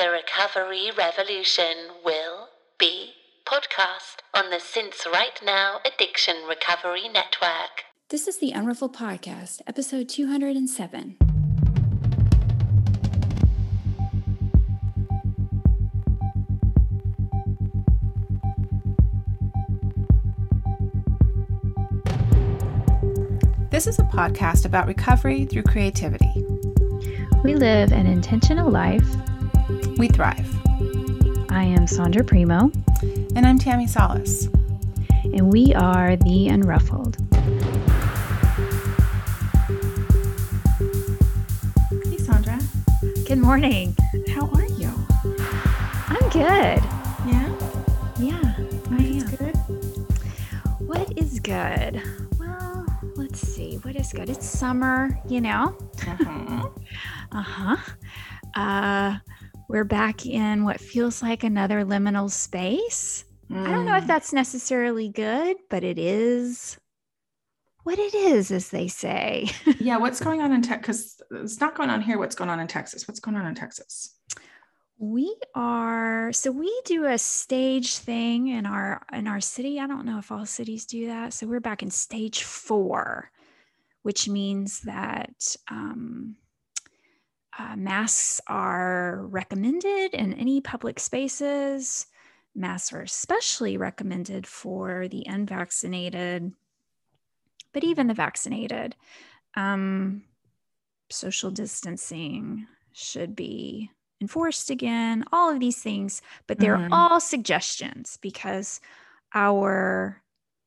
The 0.00 0.08
Recovery 0.08 0.90
Revolution 0.96 1.76
will 2.02 2.48
be 2.78 3.10
podcast 3.44 4.22
on 4.32 4.48
the 4.48 4.58
Since 4.58 5.06
Right 5.12 5.38
Now 5.44 5.80
Addiction 5.84 6.36
Recovery 6.48 7.06
Network. 7.06 7.84
This 8.08 8.26
is 8.26 8.38
the 8.38 8.52
Unruffled 8.52 8.94
Podcast, 8.94 9.60
episode 9.66 10.08
207. 10.08 11.18
This 23.70 23.86
is 23.86 23.98
a 23.98 24.04
podcast 24.04 24.64
about 24.64 24.86
recovery 24.86 25.44
through 25.44 25.64
creativity. 25.64 26.46
We 27.44 27.54
live 27.54 27.92
an 27.92 28.06
intentional 28.06 28.70
life. 28.70 29.04
We 29.96 30.08
thrive. 30.08 30.48
I 31.50 31.62
am 31.62 31.86
Sondra 31.86 32.26
Primeau. 32.26 32.72
And 33.36 33.46
I'm 33.46 33.56
Tammi 33.56 33.86
Salas. 33.86 34.48
And 35.22 35.52
we 35.52 35.72
are 35.74 36.16
The 36.16 36.48
Unruffled. 36.48 37.14
Hey, 42.04 42.16
Sondra. 42.16 42.58
Good 43.28 43.38
morning. 43.38 43.96
How 44.34 44.48
are 44.48 44.66
you? 44.66 44.90
I'm 46.08 46.28
good. 46.30 46.82
Yeah? 47.28 47.48
Yeah, 48.18 48.54
I 48.90 48.96
am. 48.96 49.26
Good. 49.36 49.56
What 50.80 51.16
is 51.16 51.38
good? 51.38 52.02
Well, 52.40 52.86
let's 53.14 53.38
see. 53.40 53.76
What 53.82 53.94
is 53.94 54.12
good? 54.12 54.30
It's 54.30 54.46
summer, 54.46 55.16
you 55.28 55.40
know? 55.40 55.76
Uh-huh. 56.08 56.68
Uh-huh. 57.32 57.76
Uh 58.56 59.18
we're 59.70 59.84
back 59.84 60.26
in 60.26 60.64
what 60.64 60.80
feels 60.80 61.22
like 61.22 61.44
another 61.44 61.84
liminal 61.84 62.28
space. 62.28 63.24
I 63.52 63.70
don't 63.70 63.86
know 63.86 63.96
if 63.96 64.04
Mm. 64.04 64.08
that's 64.08 64.32
necessarily 64.32 65.08
good, 65.08 65.56
but 65.68 65.84
it 65.84 65.96
is 65.98 66.76
what 67.84 67.98
it 67.98 68.14
is, 68.14 68.50
as 68.50 68.70
they 68.70 68.88
say. 68.88 69.48
Yeah, 69.80 69.96
what's 69.96 70.20
going 70.20 70.40
on 70.42 70.52
in 70.52 70.60
Texas? 70.60 71.20
Because 71.28 71.44
it's 71.44 71.60
not 71.60 71.74
going 71.76 71.88
on 71.88 72.02
here. 72.02 72.18
What's 72.18 72.34
going 72.34 72.50
on 72.50 72.60
in 72.60 72.66
Texas? 72.66 73.06
What's 73.08 73.20
going 73.20 73.36
on 73.36 73.46
in 73.46 73.54
Texas? 73.54 74.16
We 74.98 75.34
are 75.54 76.30
so 76.32 76.50
we 76.50 76.82
do 76.84 77.06
a 77.06 77.16
stage 77.16 77.96
thing 77.96 78.48
in 78.48 78.66
our 78.66 79.02
in 79.12 79.26
our 79.26 79.40
city. 79.40 79.80
I 79.80 79.86
don't 79.86 80.04
know 80.04 80.18
if 80.18 80.30
all 80.30 80.44
cities 80.46 80.84
do 80.84 81.06
that. 81.06 81.32
So 81.32 81.46
we're 81.46 81.60
back 81.60 81.82
in 81.82 81.90
stage 81.90 82.42
four, 82.42 83.30
which 84.02 84.28
means 84.28 84.80
that 84.80 85.56
um, 85.70 86.36
uh, 87.58 87.76
masks 87.76 88.40
are 88.46 89.26
recommended 89.26 90.14
in 90.14 90.32
any 90.34 90.60
public 90.60 91.00
spaces. 91.00 92.06
Masks 92.54 92.92
are 92.92 93.02
especially 93.02 93.76
recommended 93.76 94.46
for 94.46 95.08
the 95.08 95.24
unvaccinated, 95.26 96.52
but 97.72 97.84
even 97.84 98.06
the 98.06 98.14
vaccinated. 98.14 98.96
Um, 99.56 100.24
social 101.10 101.50
distancing 101.50 102.66
should 102.92 103.36
be 103.36 103.90
enforced 104.20 104.70
again, 104.70 105.24
all 105.32 105.50
of 105.52 105.60
these 105.60 105.82
things, 105.82 106.22
but 106.46 106.60
they're 106.60 106.82
Mhm. 106.82 106.90
all 106.92 107.20
suggestions 107.20 108.18
because 108.22 108.80
our 109.34 110.22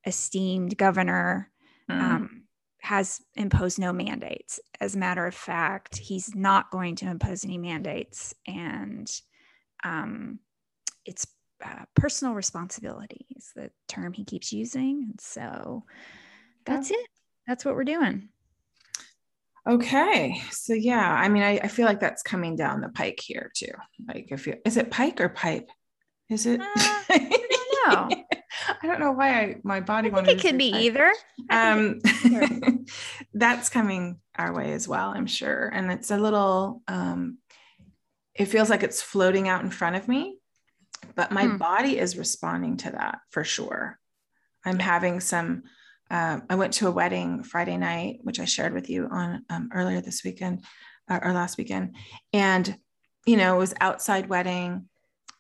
esteemed 0.05 0.77
governor 0.77 1.51
Mm. 1.89 2.27
um, 2.27 2.42
has 2.83 3.21
imposed 3.35 3.79
no 3.79 3.93
mandates. 3.93 4.59
As 4.81 4.93
a 4.93 4.97
matter 4.99 5.25
of 5.25 5.33
fact, 5.33 5.95
he's 5.95 6.35
not 6.35 6.69
going 6.69 6.97
to 6.97 7.09
impose 7.09 7.45
any 7.45 7.57
mandates, 7.57 8.35
and 8.45 9.09
um, 9.85 10.39
it's 11.05 11.25
uh, 11.63 11.85
personal 11.95 12.33
responsibility 12.33 13.25
is 13.37 13.51
the 13.55 13.71
term 13.87 14.11
he 14.11 14.25
keeps 14.25 14.51
using. 14.51 15.07
And 15.11 15.21
so 15.21 15.85
that's 16.65 16.91
it. 16.91 17.07
That's 17.47 17.63
what 17.63 17.75
we're 17.75 17.85
doing. 17.85 18.27
Okay. 19.65 20.41
So 20.51 20.73
yeah, 20.73 21.09
I 21.09 21.29
mean, 21.29 21.43
I, 21.43 21.59
I 21.59 21.67
feel 21.69 21.85
like 21.85 22.01
that's 22.01 22.21
coming 22.21 22.57
down 22.57 22.81
the 22.81 22.89
pike 22.89 23.21
here 23.23 23.49
too. 23.55 23.71
Like 24.05 24.27
if 24.29 24.45
you 24.45 24.55
is 24.65 24.75
it 24.75 24.91
pike 24.91 25.21
or 25.21 25.29
pipe? 25.29 25.69
Is 26.29 26.45
it? 26.45 26.59
Uh, 26.59 26.65
I 26.75 27.47
don't 27.87 28.09
know. 28.09 28.23
I 28.81 28.87
don't 28.87 28.99
know 28.99 29.11
why 29.11 29.39
I 29.41 29.55
my 29.63 29.79
body 29.81 30.09
I 30.09 30.13
wanted 30.13 30.37
it 30.37 30.41
could 30.41 30.57
be 30.57 30.71
pipe. 30.71 30.81
either. 30.81 31.13
Um 31.49 31.99
that's 33.33 33.69
coming 33.69 34.19
our 34.35 34.53
way 34.53 34.73
as 34.73 34.87
well 34.87 35.09
i'm 35.15 35.27
sure 35.27 35.69
and 35.73 35.91
it's 35.91 36.11
a 36.11 36.17
little 36.17 36.81
um 36.87 37.37
it 38.35 38.45
feels 38.45 38.69
like 38.69 38.83
it's 38.83 39.01
floating 39.01 39.47
out 39.47 39.63
in 39.63 39.69
front 39.69 39.95
of 39.95 40.07
me 40.07 40.37
but 41.15 41.31
my 41.31 41.47
Hmm. 41.47 41.57
body 41.57 41.97
is 41.99 42.17
responding 42.17 42.77
to 42.77 42.91
that 42.91 43.19
for 43.29 43.43
sure 43.43 43.99
i'm 44.65 44.79
having 44.79 45.19
some 45.19 45.63
uh, 46.11 46.39
i 46.49 46.55
went 46.55 46.73
to 46.73 46.87
a 46.87 46.91
wedding 46.91 47.43
friday 47.43 47.77
night 47.77 48.19
which 48.23 48.39
i 48.39 48.45
shared 48.45 48.73
with 48.73 48.89
you 48.89 49.07
on 49.11 49.43
um, 49.49 49.69
earlier 49.73 50.01
this 50.01 50.23
weekend 50.23 50.63
uh, 51.09 51.19
or 51.21 51.33
last 51.33 51.57
weekend 51.57 51.95
and 52.31 52.75
you 53.25 53.37
know 53.37 53.55
it 53.55 53.59
was 53.59 53.73
outside 53.81 54.29
wedding 54.29 54.87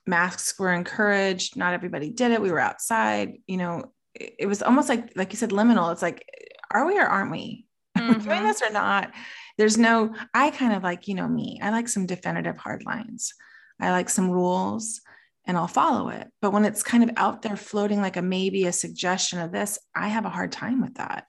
masks 0.05 0.57
were 0.59 0.73
encouraged 0.73 1.55
not 1.55 1.73
everybody 1.73 2.09
did 2.09 2.31
it 2.31 2.41
we 2.41 2.51
were 2.51 2.59
outside 2.59 3.37
you 3.47 3.57
know 3.57 3.83
it, 4.15 4.35
it 4.39 4.45
was 4.45 4.61
almost 4.61 4.89
like 4.89 5.11
like 5.15 5.31
you 5.31 5.37
said 5.37 5.51
liminal. 5.51 5.91
It's 5.91 6.01
like 6.01 6.25
are 6.71 6.85
we 6.85 6.97
or 6.97 7.05
aren't 7.05 7.31
we? 7.31 7.65
We 7.95 8.15
doing 8.15 8.43
this 8.43 8.61
or 8.61 8.71
not? 8.71 9.11
There's 9.57 9.77
no 9.77 10.13
i 10.33 10.49
kind 10.49 10.73
of 10.73 10.83
like 10.83 11.07
you 11.07 11.15
know 11.15 11.27
me 11.27 11.59
i 11.61 11.69
like 11.69 11.87
some 11.87 12.05
definitive 12.05 12.57
hard 12.57 12.85
lines. 12.85 13.33
I 13.79 13.91
like 13.91 14.09
some 14.09 14.29
rules 14.29 15.01
and 15.45 15.57
i'll 15.57 15.67
follow 15.67 16.09
it. 16.09 16.27
But 16.41 16.53
when 16.53 16.65
it's 16.65 16.83
kind 16.83 17.03
of 17.03 17.11
out 17.17 17.41
there 17.41 17.57
floating 17.57 18.01
like 18.01 18.17
a 18.17 18.21
maybe 18.21 18.65
a 18.65 18.73
suggestion 18.73 19.39
of 19.39 19.51
this 19.51 19.79
i 19.95 20.07
have 20.07 20.25
a 20.25 20.29
hard 20.29 20.51
time 20.51 20.81
with 20.81 20.95
that. 20.95 21.25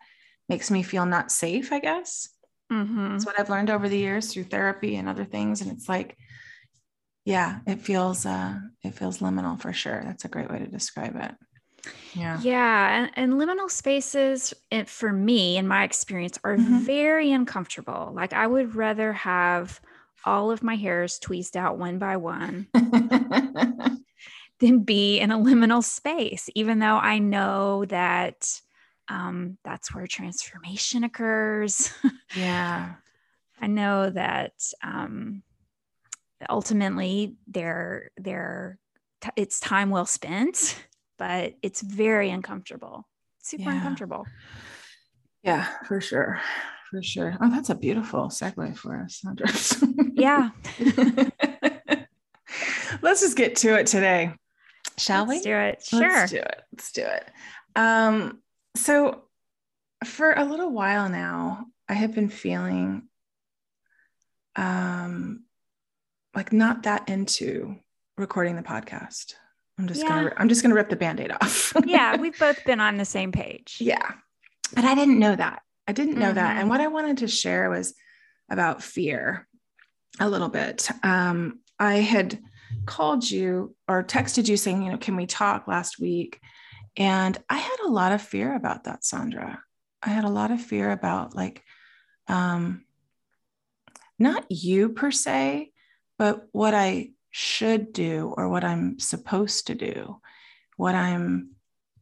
Makes 0.49 0.71
me 0.71 0.83
feel 0.83 1.07
not 1.07 1.33
safe 1.33 1.73
i 1.73 1.81
guess. 1.81 2.29
Mm-hmm. 2.73 3.13
that's 3.13 3.27
what 3.27 3.39
I've 3.39 3.51
learned 3.51 3.71
over 3.71 3.89
the 3.89 3.99
years 3.99 4.33
through 4.33 4.45
therapy 4.45 4.97
and 4.97 5.07
other 5.07 5.27
things. 5.27 5.61
And 5.61 5.71
it's 5.71 5.87
like, 5.87 6.17
yeah, 7.25 7.61
it 7.67 7.81
feels 7.81 8.27
uh 8.27 8.61
it 8.83 8.93
feels 8.95 9.19
liminal 9.19 9.61
for 9.61 9.73
sure. 9.73 10.03
That's 10.05 10.25
a 10.25 10.29
great 10.29 10.51
way 10.51 10.59
to 10.59 10.67
describe 10.67 11.17
it. 11.17 11.35
Yeah. 12.15 12.43
Yeah, 12.43 13.05
and, 13.05 13.13
and 13.17 13.33
liminal 13.41 13.71
spaces, 13.71 14.53
it, 14.71 14.89
for 14.89 15.13
me, 15.13 15.57
in 15.57 15.69
my 15.69 15.85
experience, 15.85 16.39
are 16.45 16.57
Mhm. 16.57 16.87
very 16.87 17.31
uncomfortable. 17.33 18.13
Like 18.15 18.33
I 18.33 18.47
would 18.47 18.75
rather 18.75 19.13
have 19.13 19.81
all 20.25 20.51
of 20.51 20.63
my 20.63 20.75
hairs 20.75 21.19
tweezed 21.19 21.57
out 21.57 21.79
one 21.79 21.99
by 21.99 22.17
one 22.17 22.69
than 24.61 24.81
be 24.85 25.19
in 25.19 25.31
a 25.31 25.39
liminal 25.39 25.83
space, 25.83 26.49
even 26.55 26.79
though 26.79 26.97
I 26.97 27.19
know 27.19 27.85
that 27.87 28.61
um, 29.09 29.59
that's 29.65 29.95
where 29.95 30.07
transformation 30.07 31.05
occurs. 31.05 31.93
yeah. 32.35 32.97
I 33.61 33.67
know 33.67 34.11
that 34.11 34.55
um, 34.83 35.43
ultimately 36.51 37.37
they're, 37.47 38.11
they're, 38.17 38.79
t- 39.21 39.31
it's 39.37 39.61
time 39.61 39.91
well 39.91 40.07
spent, 40.07 40.77
but 41.19 41.55
it's 41.63 41.81
very 41.81 42.31
uncomfortable, 42.31 43.07
super 43.43 43.65
Yeah. 43.65 43.77
uncomfortable. 43.77 44.27
Yeah, 45.43 45.67
for 45.87 46.01
sure. 46.01 46.41
For 46.91 47.03
sure. 47.03 47.37
Oh, 47.41 47.51
that's 47.51 47.71
a 47.71 47.75
beautiful 47.75 48.29
segue 48.29 48.77
for 48.77 49.01
us, 49.01 49.21
Sondra. 49.25 49.51
Yeah. 50.15 50.51
Let's 53.03 53.21
just 53.21 53.37
get 53.37 53.57
to 53.57 53.75
it 53.79 53.87
today. 53.87 54.33
Shall 54.97 55.27
Let's 55.27 55.45
we? 55.45 55.51
do 55.51 55.57
it. 55.57 55.83
Sure. 55.85 56.01
Let's 56.01 56.31
do 56.31 56.37
it. 56.39 56.63
Let's 56.73 56.93
do 56.93 57.03
it. 57.03 57.31
Um, 57.77 58.41
so 58.77 59.23
for 60.05 60.33
a 60.33 60.45
little 60.45 60.71
while 60.71 61.09
now, 61.09 61.67
I 61.89 61.95
have 61.95 62.15
been 62.15 62.29
feeling 62.29 63.09
um 64.57 65.43
like 66.35 66.53
not 66.53 66.83
that 66.85 67.09
into 67.09 67.77
recording 68.17 68.57
the 68.57 68.63
podcast. 68.63 69.35
I'm 69.79 69.89
just 69.89 70.03
Yeah. 70.03 70.09
gonna 70.09 70.33
I'm 70.37 70.49
just 70.49 70.63
gonna 70.63 70.75
rip 70.75 70.89
the 70.91 70.97
band-aid 70.97 71.33
off. 71.33 71.73
yeah, 71.85 72.17
we've 72.17 72.39
both 72.39 72.65
been 72.65 72.81
on 72.81 72.97
the 72.97 73.05
same 73.05 73.33
page. 73.33 73.79
yeah. 73.81 74.13
But 74.75 74.85
I 74.85 74.95
didn't 74.95 75.19
know 75.19 75.35
that. 75.37 75.63
I 75.87 75.93
didn't 75.93 76.19
know 76.19 76.33
that. 76.33 76.57
Mhm. 76.57 76.61
And 76.61 76.69
what 76.71 76.81
I 76.81 76.87
wanted 76.89 77.19
to 77.19 77.29
share 77.29 77.69
was 77.71 77.95
about 78.51 78.83
fear 78.83 79.47
a 80.21 80.29
little 80.29 80.49
bit. 80.49 80.89
Um, 81.03 81.61
I 81.79 81.97
had 81.97 82.39
called 82.87 83.29
you 83.29 83.77
or 83.89 84.03
texted 84.03 84.49
you 84.49 84.57
saying, 84.57 84.83
you 84.83 84.91
know, 84.93 84.99
can 84.99 85.17
we 85.17 85.27
talk 85.27 85.69
last 85.69 85.99
week? 86.01 86.41
And 86.97 87.37
I 87.51 87.57
had 87.59 87.77
a 87.85 87.89
lot 87.91 88.13
of 88.13 88.23
fear 88.23 88.55
about 88.55 88.85
that, 88.85 89.03
Sondra. 89.03 89.59
I 90.03 90.11
had 90.11 90.25
a 90.25 90.29
lot 90.31 90.51
of 90.51 90.61
fear 90.61 90.91
about 90.91 91.35
like, 91.37 91.63
um, 92.29 92.85
not 94.19 94.47
you 94.51 94.89
per 94.91 95.11
se, 95.11 95.73
but 96.19 96.47
what 96.53 96.75
I 96.75 97.11
should 97.31 97.93
do 97.93 98.35
or 98.37 98.49
what 98.49 98.65
I'm 98.65 98.99
supposed 98.99 99.67
to 99.69 99.75
do, 99.75 100.21
what 100.77 100.95
I'm, 100.95 101.51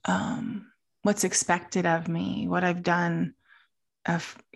um, 0.05 0.71
what's 1.03 1.25
expected 1.25 1.87
of 1.87 2.09
me, 2.09 2.47
what 2.49 2.65
I've 2.65 2.83
done 2.83 3.35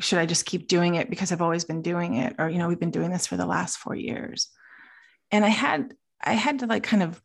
should 0.00 0.18
I 0.18 0.26
just 0.26 0.44
keep 0.44 0.66
doing 0.66 0.96
it 0.96 1.08
because 1.08 1.30
I've 1.30 1.42
always 1.42 1.64
been 1.64 1.82
doing 1.82 2.14
it? 2.14 2.34
Or, 2.38 2.48
you 2.48 2.58
know, 2.58 2.68
we've 2.68 2.80
been 2.80 2.90
doing 2.90 3.10
this 3.10 3.26
for 3.26 3.36
the 3.36 3.46
last 3.46 3.78
four 3.78 3.94
years. 3.94 4.48
and 5.30 5.44
I 5.44 5.48
had 5.48 5.94
I 6.22 6.32
had 6.32 6.60
to 6.60 6.66
like 6.66 6.82
kind 6.82 7.02
of 7.02 7.20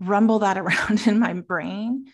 rumble 0.00 0.40
that 0.40 0.58
around 0.62 1.06
in 1.06 1.18
my 1.18 1.34
brain. 1.34 2.06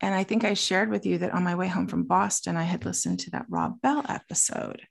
And 0.00 0.14
I 0.14 0.24
think 0.24 0.44
I 0.44 0.54
shared 0.54 0.90
with 0.90 1.06
you 1.06 1.18
that 1.18 1.32
on 1.32 1.44
my 1.44 1.54
way 1.54 1.68
home 1.68 1.86
from 1.86 2.04
Boston, 2.04 2.56
I 2.56 2.64
had 2.64 2.84
listened 2.84 3.20
to 3.20 3.30
that 3.30 3.46
Rob 3.48 3.80
Bell 3.80 4.04
episode, 4.08 4.82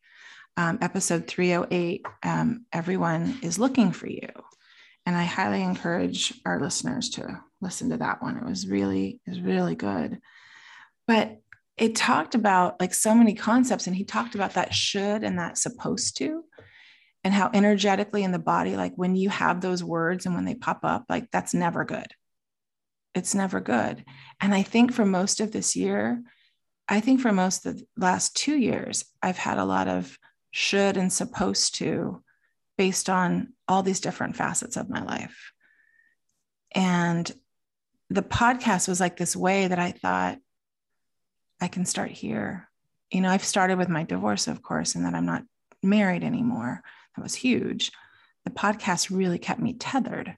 um, 0.61 0.77
episode 0.81 1.27
308. 1.27 2.05
Um, 2.23 2.65
Everyone 2.71 3.39
is 3.41 3.57
looking 3.57 3.91
for 3.91 4.07
you. 4.07 4.29
And 5.07 5.15
I 5.15 5.23
highly 5.23 5.63
encourage 5.63 6.33
our 6.45 6.59
listeners 6.59 7.09
to 7.11 7.41
listen 7.61 7.89
to 7.89 7.97
that 7.97 8.21
one. 8.21 8.37
It 8.37 8.45
was 8.45 8.67
really, 8.67 9.19
it 9.25 9.29
was 9.29 9.41
really 9.41 9.73
good. 9.73 10.19
But 11.07 11.39
it 11.77 11.95
talked 11.95 12.35
about 12.35 12.79
like 12.79 12.93
so 12.93 13.15
many 13.15 13.33
concepts, 13.33 13.87
and 13.87 13.95
he 13.95 14.03
talked 14.03 14.35
about 14.35 14.53
that 14.53 14.73
should 14.73 15.23
and 15.23 15.39
that 15.39 15.57
supposed 15.57 16.17
to 16.17 16.43
and 17.23 17.33
how 17.33 17.49
energetically 17.53 18.23
in 18.23 18.31
the 18.31 18.39
body, 18.39 18.75
like 18.75 18.93
when 18.95 19.15
you 19.15 19.29
have 19.29 19.61
those 19.61 19.83
words 19.83 20.27
and 20.27 20.35
when 20.35 20.45
they 20.45 20.53
pop 20.53 20.81
up, 20.83 21.05
like 21.09 21.31
that's 21.31 21.55
never 21.55 21.83
good. 21.85 22.07
It's 23.15 23.33
never 23.33 23.59
good. 23.59 24.05
And 24.39 24.53
I 24.53 24.61
think 24.61 24.93
for 24.93 25.05
most 25.05 25.39
of 25.39 25.51
this 25.51 25.75
year, 25.75 26.21
I 26.87 26.99
think 26.99 27.19
for 27.19 27.31
most 27.31 27.65
of 27.65 27.77
the 27.77 27.85
last 27.97 28.35
two 28.35 28.55
years, 28.55 29.05
I've 29.23 29.37
had 29.37 29.57
a 29.57 29.65
lot 29.65 29.87
of 29.87 30.17
should 30.51 30.97
and 30.97 31.11
supposed 31.11 31.75
to 31.75 32.23
based 32.77 33.09
on 33.09 33.53
all 33.67 33.83
these 33.83 33.99
different 33.99 34.35
facets 34.35 34.77
of 34.77 34.89
my 34.89 35.03
life. 35.03 35.51
And 36.73 37.31
the 38.09 38.21
podcast 38.21 38.87
was 38.87 38.99
like 38.99 39.17
this 39.17 39.35
way 39.35 39.67
that 39.67 39.79
I 39.79 39.91
thought 39.91 40.37
I 41.59 41.67
can 41.67 41.85
start 41.85 42.11
here. 42.11 42.69
You 43.11 43.21
know, 43.21 43.29
I've 43.29 43.43
started 43.43 43.77
with 43.77 43.89
my 43.89 44.03
divorce, 44.03 44.47
of 44.47 44.61
course, 44.61 44.95
and 44.95 45.05
that 45.05 45.13
I'm 45.13 45.25
not 45.25 45.43
married 45.83 46.23
anymore 46.23 46.81
that 47.15 47.23
was 47.23 47.35
huge. 47.35 47.91
The 48.45 48.51
podcast 48.51 49.15
really 49.15 49.37
kept 49.37 49.59
me 49.59 49.73
tethered, 49.73 50.35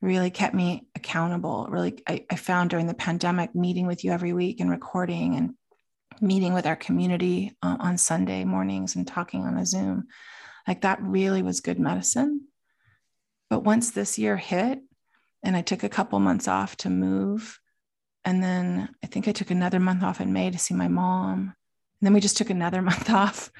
really 0.00 0.30
kept 0.30 0.54
me 0.54 0.86
accountable. 0.94 1.66
Really, 1.70 2.02
I, 2.06 2.26
I 2.30 2.36
found 2.36 2.70
during 2.70 2.86
the 2.86 2.94
pandemic, 2.94 3.54
meeting 3.54 3.86
with 3.86 4.04
you 4.04 4.12
every 4.12 4.32
week 4.32 4.60
and 4.60 4.70
recording 4.70 5.36
and 5.36 5.54
meeting 6.20 6.54
with 6.54 6.66
our 6.66 6.76
community 6.76 7.56
uh, 7.62 7.76
on 7.80 7.98
Sunday 7.98 8.44
mornings 8.44 8.96
and 8.96 9.06
talking 9.06 9.44
on 9.44 9.56
a 9.56 9.66
Zoom, 9.66 10.06
like 10.66 10.82
that 10.82 11.02
really 11.02 11.42
was 11.42 11.60
good 11.60 11.78
medicine. 11.78 12.42
But 13.50 13.64
once 13.64 13.90
this 13.90 14.18
year 14.18 14.36
hit, 14.36 14.80
and 15.42 15.56
I 15.56 15.62
took 15.62 15.82
a 15.82 15.88
couple 15.88 16.18
months 16.20 16.48
off 16.48 16.76
to 16.78 16.90
move, 16.90 17.60
and 18.24 18.42
then 18.42 18.88
I 19.02 19.06
think 19.06 19.28
I 19.28 19.32
took 19.32 19.50
another 19.50 19.78
month 19.78 20.02
off 20.02 20.20
in 20.20 20.32
May 20.32 20.50
to 20.50 20.58
see 20.58 20.74
my 20.74 20.88
mom. 20.88 21.40
And 22.00 22.06
then 22.06 22.14
we 22.14 22.20
just 22.20 22.36
took 22.36 22.50
another 22.50 22.80
month 22.90 23.10
off 23.10 23.50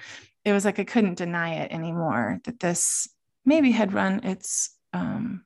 it 0.45 0.53
was 0.53 0.65
like 0.65 0.79
I 0.79 0.85
couldn't 0.85 1.19
deny 1.19 1.55
it 1.55 1.73
anymore 1.73 2.41
that 2.45 2.61
this 2.61 3.09
maybe 3.45 3.71
had 3.71 3.95
run 3.95 4.23
its 4.25 4.77
um, 4.93 5.45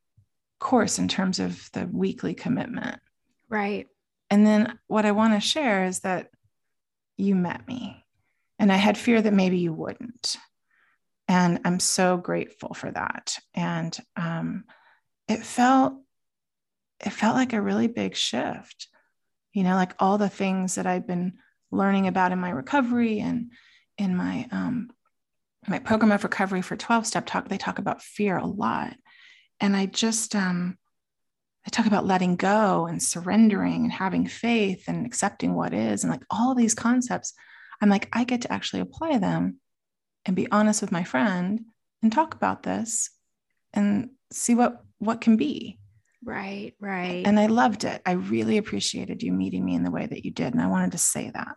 course 0.59 0.99
in 0.99 1.09
terms 1.09 1.39
of 1.39 1.71
the 1.73 1.89
weekly 1.91 2.35
commitment. 2.35 3.01
Right. 3.49 3.87
And 4.31 4.47
then 4.47 4.79
what 4.89 5.07
I 5.07 5.13
want 5.13 5.35
to 5.35 5.41
share 5.41 5.85
is 5.85 6.01
that 6.01 6.29
you 7.19 7.35
met 7.35 7.67
me 7.69 8.05
and 8.59 8.73
I 8.73 8.77
had 8.77 8.97
fear 8.97 9.21
that 9.21 9.33
maybe 9.33 9.59
you 9.59 9.73
wouldn't. 9.73 10.37
And 11.29 11.61
I'm 11.65 11.79
so 11.79 12.17
grateful 12.17 12.73
for 12.73 12.91
that. 12.91 13.37
And 13.55 13.97
um, 14.17 14.65
it 15.29 15.41
felt, 15.41 15.95
it 17.05 17.11
felt 17.11 17.37
like 17.37 17.53
a 17.53 17.61
really 17.61 17.87
big 17.87 18.17
shift, 18.17 18.89
you 19.53 19.63
know, 19.63 19.75
like 19.75 19.95
all 19.99 20.17
the 20.17 20.31
things 20.31 20.77
that 20.77 20.87
I've 20.87 21.07
been 21.07 21.35
learning 21.71 22.07
about 22.07 22.33
in 22.33 22.39
my 22.39 22.51
recovery 22.51 23.21
and 23.21 23.53
in 23.99 24.17
my 24.17 24.49
um, 24.53 24.91
my 25.67 25.79
program 25.79 26.13
of 26.13 26.25
recovery 26.25 26.63
for 26.63 26.77
12 26.77 27.07
step 27.07 27.27
talk 27.27 27.49
they 27.49 27.59
talk 27.59 27.79
about 27.79 28.03
fear 28.03 28.39
a 28.39 28.47
lot 28.47 28.95
and 29.61 29.77
i 29.77 29.87
just 29.87 30.35
um, 30.35 30.79
i 31.67 31.71
talk 31.71 31.87
about 31.87 32.07
letting 32.07 32.37
go 32.37 32.87
and 32.87 33.03
surrendering 33.03 33.85
and 33.85 33.93
having 33.93 34.27
faith 34.27 34.85
and 34.89 35.07
accepting 35.07 35.55
what 35.55 35.75
is 35.75 36.05
and 36.05 36.11
like 36.11 36.23
all 36.31 36.55
these 36.55 36.75
concepts. 36.75 37.35
I'm 37.81 37.89
like 37.89 38.09
i 38.13 38.25
get 38.25 38.43
to 38.43 38.53
actually 38.53 38.81
apply 38.81 39.19
them 39.19 39.61
and 40.25 40.37
be 40.37 40.51
honest 40.51 40.81
with 40.81 40.93
my 40.93 41.05
friend 41.05 41.61
and 42.03 42.13
talk 42.13 42.35
about 42.35 42.63
this 42.63 43.11
and 43.73 44.11
see 44.33 44.55
what 44.55 44.83
what 44.99 45.21
can 45.21 45.37
be. 45.37 45.79
Right 46.25 46.75
right. 46.81 47.23
and 47.25 47.39
i 47.39 47.47
loved 47.47 47.85
it. 47.85 48.03
I 48.05 48.13
really 48.13 48.59
appreciated 48.59 49.23
you 49.23 49.33
meeting 49.33 49.65
me 49.65 49.75
in 49.75 49.85
the 49.85 49.91
way 49.91 50.07
that 50.07 50.25
you 50.25 50.33
did 50.33 50.53
and 50.53 50.63
i 50.63 50.67
wanted 50.67 50.93
to 50.93 50.99
say 50.99 51.31
that 51.31 51.57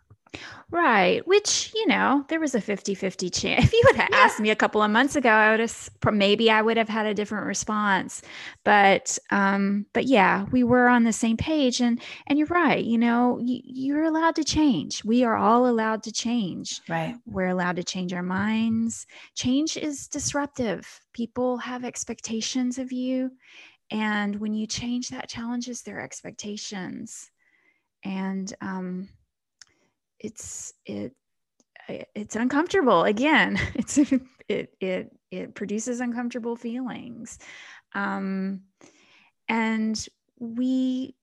Right. 0.69 1.25
Which, 1.27 1.71
you 1.75 1.85
know, 1.87 2.23
there 2.29 2.39
was 2.39 2.55
a 2.55 2.61
50 2.61 2.95
50 2.95 3.29
chance. 3.29 3.65
If 3.71 3.73
you 3.73 3.81
would 3.85 3.97
have 3.97 4.09
yeah. 4.09 4.17
asked 4.17 4.39
me 4.39 4.49
a 4.51 4.55
couple 4.55 4.81
of 4.81 4.89
months 4.89 5.17
ago, 5.17 5.29
I 5.29 5.51
would 5.51 5.59
have 5.59 5.89
maybe 6.13 6.49
I 6.49 6.61
would 6.61 6.77
have 6.77 6.87
had 6.87 7.05
a 7.05 7.13
different 7.13 7.45
response. 7.45 8.21
But, 8.63 9.17
um, 9.31 9.85
but 9.93 10.05
yeah, 10.05 10.45
we 10.51 10.63
were 10.63 10.87
on 10.87 11.03
the 11.03 11.11
same 11.11 11.35
page. 11.35 11.81
And, 11.81 12.01
and 12.27 12.39
you're 12.39 12.47
right. 12.47 12.83
You 12.83 12.97
know, 12.97 13.37
y- 13.41 13.61
you're 13.65 14.05
allowed 14.05 14.35
to 14.35 14.45
change. 14.45 15.03
We 15.03 15.25
are 15.25 15.35
all 15.35 15.67
allowed 15.67 16.03
to 16.03 16.11
change. 16.11 16.81
Right. 16.87 17.15
We're 17.25 17.49
allowed 17.49 17.75
to 17.75 17.83
change 17.83 18.13
our 18.13 18.23
minds. 18.23 19.05
Change 19.35 19.75
is 19.75 20.07
disruptive. 20.07 21.01
People 21.13 21.57
have 21.57 21.83
expectations 21.83 22.77
of 22.77 22.93
you. 22.93 23.31
And 23.91 24.39
when 24.39 24.53
you 24.53 24.67
change 24.67 25.09
that, 25.09 25.27
challenges 25.27 25.81
their 25.81 25.99
expectations. 25.99 27.29
And, 28.05 28.53
um, 28.61 29.09
it's 30.23 30.73
it 30.85 31.13
it's 32.15 32.35
uncomfortable 32.35 33.03
again. 33.03 33.59
It's 33.75 33.97
it 34.47 34.73
it 34.79 35.15
it 35.31 35.55
produces 35.55 36.01
uncomfortable 36.01 36.55
feelings. 36.55 37.39
Um 37.93 38.61
and 39.47 40.07
we 40.39 41.15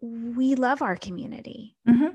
we 0.00 0.54
love 0.54 0.82
our 0.82 0.96
community. 0.96 1.76
Mm-hmm. 1.88 2.14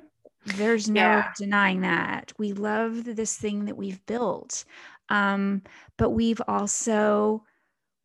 there's 0.57 0.89
no 0.89 1.01
yeah. 1.01 1.31
denying 1.38 1.81
that. 1.81 2.33
We 2.38 2.54
love 2.54 3.04
this 3.04 3.36
thing 3.36 3.66
that 3.66 3.77
we've 3.77 4.04
built. 4.06 4.66
Um 5.10 5.62
but 5.98 6.12
we've 6.12 6.42
also 6.48 7.44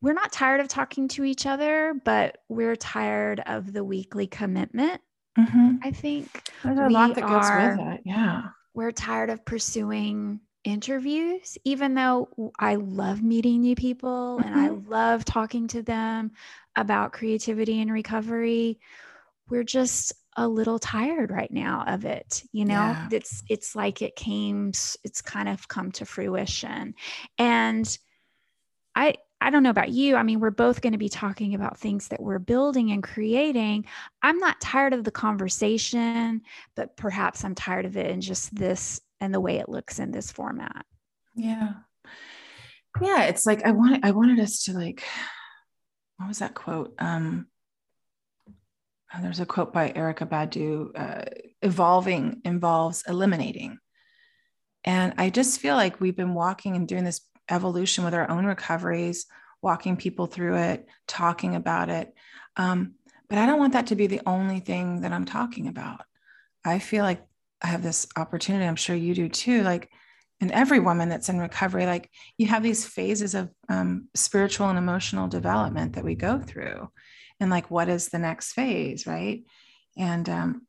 we're 0.03 0.15
not 0.15 0.33
tired 0.33 0.61
of 0.61 0.69
talking 0.69 1.09
to 1.09 1.25
each 1.25 1.47
other 1.47 1.95
but 2.05 2.39
we're 2.49 2.77
tired 2.77 3.41
of 3.47 3.73
the 3.73 3.85
weekly 3.85 4.27
commitment 4.27 5.01
Mm-hmm. 5.39 5.77
I 5.83 5.91
think 5.91 6.51
there's 6.65 6.79
a 6.79 6.89
lot 6.89 7.15
that 7.15 7.23
goes 7.23 7.45
are, 7.45 7.71
with 7.71 7.95
it. 7.95 8.01
Yeah. 8.05 8.43
We're 8.75 8.93
tired 8.93 9.31
of 9.31 9.45
pursuing 9.45 10.41
interviews, 10.65 11.57
even 11.65 11.95
though 11.95 12.53
I 12.59 12.77
love 12.77 13.23
meeting 13.23 13.61
new 13.61 13.75
people 13.75 14.39
mm-hmm. 14.41 14.49
and 14.49 14.61
I 14.61 14.69
mm-hmm. 14.69 14.91
love 14.91 15.25
talking 15.25 15.69
to 15.69 15.83
them 15.83 16.33
about 16.77 17.13
creativity 17.13 17.81
and 17.81 17.93
recovery. 17.93 18.81
We're 19.49 19.65
just 19.65 20.13
a 20.37 20.47
little 20.47 20.79
tired 20.79 21.31
right 21.31 21.51
now 21.51 21.85
of 21.87 22.05
it 22.05 22.45
you 22.53 22.65
know 22.65 22.75
yeah. 22.75 23.09
it's 23.11 23.43
it's 23.49 23.75
like 23.75 24.01
it 24.01 24.15
came 24.15 24.69
it's 25.03 25.21
kind 25.21 25.49
of 25.49 25.67
come 25.67 25.91
to 25.91 26.07
fruition 26.07 26.95
and 27.37 27.99
i 28.95 29.15
I 29.41 29.51
don't 29.51 29.63
know 29.63 29.71
about 29.71 29.91
you. 29.91 30.17
I 30.17 30.23
mean, 30.23 30.39
we're 30.41 30.51
both 30.51 30.83
going 30.83 30.93
to 30.93 30.99
be 30.99 31.09
talking 31.09 31.55
about 31.55 31.79
things 31.79 32.09
that 32.09 32.21
we're 32.21 32.39
building 32.39 32.91
and 32.91 33.03
creating. 33.03 33.87
I'm 34.23 34.39
not 34.39 34.61
tired 34.61 34.93
of 34.93 35.05
the 35.05 35.11
conversation, 35.11 36.43
but 36.77 36.97
perhaps 36.97 37.45
I'm 37.45 37.55
tired 37.55 37.87
of 37.87 37.97
it 37.97 38.11
in 38.11 38.21
just 38.21 38.55
this 38.55 39.01
and 39.21 39.33
the 39.33 39.41
way 39.41 39.59
it 39.59 39.69
looks 39.69 39.99
in 39.99 40.11
this 40.11 40.31
format. 40.31 40.85
Yeah. 41.35 41.73
Yeah. 43.01 43.25
It's 43.25 43.47
like 43.47 43.65
I 43.65 43.71
wanted 43.71 44.05
I 44.05 44.11
wanted 44.11 44.41
us 44.41 44.65
to 44.65 44.73
like, 44.73 45.05
what 46.17 46.29
was 46.29 46.41
that 46.41 46.55
quote? 46.55 46.95
Um 46.99 47.47
oh, 49.15 49.23
there's 49.23 49.41
a 49.41 49.47
quote 49.47 49.73
by 49.73 49.91
Erykah 49.91 50.29
Badu, 50.29 50.91
uh, 50.95 51.25
evolving 51.63 52.43
involves 52.45 53.05
eliminating. 53.09 53.79
And 54.85 55.15
I 55.19 55.31
just 55.31 55.61
feel 55.61 55.77
like 55.77 56.01
we've 56.01 56.17
been 56.17 56.35
walking 56.35 56.77
and 56.77 56.89
doing 56.89 57.05
this 57.05 57.21
evolution 57.51 58.05
with 58.05 58.15
our 58.15 58.31
own 58.31 58.47
recoveries, 58.47 59.27
walking 59.63 59.97
people 59.97 60.27
through 60.27 60.57
it, 60.57 60.87
talking 61.07 61.55
about 61.55 61.89
it. 61.89 62.15
Um, 62.57 62.95
but 63.29 63.39
I 63.39 63.47
don't 63.47 63.59
want 63.59 63.75
that 63.75 63.89
to 63.89 63.97
be 63.97 64.07
the 64.07 64.23
only 64.27 64.61
thing 64.61 65.03
that 65.03 65.13
I'm 65.13 65.25
talking 65.25 65.69
about. 65.69 66.03
I 66.65 66.79
feel 66.79 67.05
like 67.05 67.23
I 67.63 67.69
have 67.69 67.83
this 67.83 68.07
opportunity, 68.17 68.67
I'm 68.67 68.77
sure 68.77 68.97
you 68.97 69.15
do 69.15 69.29
too. 69.29 69.63
Like, 69.63 69.91
and 70.41 70.51
every 70.51 70.81
woman 70.81 71.09
that's 71.11 71.29
in 71.29 71.39
recovery, 71.39 71.85
like 71.85 72.11
you 72.39 72.47
have 72.47 72.63
these 72.63 72.87
phases 72.87 73.35
of 73.35 73.51
um, 73.69 74.09
spiritual 74.15 74.69
and 74.69 74.79
emotional 74.79 75.29
development 75.29 75.95
that 75.95 76.05
we 76.05 76.15
go 76.15 76.39
through. 76.41 76.91
And 77.39 77.51
like, 77.51 77.71
what 77.71 77.89
is 77.89 78.09
the 78.09 78.19
next 78.19 78.53
phase? 78.53 79.07
Right. 79.07 79.45
And 79.99 80.29
um, 80.29 80.67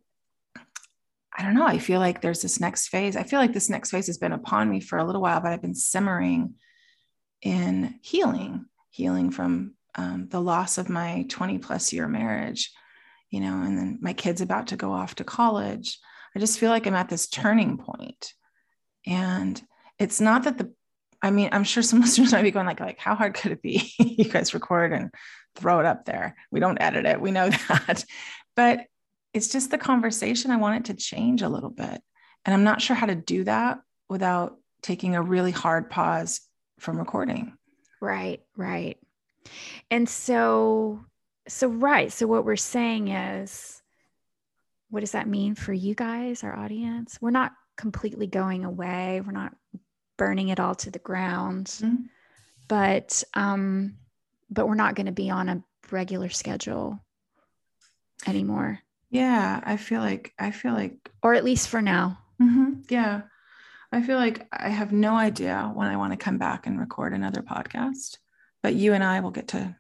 I 1.37 1.43
don't 1.43 1.55
know. 1.55 1.65
I 1.65 1.79
feel 1.79 1.99
like 1.99 2.21
there's 2.21 2.41
this 2.41 2.59
next 2.59 2.89
phase. 2.89 3.15
I 3.15 3.23
feel 3.23 3.39
like 3.39 3.53
this 3.53 3.69
next 3.69 3.91
phase 3.91 4.07
has 4.07 4.17
been 4.17 4.33
upon 4.33 4.69
me 4.69 4.81
for 4.81 4.97
a 4.97 5.05
little 5.05 5.21
while, 5.21 5.39
but 5.39 5.51
I've 5.51 5.61
been 5.61 5.75
simmering 5.75 6.55
in 7.41 7.95
healing, 8.01 8.65
healing 8.89 9.31
from 9.31 9.75
um, 9.95 10.27
the 10.29 10.41
loss 10.41 10.77
of 10.77 10.89
my 10.89 11.25
20 11.29 11.57
plus 11.57 11.91
year 11.91 12.07
marriage, 12.07 12.71
you 13.29 13.39
know, 13.39 13.61
and 13.61 13.77
then 13.77 13.99
my 14.01 14.13
kid's 14.13 14.41
about 14.41 14.67
to 14.67 14.77
go 14.77 14.91
off 14.91 15.15
to 15.15 15.23
college. 15.23 15.99
I 16.35 16.39
just 16.39 16.59
feel 16.59 16.69
like 16.69 16.87
I'm 16.87 16.95
at 16.95 17.09
this 17.09 17.27
turning 17.27 17.77
point. 17.77 18.33
And 19.05 19.61
it's 19.99 20.21
not 20.21 20.43
that 20.43 20.57
the 20.57 20.71
I 21.23 21.29
mean, 21.29 21.49
I'm 21.51 21.63
sure 21.63 21.83
some 21.83 22.01
listeners 22.01 22.31
might 22.31 22.41
be 22.41 22.51
going 22.51 22.65
like, 22.65 22.79
like, 22.79 22.99
how 22.99 23.15
hard 23.15 23.35
could 23.35 23.51
it 23.51 23.61
be? 23.61 23.93
you 23.99 24.25
guys 24.25 24.53
record 24.53 24.91
and 24.91 25.11
throw 25.55 25.79
it 25.79 25.85
up 25.85 26.05
there. 26.05 26.35
We 26.51 26.59
don't 26.59 26.81
edit 26.81 27.05
it. 27.05 27.21
We 27.21 27.31
know 27.31 27.49
that. 27.69 28.03
But 28.55 28.85
it's 29.33 29.49
just 29.49 29.71
the 29.71 29.77
conversation. 29.77 30.51
I 30.51 30.57
want 30.57 30.77
it 30.77 30.91
to 30.91 30.99
change 30.99 31.41
a 31.41 31.49
little 31.49 31.69
bit. 31.69 32.01
And 32.43 32.53
I'm 32.53 32.63
not 32.63 32.81
sure 32.81 32.95
how 32.95 33.05
to 33.05 33.15
do 33.15 33.43
that 33.43 33.79
without 34.09 34.57
taking 34.81 35.15
a 35.15 35.21
really 35.21 35.51
hard 35.51 35.89
pause 35.89 36.41
from 36.81 36.97
recording. 36.97 37.53
Right, 38.01 38.41
right. 38.57 38.97
And 39.89 40.07
so, 40.09 41.05
so, 41.47 41.67
right. 41.67 42.11
So, 42.11 42.27
what 42.27 42.45
we're 42.45 42.55
saying 42.55 43.09
is, 43.09 43.81
what 44.89 44.99
does 44.99 45.11
that 45.11 45.27
mean 45.27 45.55
for 45.55 45.73
you 45.73 45.95
guys, 45.95 46.43
our 46.43 46.55
audience? 46.55 47.17
We're 47.21 47.31
not 47.31 47.53
completely 47.77 48.27
going 48.27 48.65
away. 48.65 49.21
We're 49.25 49.31
not 49.31 49.55
burning 50.17 50.49
it 50.49 50.59
all 50.59 50.75
to 50.75 50.91
the 50.91 50.99
ground. 50.99 51.65
Mm-hmm. 51.65 52.03
But 52.67 53.23
um 53.33 53.97
but 54.49 54.67
we're 54.67 54.75
not 54.75 54.95
going 54.95 55.05
to 55.07 55.11
be 55.11 55.29
on 55.29 55.49
a 55.49 55.63
regular 55.89 56.29
schedule 56.29 56.99
anymore. 58.27 58.79
Yeah, 59.09 59.61
I 59.63 59.77
feel 59.77 60.01
like 60.01 60.33
I 60.37 60.51
feel 60.51 60.73
like 60.73 61.11
or 61.23 61.33
at 61.33 61.43
least 61.43 61.69
for 61.69 61.81
now. 61.81 62.19
Mm-hmm. 62.41 62.81
Yeah. 62.89 63.21
I 63.91 64.01
feel 64.01 64.17
like 64.17 64.47
I 64.51 64.69
have 64.69 64.91
no 64.91 65.15
idea 65.15 65.69
when 65.73 65.87
I 65.87 65.97
want 65.97 66.13
to 66.13 66.17
come 66.17 66.37
back 66.37 66.65
and 66.65 66.79
record 66.79 67.13
another 67.13 67.41
podcast, 67.41 68.17
but 68.63 68.73
you 68.73 68.93
and 68.93 69.03
I 69.03 69.19
will 69.19 69.31
get 69.31 69.49
to 69.49 69.75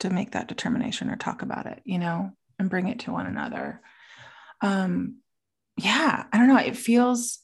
to 0.00 0.10
make 0.10 0.30
that 0.30 0.48
determination 0.48 1.10
or 1.10 1.16
talk 1.16 1.42
about 1.42 1.66
it, 1.66 1.82
you 1.84 1.98
know, 1.98 2.30
and 2.58 2.70
bring 2.70 2.88
it 2.88 3.00
to 3.00 3.12
one 3.12 3.26
another. 3.26 3.80
Um 4.60 5.16
yeah, 5.76 6.24
I 6.32 6.38
don't 6.38 6.48
know, 6.48 6.58
it 6.58 6.76
feels 6.76 7.40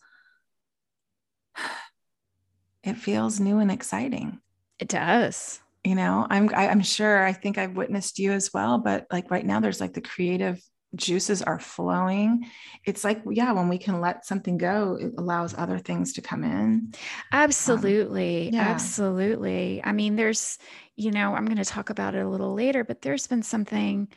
it 2.85 2.95
feels 2.95 3.41
new 3.41 3.59
and 3.59 3.71
exciting. 3.71 4.41
It 4.79 4.89
does. 4.89 5.61
You 5.83 5.95
know, 5.95 6.27
I'm 6.29 6.49
I, 6.55 6.65
am 6.65 6.69
i 6.69 6.73
am 6.73 6.83
sure 6.83 7.25
I 7.25 7.33
think 7.33 7.59
I've 7.59 7.77
witnessed 7.77 8.19
you 8.19 8.33
as 8.33 8.53
well, 8.53 8.79
but 8.79 9.07
like 9.11 9.31
right 9.31 9.47
now 9.47 9.61
there's 9.61 9.81
like 9.81 9.95
the 9.95 10.01
creative 10.01 10.61
juices 10.97 11.43
are 11.43 11.59
flowing. 11.59 12.47
It's 12.85 13.05
like 13.05 13.23
yeah, 13.31 13.53
when 13.53 13.69
we 13.69 13.79
can 13.79 14.01
let 14.01 14.27
something 14.27 14.59
go, 14.59 14.99
it 15.01 15.13
allows 15.19 15.55
other 15.57 15.79
things 15.79 16.15
to 16.15 16.23
come 16.23 16.45
in. 16.45 16.93
Absolutely. 17.33 18.49
Um, 18.49 18.55
yeah. 18.55 18.63
Absolutely. 18.63 19.83
I 19.85 19.93
mean, 19.93 20.17
there's, 20.17 20.59
you 20.97 21.11
know, 21.11 21.35
I'm 21.35 21.47
going 21.47 21.57
to 21.59 21.65
talk 21.65 21.91
about 21.91 22.15
it 22.15 22.25
a 22.25 22.29
little 22.29 22.55
later, 22.55 22.85
but 22.85 23.03
there's 23.03 23.27
been 23.27 23.43
something 23.43 24.09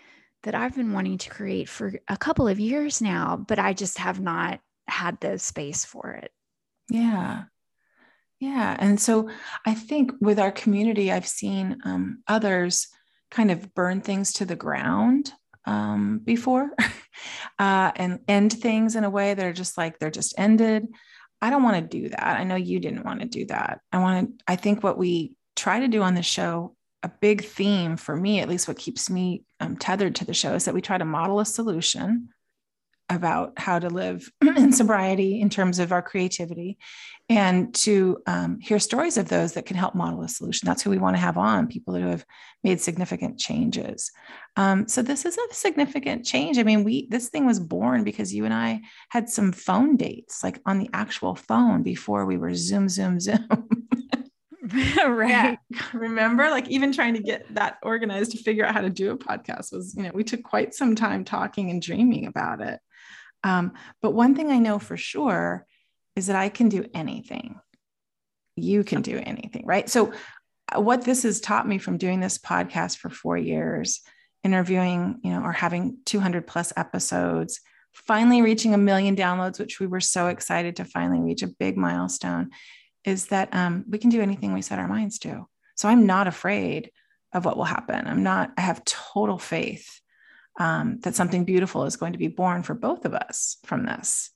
that 0.44 0.56
I've 0.56 0.76
been 0.76 0.94
wanting 0.94 1.18
to 1.20 1.30
create 1.30 1.68
for 1.68 1.94
a 2.08 2.18
couple 2.18 2.48
of 2.48 2.60
years 2.60 3.02
now, 3.02 3.36
but 3.36 3.60
I 3.60 3.74
just 3.74 3.98
have 3.98 4.20
not 4.20 4.60
had 4.88 5.20
the 5.20 5.38
space 5.38 5.86
for 5.86 6.12
it. 6.14 6.32
Yeah. 6.90 7.44
Yeah. 8.40 8.76
And 8.80 9.00
so 9.00 9.30
I 9.66 9.74
think 9.74 10.14
with 10.22 10.40
our 10.40 10.52
community, 10.52 11.12
I've 11.12 11.28
seen 11.28 11.80
um, 11.84 12.24
others 12.28 12.88
kind 13.30 13.52
of 13.52 13.74
burn 13.76 14.02
things 14.02 14.34
to 14.34 14.46
the 14.46 14.56
ground 14.56 15.34
um, 15.70 16.20
before 16.24 16.72
uh, 17.60 17.92
and 17.96 18.20
end 18.28 18.52
things 18.54 18.96
in 18.96 19.04
a 19.04 19.10
way 19.10 19.34
that 19.34 19.46
are 19.46 19.54
just 19.54 19.78
like 19.78 20.00
they're 20.00 20.10
just 20.10 20.34
ended. 20.38 20.88
I 21.42 21.52
don't 21.52 21.64
want 21.64 21.76
to 21.76 22.02
do 22.02 22.10
that. 22.10 22.40
I 22.40 22.44
know 22.44 22.56
you 22.56 22.80
didn't 22.80 23.06
want 23.06 23.22
to 23.22 23.28
do 23.28 23.46
that. 23.46 23.80
I 23.92 24.00
want 24.00 24.28
to, 24.28 24.44
I 24.48 24.56
think 24.56 24.84
what 24.84 24.98
we 24.98 25.34
try 25.56 25.80
to 25.80 25.88
do 25.88 26.02
on 26.02 26.16
the 26.16 26.24
show, 26.24 26.76
a 27.04 27.12
big 27.22 27.46
theme 27.46 27.98
for 27.98 28.16
me, 28.16 28.40
at 28.40 28.50
least 28.50 28.68
what 28.68 28.78
keeps 28.78 29.10
me 29.10 29.44
um, 29.60 29.78
tethered 29.78 30.16
to 30.16 30.26
the 30.26 30.34
show, 30.34 30.56
is 30.56 30.66
that 30.66 30.74
we 30.74 30.82
try 30.82 30.98
to 30.98 31.06
model 31.06 31.40
a 31.40 31.46
solution 31.46 32.30
about 33.10 33.58
how 33.58 33.80
to 33.80 33.90
live 33.90 34.32
in 34.42 34.72
sobriety 34.72 35.42
in 35.42 35.50
terms 35.50 35.80
of 35.80 35.92
our 35.92 36.02
creativity 36.02 36.78
and 37.28 37.74
to 37.76 38.18
um, 38.26 38.60
hear 38.60 38.80
stories 38.80 39.18
of 39.18 39.30
those 39.30 39.54
that 39.54 39.66
can 39.66 39.78
help 39.78 39.94
model 39.94 40.24
a 40.24 40.28
solution. 40.28 40.66
That's 40.66 40.82
who 40.82 40.90
we 40.90 40.98
want 40.98 41.16
to 41.16 41.22
have 41.22 41.38
on 41.38 41.68
people 41.68 41.94
who 41.94 42.08
have 42.08 42.26
made 42.64 42.82
significant 42.82 43.40
changes. 43.40 44.12
Um, 44.56 44.88
so 44.88 45.02
this 45.02 45.26
is 45.26 45.38
a 45.38 45.54
significant 45.54 46.26
change. 46.26 46.58
I 46.58 46.64
mean, 46.64 46.84
we 46.84 47.08
this 47.10 47.30
thing 47.30 47.46
was 47.46 47.60
born 47.60 48.04
because 48.04 48.34
you 48.34 48.46
and 48.46 48.54
I 48.54 48.82
had 49.10 49.30
some 49.30 49.52
phone 49.52 49.96
dates, 49.96 50.44
like 50.44 50.60
on 50.66 50.80
the 50.80 50.90
actual 50.94 51.36
phone 51.36 51.84
before 51.84 52.26
we 52.26 52.38
were 52.38 52.56
Zoom, 52.56 52.90
Zoom, 52.90 53.20
Zoom. 53.20 53.48
right. 55.08 55.30
Yeah. 55.30 55.56
Remember, 55.94 56.50
like 56.50 56.68
even 56.68 56.92
trying 56.92 57.14
to 57.16 57.22
get 57.22 57.54
that 57.56 57.78
organized 57.82 58.32
to 58.32 58.38
figure 58.38 58.66
out 58.66 58.74
how 58.74 58.82
to 58.82 58.90
do 58.90 59.12
a 59.12 59.18
podcast 59.18 59.72
was, 59.72 59.96
you 59.96 60.04
know, 60.04 60.12
we 60.14 60.24
took 60.24 60.44
quite 60.44 60.74
some 60.74 60.96
time 60.96 61.24
talking 61.24 61.70
and 61.70 61.82
dreaming 61.82 62.28
about 62.28 62.62
it. 62.62 62.80
Um, 63.44 63.74
but 64.02 64.12
one 64.12 64.36
thing 64.36 64.52
I 64.52 64.60
know 64.60 64.80
for 64.80 64.98
sure 64.98 65.66
is 66.16 66.28
that 66.28 66.36
I 66.36 66.50
can 66.50 66.70
do 66.70 66.86
anything. 66.94 67.60
You 68.56 68.84
can 68.84 69.02
do 69.02 69.18
anything, 69.18 69.66
right? 69.66 69.90
So, 69.90 70.14
uh, 70.76 70.82
what 70.82 71.04
this 71.04 71.24
has 71.24 71.40
taught 71.40 71.68
me 71.68 71.78
from 71.78 71.98
doing 71.98 72.20
this 72.20 72.38
podcast 72.38 72.98
for 72.98 73.10
four 73.10 73.38
years, 73.38 74.02
interviewing, 74.44 75.20
you 75.24 75.32
know, 75.32 75.42
or 75.42 75.52
having 75.52 75.98
200 76.06 76.46
plus 76.46 76.74
episodes, 76.76 77.62
finally 77.94 78.42
reaching 78.42 78.74
a 78.74 78.78
million 78.78 79.16
downloads, 79.16 79.60
which 79.60 79.80
we 79.80 79.88
were 79.88 80.02
so 80.02 80.28
excited 80.28 80.76
to 80.76 80.86
finally 80.86 81.22
reach 81.22 81.42
a 81.42 81.48
big 81.48 81.78
milestone, 81.78 82.50
is 83.06 83.28
that 83.28 83.54
um, 83.56 83.86
we 83.88 83.98
can 83.98 84.10
do 84.10 84.22
anything 84.22 84.54
we 84.54 84.62
set 84.62 84.80
our 84.80 84.88
minds 84.88 85.20
to. 85.20 85.48
So, 85.76 85.88
I'm 85.88 86.06
not 86.06 86.28
afraid 86.28 86.92
of 87.34 87.46
what 87.46 87.58
will 87.58 87.64
happen. 87.64 88.08
I'm 88.08 88.24
not, 88.24 88.52
I 88.58 88.62
have 88.62 88.84
total 88.84 89.38
faith 89.38 90.02
um, 90.60 91.00
that 91.02 91.16
something 91.16 91.46
beautiful 91.46 91.86
is 91.86 91.96
going 91.96 92.14
to 92.14 92.20
be 92.20 92.28
born 92.28 92.62
for 92.64 92.74
both 92.74 93.06
of 93.06 93.14
us 93.14 93.58
from 93.66 93.86
this. 93.86 94.30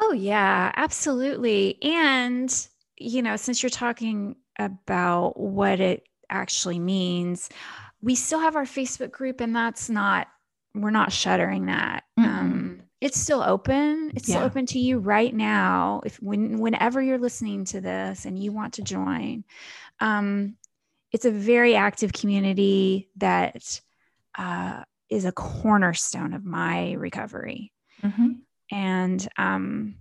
Oh, 0.00 0.12
yeah, 0.12 0.72
absolutely. 0.74 1.82
And, 1.82 2.68
you 2.96 3.22
know, 3.22 3.36
since 3.36 3.62
you're 3.62 3.70
talking 3.70 4.36
about 4.58 5.38
what 5.38 5.80
it 5.80 6.08
actually 6.30 6.78
means, 6.78 7.48
we 8.00 8.14
still 8.14 8.40
have 8.40 8.56
our 8.56 8.64
Facebook 8.64 9.10
group, 9.10 9.40
and 9.40 9.54
that's 9.54 9.90
not, 9.90 10.28
we're 10.74 10.90
not 10.90 11.12
shuttering 11.12 11.66
that. 11.66 12.04
Mm-hmm. 12.18 12.28
Um, 12.28 12.82
it's 13.00 13.18
still 13.18 13.42
open. 13.42 14.12
It's 14.14 14.28
yeah. 14.28 14.36
still 14.36 14.46
open 14.46 14.66
to 14.66 14.78
you 14.78 14.98
right 14.98 15.34
now. 15.34 16.00
If 16.04 16.16
when 16.22 16.58
whenever 16.58 17.00
you're 17.00 17.18
listening 17.18 17.64
to 17.66 17.80
this 17.80 18.24
and 18.24 18.38
you 18.38 18.52
want 18.52 18.74
to 18.74 18.82
join, 18.82 19.44
um, 20.00 20.56
it's 21.12 21.24
a 21.24 21.30
very 21.30 21.74
active 21.76 22.12
community 22.12 23.08
that 23.16 23.80
uh, 24.36 24.82
is 25.10 25.24
a 25.24 25.32
cornerstone 25.32 26.34
of 26.34 26.44
my 26.44 26.92
recovery. 26.92 27.72
Mm-hmm. 28.02 28.32
And 28.70 29.28
um 29.36 29.96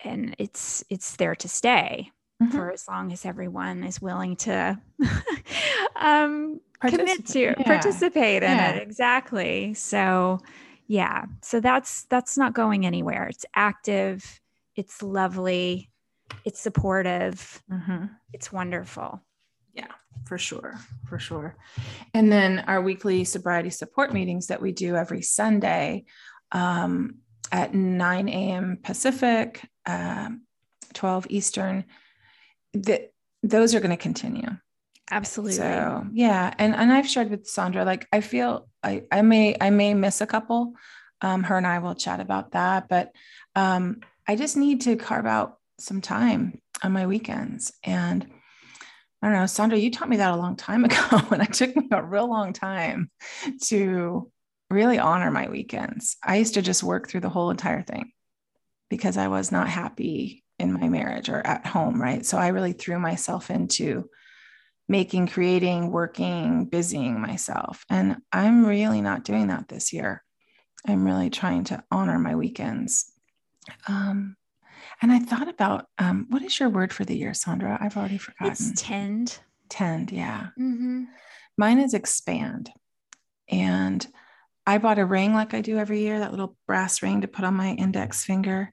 and 0.00 0.36
it's 0.38 0.84
it's 0.90 1.16
there 1.16 1.34
to 1.36 1.48
stay 1.48 2.12
mm-hmm. 2.42 2.56
for 2.56 2.70
as 2.70 2.86
long 2.88 3.12
as 3.12 3.24
everyone 3.24 3.84
is 3.84 4.00
willing 4.00 4.36
to 4.36 4.78
um 5.96 6.60
commit 6.80 7.26
to 7.26 7.40
yeah. 7.40 7.54
participate 7.54 8.42
in 8.42 8.50
yeah. 8.50 8.72
it 8.72 8.82
exactly 8.82 9.74
so 9.74 10.38
yeah 10.86 11.24
so 11.42 11.60
that's 11.60 12.04
that's 12.04 12.36
not 12.36 12.54
going 12.54 12.86
anywhere 12.86 13.26
it's 13.26 13.46
active 13.54 14.40
it's 14.76 15.02
lovely 15.02 15.90
it's 16.44 16.60
supportive 16.60 17.62
mm-hmm. 17.70 18.06
it's 18.32 18.52
wonderful 18.52 19.20
yeah. 19.76 19.88
For 20.26 20.38
sure 20.38 20.78
for 21.08 21.18
sure. 21.18 21.56
And 22.14 22.32
then 22.32 22.60
our 22.66 22.82
weekly 22.82 23.24
sobriety 23.24 23.70
support 23.70 24.12
meetings 24.12 24.48
that 24.48 24.60
we 24.60 24.72
do 24.72 24.96
every 24.96 25.22
sunday 25.22 26.04
um, 26.52 27.16
at 27.52 27.74
9 27.74 28.28
a.m 28.28 28.78
pacific 28.82 29.68
uh, 29.84 30.30
12 30.94 31.26
eastern 31.30 31.84
that 32.74 33.12
those 33.42 33.74
are 33.74 33.80
going 33.80 33.90
to 33.90 33.96
continue 33.96 34.48
absolutely. 35.10 35.56
so 35.56 36.04
yeah 36.12 36.52
and 36.58 36.74
and 36.74 36.92
i've 36.92 37.08
shared 37.08 37.30
with 37.30 37.46
sondra 37.46 37.84
like 37.84 38.08
i 38.12 38.20
feel 38.20 38.68
i 38.82 39.04
i 39.12 39.22
may 39.22 39.56
i 39.60 39.70
may 39.70 39.94
miss 39.94 40.20
a 40.20 40.26
couple. 40.26 40.74
Um, 41.22 41.44
her 41.44 41.56
and 41.56 41.66
i 41.66 41.78
will 41.78 41.94
chat 41.94 42.20
about 42.20 42.52
that 42.52 42.88
but 42.88 43.12
um, 43.54 44.00
i 44.26 44.34
just 44.34 44.56
need 44.56 44.80
to 44.82 44.96
carve 44.96 45.26
out 45.26 45.58
some 45.78 46.00
time 46.00 46.60
on 46.82 46.92
my 46.92 47.06
weekends. 47.06 47.72
And 47.84 48.26
I 49.22 49.28
don't 49.28 49.36
know, 49.36 49.44
Sondra, 49.44 49.80
you 49.80 49.90
taught 49.90 50.08
me 50.08 50.18
that 50.18 50.32
a 50.32 50.36
long 50.36 50.56
time 50.56 50.84
ago, 50.86 50.96
and 51.30 51.42
it 51.42 51.52
took 51.52 51.74
me 51.74 51.88
a 51.90 52.02
real 52.02 52.28
long 52.28 52.52
time 52.52 53.10
to 53.64 54.30
really 54.70 54.98
honor 54.98 55.30
my 55.30 55.48
weekends. 55.48 56.16
I 56.24 56.36
used 56.36 56.54
to 56.54 56.62
just 56.62 56.82
work 56.82 57.08
through 57.08 57.20
the 57.20 57.28
whole 57.28 57.50
entire 57.50 57.82
thing 57.82 58.12
because 58.90 59.16
I 59.16 59.28
was 59.28 59.50
not 59.52 59.68
happy 59.68 60.44
in 60.58 60.72
my 60.72 60.88
marriage 60.88 61.28
or 61.28 61.46
at 61.46 61.66
home, 61.66 62.00
right? 62.00 62.24
So 62.24 62.38
I 62.38 62.48
really 62.48 62.72
threw 62.72 62.98
myself 62.98 63.50
into 63.50 64.08
making, 64.88 65.28
creating, 65.28 65.90
working, 65.90 66.66
busying 66.66 67.20
myself. 67.20 67.84
And 67.90 68.18
I'm 68.32 68.64
really 68.64 69.00
not 69.00 69.24
doing 69.24 69.48
that 69.48 69.68
this 69.68 69.92
year. 69.92 70.22
I'm 70.86 71.04
really 71.04 71.30
trying 71.30 71.64
to 71.64 71.82
honor 71.90 72.18
my 72.18 72.36
weekends. 72.36 73.10
Um, 73.88 74.36
and 75.02 75.12
I 75.12 75.18
thought 75.18 75.48
about 75.48 75.86
um, 75.98 76.26
what 76.30 76.42
is 76.42 76.58
your 76.58 76.68
word 76.68 76.92
for 76.92 77.04
the 77.04 77.16
year, 77.16 77.32
Sondra? 77.32 77.80
I've 77.80 77.96
already 77.96 78.18
forgotten. 78.18 78.52
It's 78.52 78.72
tend. 78.80 79.38
Tend, 79.68 80.10
yeah. 80.10 80.48
Mm-hmm. 80.58 81.04
Mine 81.58 81.78
is 81.78 81.94
expand. 81.94 82.70
And 83.48 84.06
I 84.66 84.78
bought 84.78 84.98
a 84.98 85.06
ring 85.06 85.34
like 85.34 85.54
I 85.54 85.60
do 85.60 85.78
every 85.78 86.00
year, 86.00 86.18
that 86.18 86.32
little 86.32 86.56
brass 86.66 87.02
ring 87.02 87.20
to 87.20 87.28
put 87.28 87.44
on 87.44 87.54
my 87.54 87.72
index 87.72 88.24
finger. 88.24 88.72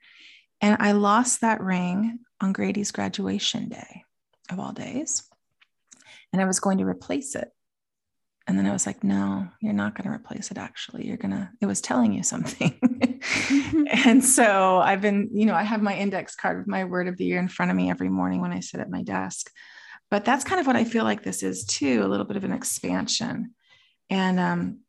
And 0.62 0.78
I 0.80 0.94
lost 0.94 1.42
that 1.42 1.62
ring 1.62 2.20
on 2.42 2.54
Grady's 2.54 2.92
graduation 2.92 3.70
day 3.70 4.04
of 4.50 4.60
all 4.60 4.72
days. 4.72 5.24
And 6.32 6.42
I 6.42 6.46
was 6.46 6.60
going 6.60 6.80
to 6.80 6.86
replace 6.86 7.36
it. 7.36 7.52
And 8.48 8.58
then 8.58 8.66
I 8.66 8.74
was 8.74 8.86
like, 8.86 9.04
no, 9.04 9.48
you're 9.62 9.72
not 9.72 9.96
going 9.96 10.06
to 10.06 10.14
replace 10.14 10.52
it. 10.52 10.58
Actually, 10.58 11.08
you're 11.08 11.18
going 11.18 11.32
to, 11.32 11.50
it 11.62 11.66
was 11.66 11.80
telling 11.80 12.12
you 12.12 12.24
something. 12.24 12.78
and 14.06 14.24
so 14.24 14.78
I've 14.78 15.02
been, 15.02 15.30
you 15.34 15.46
know, 15.46 15.56
I 15.56 15.64
have 15.64 15.82
my 15.82 15.96
index 15.96 16.36
card 16.36 16.58
with 16.58 16.68
my 16.68 16.86
word 16.86 17.08
of 17.08 17.18
the 17.18 17.26
year 17.26 17.40
in 17.40 17.48
front 17.48 17.72
of 17.72 17.78
me 17.78 17.90
every 17.90 18.10
morning 18.10 18.42
when 18.42 18.52
I 18.52 18.60
sit 18.60 18.80
at 18.80 18.90
my 18.90 19.04
desk. 19.04 19.50
But 20.10 20.26
that's 20.26 20.44
kind 20.44 20.62
of 20.62 20.68
what 20.68 20.76
I 20.76 20.84
feel 20.84 21.04
like 21.04 21.24
this 21.24 21.44
is 21.44 21.66
too 21.66 22.04
a 22.04 22.08
little 22.08 22.26
bit 22.26 22.38
of 22.38 22.44
an 22.44 22.52
expansion. 22.52 23.56
And 24.10 24.40
um, 24.40 24.80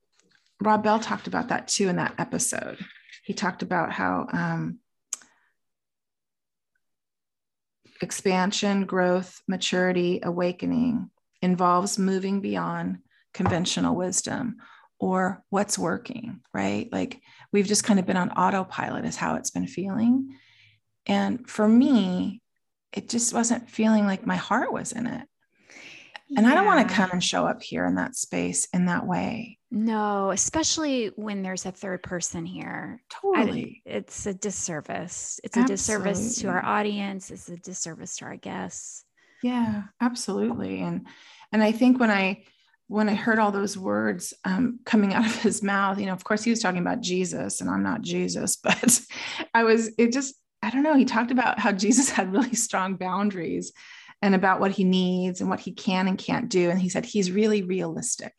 Rob 0.60 0.82
Bell 0.82 1.00
talked 1.00 1.26
about 1.26 1.48
that 1.48 1.68
too 1.68 1.88
in 1.88 1.96
that 1.96 2.14
episode. 2.18 2.78
He 3.24 3.32
talked 3.32 3.62
about 3.62 3.90
how 3.90 4.26
um, 4.32 4.78
expansion, 8.02 8.84
growth, 8.84 9.40
maturity, 9.48 10.20
awakening 10.22 11.10
involves 11.40 11.98
moving 11.98 12.40
beyond 12.40 12.98
conventional 13.32 13.96
wisdom 13.96 14.56
or 14.98 15.42
what's 15.50 15.78
working, 15.78 16.40
right? 16.52 16.88
Like 16.92 17.20
we've 17.54 17.68
just 17.68 17.84
kind 17.84 18.00
of 18.00 18.04
been 18.04 18.16
on 18.16 18.32
autopilot, 18.32 19.04
is 19.04 19.14
how 19.14 19.36
it's 19.36 19.52
been 19.52 19.68
feeling. 19.68 20.36
And 21.06 21.48
for 21.48 21.68
me, 21.68 22.42
it 22.92 23.08
just 23.08 23.32
wasn't 23.32 23.70
feeling 23.70 24.06
like 24.06 24.26
my 24.26 24.34
heart 24.34 24.72
was 24.72 24.90
in 24.90 25.06
it. 25.06 25.28
And 26.36 26.44
yeah. 26.44 26.50
I 26.50 26.54
don't 26.56 26.66
want 26.66 26.88
to 26.88 26.94
come 26.94 27.10
and 27.12 27.22
show 27.22 27.46
up 27.46 27.62
here 27.62 27.86
in 27.86 27.94
that 27.94 28.16
space 28.16 28.66
in 28.74 28.86
that 28.86 29.06
way. 29.06 29.58
No, 29.70 30.32
especially 30.32 31.12
when 31.14 31.42
there's 31.42 31.64
a 31.64 31.70
third 31.70 32.02
person 32.02 32.44
here. 32.44 33.00
Totally. 33.08 33.82
I, 33.86 33.98
it's 33.98 34.26
a 34.26 34.34
disservice. 34.34 35.38
It's 35.44 35.56
absolutely. 35.56 35.62
a 35.62 35.76
disservice 35.76 36.38
to 36.40 36.48
our 36.48 36.64
audience. 36.64 37.30
It's 37.30 37.48
a 37.48 37.56
disservice 37.56 38.16
to 38.16 38.24
our 38.24 38.36
guests. 38.36 39.04
Yeah, 39.44 39.84
absolutely. 40.00 40.80
And 40.80 41.06
and 41.52 41.62
I 41.62 41.70
think 41.70 42.00
when 42.00 42.10
I 42.10 42.42
when 42.88 43.08
I 43.08 43.14
heard 43.14 43.38
all 43.38 43.50
those 43.50 43.78
words 43.78 44.34
um, 44.44 44.80
coming 44.84 45.14
out 45.14 45.26
of 45.26 45.42
his 45.42 45.62
mouth, 45.62 45.98
you 45.98 46.06
know, 46.06 46.12
of 46.12 46.24
course 46.24 46.44
he 46.44 46.50
was 46.50 46.60
talking 46.60 46.80
about 46.80 47.00
Jesus, 47.00 47.60
and 47.60 47.70
I'm 47.70 47.82
not 47.82 48.02
Jesus, 48.02 48.56
but 48.62 49.00
I 49.52 49.64
was. 49.64 49.90
It 49.98 50.12
just 50.12 50.34
I 50.62 50.70
don't 50.70 50.82
know. 50.82 50.96
He 50.96 51.04
talked 51.04 51.30
about 51.30 51.58
how 51.58 51.72
Jesus 51.72 52.08
had 52.10 52.32
really 52.32 52.54
strong 52.54 52.96
boundaries 52.96 53.72
and 54.22 54.34
about 54.34 54.60
what 54.60 54.70
he 54.70 54.84
needs 54.84 55.42
and 55.42 55.50
what 55.50 55.60
he 55.60 55.72
can 55.72 56.08
and 56.08 56.16
can't 56.16 56.48
do. 56.48 56.70
And 56.70 56.80
he 56.80 56.88
said 56.88 57.04
he's 57.04 57.30
really 57.30 57.62
realistic. 57.62 58.32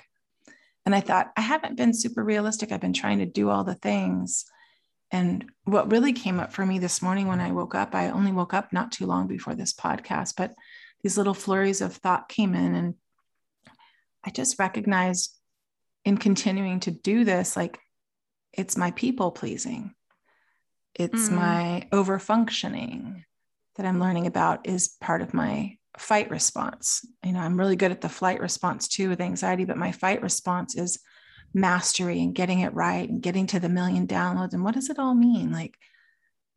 And 0.86 0.96
I 0.96 1.00
thought, 1.00 1.32
I 1.38 1.42
haven't 1.42 1.78
been 1.78 1.94
super 1.94 2.24
realistic. 2.24 2.72
I've 2.72 2.82
been 2.82 2.94
trying 2.94 3.20
to 3.20 3.26
do 3.28 3.50
all 3.50 3.64
the 3.64 3.76
things. 3.76 4.46
And 5.12 5.46
what 5.66 5.92
really 5.92 6.14
came 6.14 6.40
up 6.40 6.52
for 6.52 6.66
me 6.66 6.80
this 6.80 7.02
morning 7.02 7.28
when 7.28 7.40
I 7.40 7.52
woke 7.52 7.76
up, 7.76 7.94
I 7.94 8.10
only 8.10 8.32
woke 8.32 8.54
up 8.54 8.74
not 8.74 8.92
too 8.92 9.06
long 9.06 9.28
before 9.28 9.54
this 9.54 9.74
podcast, 9.74 10.34
but 10.36 10.56
these 11.04 11.18
little 11.18 11.34
flurries 11.36 11.82
of 11.82 11.94
thought 11.94 12.30
came 12.30 12.56
in. 12.56 12.74
And 12.74 12.96
I 14.26 14.32
just 14.32 14.60
recognized 14.60 15.36
in 16.04 16.18
continuing 16.18 16.80
to 16.82 16.92
do 16.92 17.24
this, 17.24 17.56
like 17.56 17.80
it's 18.54 18.78
my 18.78 18.92
people 18.92 19.32
pleasing, 19.32 19.94
it's 20.94 21.30
mm. 21.30 21.34
my 21.34 21.88
over 21.92 22.20
functioning 22.20 23.26
that 23.76 23.86
I'm 23.86 24.00
learning 24.00 24.28
about 24.28 24.68
is 24.68 24.96
part 25.02 25.22
of 25.22 25.34
my 25.34 25.78
fight 25.98 26.30
response. 26.30 27.06
You 27.24 27.34
know, 27.34 27.40
I'm 27.40 27.60
really 27.60 27.76
good 27.76 27.92
at 27.92 28.02
the 28.02 28.10
flight 28.10 28.40
response 28.40 28.88
too 28.88 29.10
with 29.10 29.22
anxiety, 29.22 29.66
but 29.66 29.78
my 29.78 29.92
fight 29.92 30.22
response 30.22 30.76
is 30.76 31.00
mastery 31.54 32.22
and 32.22 32.36
getting 32.36 32.60
it 32.62 32.74
right 32.74 33.10
and 33.10 33.22
getting 33.22 33.48
to 33.48 33.60
the 33.60 33.70
million 33.70 34.08
downloads. 34.08 34.54
And 34.54 34.64
what 34.64 34.76
does 34.76 34.90
it 34.90 35.00
all 35.00 35.16
mean? 35.16 35.52
Like, 35.52 35.76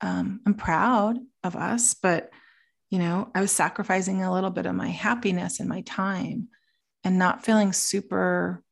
um, 0.00 0.40
I'm 0.46 0.54
proud 0.54 1.18
of 1.42 1.56
us, 1.56 1.94
but 1.94 2.30
you 2.90 2.98
know, 2.98 3.30
I 3.34 3.40
was 3.40 3.52
sacrificing 3.52 4.22
a 4.22 4.32
little 4.32 4.50
bit 4.50 4.66
of 4.66 4.74
my 4.74 4.88
happiness 4.88 5.60
and 5.60 5.68
my 5.68 5.82
time 5.82 6.48
and 7.04 7.18
not 7.18 7.44
feeling 7.44 7.72
super 7.72 8.62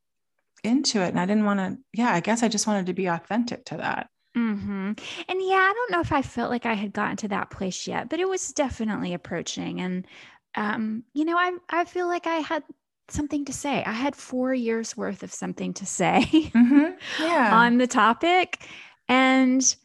into 0.64 1.00
it. 1.00 1.08
And 1.08 1.20
I 1.20 1.26
didn't 1.26 1.44
want 1.44 1.60
to, 1.60 1.78
yeah, 1.92 2.12
I 2.12 2.20
guess 2.20 2.42
I 2.42 2.48
just 2.48 2.66
wanted 2.66 2.86
to 2.86 2.92
be 2.92 3.06
authentic 3.06 3.64
to 3.66 3.76
that. 3.78 4.08
Mm-hmm. 4.36 4.92
And 5.28 5.42
yeah, 5.42 5.56
I 5.56 5.72
don't 5.74 5.92
know 5.92 6.00
if 6.00 6.12
I 6.12 6.22
felt 6.22 6.50
like 6.50 6.66
I 6.66 6.74
had 6.74 6.92
gotten 6.92 7.16
to 7.18 7.28
that 7.28 7.50
place 7.50 7.86
yet, 7.86 8.10
but 8.10 8.20
it 8.20 8.28
was 8.28 8.52
definitely 8.52 9.14
approaching. 9.14 9.80
And 9.80 10.06
um, 10.54 11.04
you 11.14 11.24
know, 11.24 11.36
I 11.36 11.52
I 11.70 11.84
feel 11.84 12.06
like 12.06 12.26
I 12.26 12.36
had 12.36 12.62
something 13.08 13.44
to 13.46 13.52
say. 13.52 13.82
I 13.84 13.92
had 13.92 14.16
four 14.16 14.52
years 14.52 14.96
worth 14.96 15.22
of 15.22 15.32
something 15.32 15.72
to 15.74 15.86
say 15.86 16.22
mm-hmm. 16.30 16.90
yeah. 17.22 17.56
on 17.56 17.78
the 17.78 17.86
topic. 17.86 18.66
And 19.08 19.76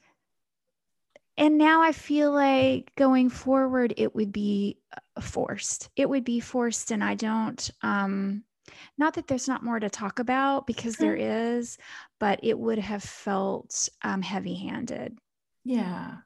and 1.37 1.57
now 1.57 1.81
I 1.81 1.91
feel 1.91 2.31
like 2.31 2.91
going 2.95 3.29
forward 3.29 3.93
it 3.97 4.15
would 4.15 4.31
be 4.31 4.77
forced. 5.19 5.89
It 5.95 6.09
would 6.09 6.23
be 6.23 6.39
forced 6.39 6.91
and 6.91 7.03
I 7.03 7.15
don't 7.15 7.69
um 7.81 8.43
not 8.97 9.15
that 9.15 9.27
there's 9.27 9.47
not 9.47 9.63
more 9.63 9.79
to 9.79 9.89
talk 9.89 10.19
about 10.19 10.67
because 10.67 10.95
there 10.95 11.15
is, 11.15 11.77
but 12.19 12.39
it 12.43 12.57
would 12.57 12.77
have 12.77 13.03
felt 13.03 13.89
um, 14.03 14.21
heavy 14.21 14.55
handed. 14.55 15.17
Yeah. 15.63 16.17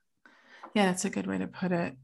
Yeah, 0.74 0.86
that's 0.86 1.06
a 1.06 1.10
good 1.10 1.28
way 1.28 1.38
to 1.38 1.48
put 1.48 1.72
it. 1.72 1.96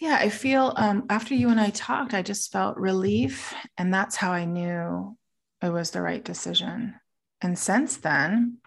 Yeah, 0.00 0.18
I 0.20 0.28
feel 0.28 0.74
um, 0.76 1.06
after 1.08 1.34
you 1.34 1.48
and 1.48 1.60
I 1.60 1.70
talked, 1.70 2.12
I 2.12 2.22
just 2.22 2.52
felt 2.52 2.76
relief. 2.76 3.54
And 3.78 3.94
that's 3.94 4.16
how 4.16 4.32
I 4.32 4.44
knew 4.44 5.16
it 5.62 5.70
was 5.70 5.90
the 5.90 6.02
right 6.02 6.22
decision. 6.22 6.96
And 7.40 7.58
since 7.58 7.96
then, 7.96 8.58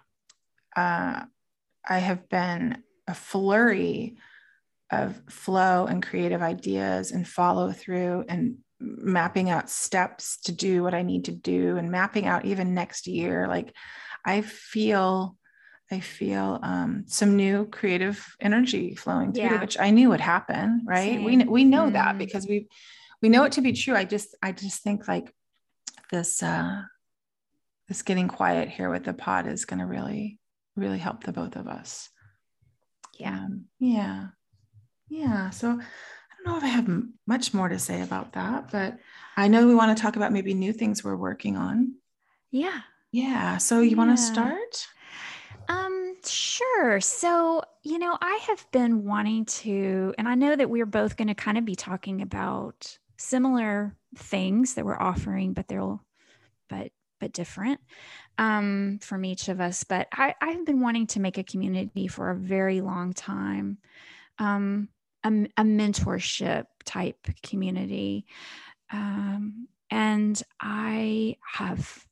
uh, 0.76 1.24
I 1.88 1.98
have 1.98 2.28
been 2.28 2.82
a 3.06 3.14
flurry 3.14 4.16
of 4.90 5.20
flow 5.28 5.86
and 5.86 6.02
creative 6.02 6.42
ideas 6.42 7.12
and 7.12 7.26
follow 7.26 7.72
through 7.72 8.24
and 8.28 8.56
mapping 8.80 9.50
out 9.50 9.70
steps 9.70 10.38
to 10.42 10.52
do 10.52 10.82
what 10.82 10.94
I 10.94 11.02
need 11.02 11.26
to 11.26 11.32
do 11.32 11.76
and 11.76 11.90
mapping 11.90 12.26
out 12.26 12.44
even 12.44 12.74
next 12.74 13.06
year. 13.06 13.46
Like 13.46 13.74
I 14.24 14.40
feel 14.40 15.36
I 15.92 16.00
feel 16.00 16.60
um, 16.62 17.04
some 17.08 17.36
new 17.36 17.66
creative 17.66 18.24
energy 18.40 18.94
flowing 18.94 19.32
through, 19.32 19.44
yeah. 19.44 19.60
which 19.60 19.78
I 19.78 19.90
knew 19.90 20.10
would 20.10 20.20
happen, 20.20 20.82
right? 20.86 21.14
Same. 21.14 21.24
We 21.24 21.36
we 21.44 21.64
know 21.64 21.86
mm. 21.86 21.92
that 21.94 22.16
because 22.16 22.46
we 22.46 22.68
we 23.20 23.28
know 23.28 23.44
it 23.44 23.52
to 23.52 23.60
be 23.60 23.72
true. 23.72 23.96
I 23.96 24.04
just 24.04 24.36
I 24.42 24.52
just 24.52 24.82
think 24.82 25.08
like 25.08 25.34
this 26.12 26.42
uh, 26.42 26.82
this 27.88 28.02
getting 28.02 28.28
quiet 28.28 28.68
here 28.68 28.88
with 28.88 29.04
the 29.04 29.12
pod 29.12 29.48
is 29.48 29.64
going 29.64 29.80
to 29.80 29.86
really 29.86 30.38
really 30.76 30.98
help 30.98 31.24
the 31.24 31.32
both 31.32 31.56
of 31.56 31.66
us. 31.66 32.08
Yeah, 33.18 33.34
um, 33.34 33.64
yeah, 33.80 34.28
yeah. 35.10 35.50
So 35.50 35.68
I 35.68 35.72
don't 35.72 36.46
know 36.46 36.56
if 36.56 36.64
I 36.64 36.68
have 36.68 36.88
much 37.26 37.52
more 37.52 37.68
to 37.68 37.78
say 37.78 38.00
about 38.00 38.32
that, 38.32 38.70
but 38.70 38.98
I 39.36 39.48
know 39.48 39.66
we 39.66 39.74
want 39.74 39.96
to 39.96 40.00
talk 40.00 40.16
about 40.16 40.32
maybe 40.32 40.54
new 40.54 40.72
things 40.72 41.04
we're 41.04 41.16
working 41.16 41.56
on. 41.56 41.96
Yeah. 42.50 42.80
Yeah. 43.12 43.58
So 43.58 43.80
you 43.80 43.90
yeah. 43.90 43.96
want 43.96 44.16
to 44.16 44.22
start? 44.22 44.86
Um, 45.68 46.16
sure. 46.24 47.00
So, 47.00 47.62
you 47.82 47.98
know, 47.98 48.16
I 48.20 48.40
have 48.48 48.66
been 48.72 49.04
wanting 49.04 49.44
to, 49.46 50.14
and 50.18 50.28
I 50.28 50.34
know 50.34 50.56
that 50.56 50.70
we're 50.70 50.86
both 50.86 51.16
going 51.16 51.28
to 51.28 51.34
kind 51.34 51.58
of 51.58 51.64
be 51.64 51.74
talking 51.74 52.22
about 52.22 52.98
similar 53.18 53.96
things 54.16 54.74
that 54.74 54.84
we're 54.84 55.00
offering, 55.00 55.52
but 55.52 55.68
they'll, 55.68 56.02
but, 56.68 56.90
but 57.20 57.32
different 57.32 57.80
um, 58.38 58.98
from 59.02 59.24
each 59.24 59.48
of 59.48 59.60
us. 59.60 59.84
But 59.84 60.08
I, 60.12 60.34
I've 60.40 60.64
been 60.64 60.80
wanting 60.80 61.06
to 61.08 61.20
make 61.20 61.38
a 61.38 61.44
community 61.44 62.08
for 62.08 62.30
a 62.30 62.36
very 62.36 62.80
long 62.80 63.12
time, 63.12 63.78
um, 64.38 64.88
a, 65.24 65.28
a 65.28 65.62
mentorship 65.62 66.66
type 66.84 67.26
community. 67.42 68.26
Um, 68.92 69.68
and 69.90 70.40
I 70.60 71.36
have, 71.54 72.06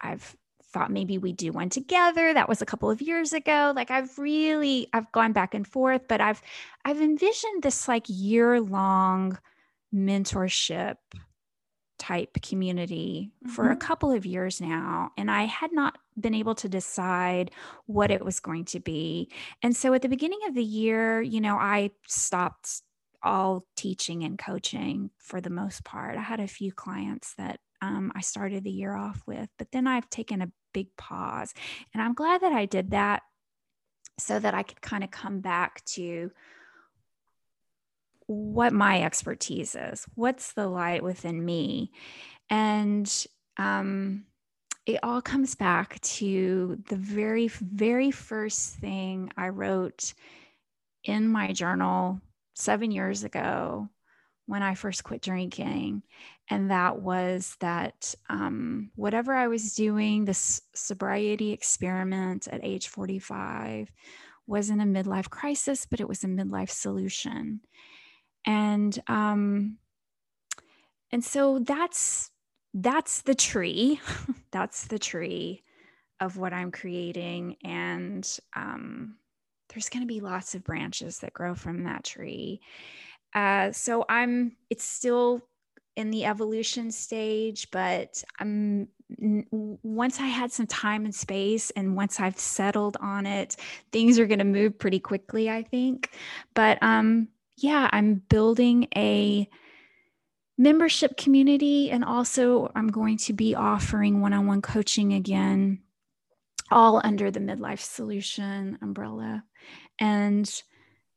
I've 0.00 0.36
thought 0.72 0.90
maybe 0.90 1.18
we 1.18 1.32
do 1.32 1.52
one 1.52 1.68
together 1.68 2.32
that 2.32 2.48
was 2.48 2.62
a 2.62 2.66
couple 2.66 2.90
of 2.90 3.02
years 3.02 3.32
ago 3.32 3.72
like 3.74 3.90
i've 3.90 4.16
really 4.18 4.86
i've 4.92 5.10
gone 5.10 5.32
back 5.32 5.52
and 5.52 5.66
forth 5.66 6.02
but 6.08 6.20
i've 6.20 6.40
i've 6.84 7.00
envisioned 7.00 7.62
this 7.62 7.88
like 7.88 8.04
year 8.06 8.60
long 8.60 9.36
mentorship 9.92 10.96
type 12.00 12.36
community 12.42 13.30
mm-hmm. 13.44 13.54
for 13.54 13.66
a 13.66 13.68
mm-hmm. 13.70 13.78
couple 13.78 14.10
of 14.10 14.26
years 14.26 14.60
now 14.60 15.12
and 15.16 15.30
i 15.30 15.44
had 15.44 15.70
not 15.72 15.98
been 16.18 16.34
able 16.34 16.54
to 16.54 16.68
decide 16.68 17.50
what 17.86 18.10
it 18.10 18.24
was 18.24 18.40
going 18.40 18.64
to 18.64 18.80
be 18.80 19.30
and 19.62 19.76
so 19.76 19.94
at 19.94 20.02
the 20.02 20.08
beginning 20.08 20.40
of 20.48 20.54
the 20.54 20.64
year 20.64 21.20
you 21.22 21.40
know 21.40 21.56
i 21.56 21.90
stopped 22.08 22.82
all 23.22 23.66
teaching 23.76 24.24
and 24.24 24.38
coaching 24.38 25.10
for 25.18 25.40
the 25.40 25.50
most 25.50 25.84
part 25.84 26.16
i 26.16 26.22
had 26.22 26.40
a 26.40 26.48
few 26.48 26.72
clients 26.72 27.34
that 27.34 27.60
um, 27.82 28.12
I 28.14 28.20
started 28.20 28.64
the 28.64 28.70
year 28.70 28.94
off 28.94 29.22
with. 29.26 29.48
But 29.58 29.72
then 29.72 29.86
I've 29.86 30.08
taken 30.10 30.42
a 30.42 30.50
big 30.72 30.94
pause. 30.96 31.54
And 31.94 32.02
I'm 32.02 32.14
glad 32.14 32.42
that 32.42 32.52
I 32.52 32.66
did 32.66 32.90
that 32.90 33.22
so 34.18 34.38
that 34.38 34.54
I 34.54 34.62
could 34.62 34.82
kind 34.82 35.02
of 35.02 35.10
come 35.10 35.40
back 35.40 35.84
to 35.86 36.30
what 38.30 38.72
my 38.72 39.02
expertise 39.02 39.74
is, 39.74 40.06
what's 40.14 40.52
the 40.52 40.68
light 40.68 41.02
within 41.02 41.44
me. 41.44 41.90
And 42.48 43.26
um, 43.56 44.24
it 44.86 45.00
all 45.02 45.20
comes 45.20 45.56
back 45.56 46.00
to 46.00 46.80
the 46.88 46.96
very, 46.96 47.48
very 47.48 48.12
first 48.12 48.76
thing 48.76 49.32
I 49.36 49.48
wrote 49.48 50.14
in 51.02 51.26
my 51.28 51.52
journal 51.52 52.20
seven 52.54 52.92
years 52.92 53.24
ago 53.24 53.88
when 54.46 54.62
I 54.62 54.74
first 54.74 55.02
quit 55.02 55.22
drinking. 55.22 56.02
And 56.48 56.70
that 56.70 57.00
was 57.00 57.56
that 57.58 58.14
um, 58.28 58.92
whatever 58.94 59.34
I 59.34 59.48
was 59.48 59.74
doing, 59.74 60.24
this 60.24 60.62
sobriety 60.74 61.50
experiment 61.50 62.46
at 62.46 62.60
age 62.62 62.88
45 62.88 63.90
wasn't 64.46 64.82
a 64.82 64.84
midlife 64.84 65.30
crisis, 65.30 65.84
but 65.84 66.00
it 66.00 66.08
was 66.08 66.22
a 66.22 66.28
midlife 66.28 66.70
solution. 66.70 67.60
And 68.46 68.98
um, 69.06 69.78
and 71.12 71.24
so 71.24 71.58
that's 71.58 72.30
that's 72.74 73.22
the 73.22 73.34
tree. 73.34 74.00
that's 74.52 74.86
the 74.86 74.98
tree 74.98 75.62
of 76.20 76.36
what 76.36 76.52
I'm 76.52 76.70
creating. 76.70 77.56
And 77.64 78.28
um, 78.54 79.16
there's 79.70 79.88
going 79.88 80.02
to 80.02 80.12
be 80.12 80.20
lots 80.20 80.54
of 80.54 80.64
branches 80.64 81.18
that 81.20 81.32
grow 81.32 81.54
from 81.54 81.84
that 81.84 82.04
tree. 82.04 82.60
Uh, 83.34 83.72
so 83.72 84.04
I'm, 84.08 84.56
it's 84.68 84.84
still 84.84 85.40
in 85.96 86.10
the 86.10 86.24
evolution 86.24 86.90
stage, 86.90 87.68
but 87.70 88.22
I'm 88.38 88.88
once 89.50 90.20
I 90.20 90.26
had 90.26 90.52
some 90.52 90.68
time 90.68 91.04
and 91.04 91.12
space, 91.12 91.70
and 91.70 91.96
once 91.96 92.20
I've 92.20 92.38
settled 92.38 92.96
on 93.00 93.26
it, 93.26 93.56
things 93.90 94.20
are 94.20 94.26
going 94.26 94.38
to 94.38 94.44
move 94.44 94.78
pretty 94.78 95.00
quickly, 95.00 95.50
I 95.50 95.64
think. 95.64 96.10
But 96.54 96.80
um, 96.80 97.26
yeah, 97.62 97.88
I'm 97.92 98.22
building 98.28 98.88
a 98.96 99.48
membership 100.56 101.16
community, 101.16 101.90
and 101.90 102.04
also 102.04 102.70
I'm 102.74 102.88
going 102.88 103.18
to 103.18 103.32
be 103.32 103.54
offering 103.54 104.20
one 104.20 104.32
on 104.32 104.46
one 104.46 104.62
coaching 104.62 105.12
again, 105.12 105.80
all 106.70 107.00
under 107.02 107.30
the 107.30 107.40
Midlife 107.40 107.80
Solution 107.80 108.78
umbrella. 108.82 109.44
And 109.98 110.50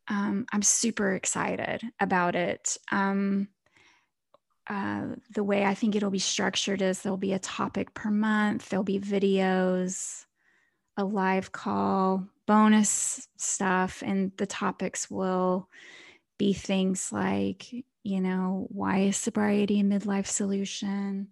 um, 0.08 0.46
I'm 0.52 0.62
super 0.62 1.14
excited 1.14 1.82
about 2.00 2.36
it. 2.36 2.78
Um, 2.92 3.48
uh, 4.70 5.08
the 5.34 5.44
way 5.44 5.66
I 5.66 5.74
think 5.74 5.96
it'll 5.96 6.10
be 6.10 6.20
structured 6.20 6.82
is 6.82 7.02
there'll 7.02 7.18
be 7.18 7.34
a 7.34 7.40
topic 7.40 7.94
per 7.94 8.10
month, 8.10 8.70
there'll 8.70 8.84
be 8.84 9.00
videos, 9.00 10.26
a 10.96 11.04
live 11.04 11.52
call, 11.52 12.28
bonus 12.48 13.28
stuff, 13.38 14.04
and 14.06 14.32
the 14.38 14.46
topics 14.46 15.10
will 15.10 15.70
be 16.38 16.54
things 16.54 17.12
like, 17.12 17.72
you 18.04 18.22
know, 18.22 18.68
why 18.70 19.00
is 19.00 19.18
sobriety 19.18 19.80
a 19.80 19.84
midlife 19.84 20.28
solution? 20.28 21.30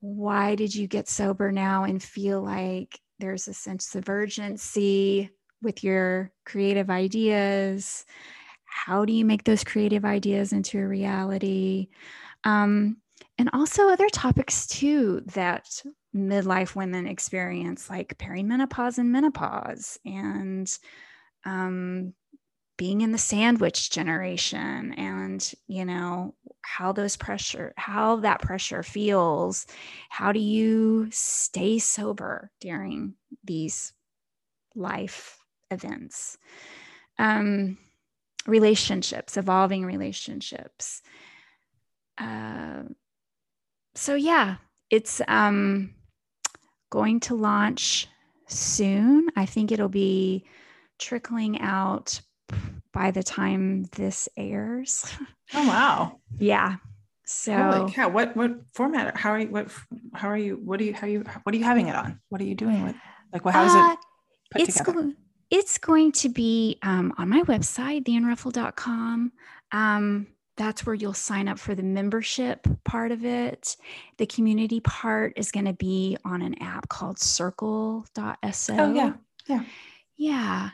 Why 0.00 0.54
did 0.54 0.74
you 0.74 0.86
get 0.86 1.08
sober 1.08 1.52
now 1.52 1.84
and 1.84 2.02
feel 2.02 2.42
like 2.42 2.98
there's 3.18 3.48
a 3.48 3.54
sense 3.54 3.94
of 3.94 4.08
urgency? 4.08 5.30
with 5.64 5.82
your 5.82 6.30
creative 6.44 6.90
ideas. 6.90 8.04
How 8.66 9.04
do 9.04 9.12
you 9.12 9.24
make 9.24 9.42
those 9.42 9.64
creative 9.64 10.04
ideas 10.04 10.52
into 10.52 10.78
a 10.78 10.86
reality? 10.86 11.88
Um, 12.44 12.98
and 13.38 13.50
also 13.52 13.88
other 13.88 14.08
topics 14.10 14.66
too 14.66 15.22
that 15.34 15.82
midlife 16.14 16.76
women 16.76 17.06
experience, 17.06 17.90
like 17.90 18.16
perimenopause 18.18 18.98
and 18.98 19.10
menopause, 19.10 19.98
and 20.04 20.70
um, 21.44 22.12
being 22.76 23.00
in 23.00 23.12
the 23.12 23.18
sandwich 23.18 23.90
generation, 23.90 24.92
and 24.94 25.52
you 25.66 25.84
know 25.84 26.34
how 26.62 26.92
those 26.92 27.16
pressure, 27.16 27.72
how 27.76 28.16
that 28.16 28.40
pressure 28.40 28.82
feels. 28.82 29.66
How 30.08 30.32
do 30.32 30.40
you 30.40 31.08
stay 31.10 31.78
sober 31.78 32.50
during 32.60 33.14
these 33.44 33.92
life 34.74 35.38
events? 35.70 36.38
Um, 37.18 37.78
relationships 38.46 39.36
evolving 39.36 39.84
relationships. 39.84 41.02
Uh, 42.18 42.82
so 43.94 44.14
yeah 44.14 44.56
it's 44.90 45.20
um, 45.26 45.94
going 46.90 47.20
to 47.20 47.34
launch 47.34 48.06
soon. 48.46 49.28
I 49.34 49.44
think 49.44 49.72
it'll 49.72 49.88
be 49.88 50.44
trickling 50.98 51.60
out 51.60 52.20
by 52.94 53.10
the 53.10 53.22
time 53.22 53.84
this 53.92 54.28
airs 54.36 55.04
oh 55.54 55.68
wow 55.68 56.20
yeah 56.38 56.76
so 57.26 57.54
Holy 57.54 57.92
cow. 57.92 58.08
what 58.08 58.36
what 58.36 58.52
format 58.72 59.16
how 59.16 59.30
are 59.30 59.40
you 59.40 59.48
what 59.48 59.68
how 60.14 60.28
are 60.28 60.38
you 60.38 60.56
what 60.64 60.80
are 60.80 60.84
you 60.84 60.94
how 60.94 61.06
are 61.06 61.10
you 61.10 61.24
what 61.42 61.54
are 61.54 61.58
you 61.58 61.64
having 61.64 61.88
it 61.88 61.94
on 61.94 62.20
what 62.30 62.40
are 62.40 62.44
you 62.44 62.54
doing 62.54 62.84
with 62.84 62.96
like 63.32 63.44
well 63.44 63.52
how 63.52 63.64
is 63.64 63.74
uh, 63.74 63.92
it 63.92 63.98
put 64.50 64.62
it's 64.62 64.78
together? 64.78 65.12
it's 65.50 65.78
going 65.78 66.10
to 66.10 66.28
be 66.28 66.78
um, 66.82 67.12
on 67.16 67.28
my 67.28 67.42
website, 67.42 68.04
theunruffle.com. 68.04 69.32
Um, 69.70 70.26
that's 70.56 70.84
where 70.84 70.94
you'll 70.94 71.14
sign 71.14 71.46
up 71.46 71.60
for 71.60 71.74
the 71.76 71.82
membership 71.82 72.66
part 72.84 73.12
of 73.12 73.24
it. 73.24 73.76
The 74.18 74.26
community 74.26 74.80
part 74.80 75.34
is 75.36 75.52
going 75.52 75.66
to 75.66 75.72
be 75.72 76.16
on 76.24 76.42
an 76.42 76.60
app 76.60 76.88
called 76.88 77.18
circle.so. 77.18 78.76
Oh, 78.76 78.92
yeah. 78.94 79.12
Yeah. 79.46 79.64
Yeah. 80.16 80.70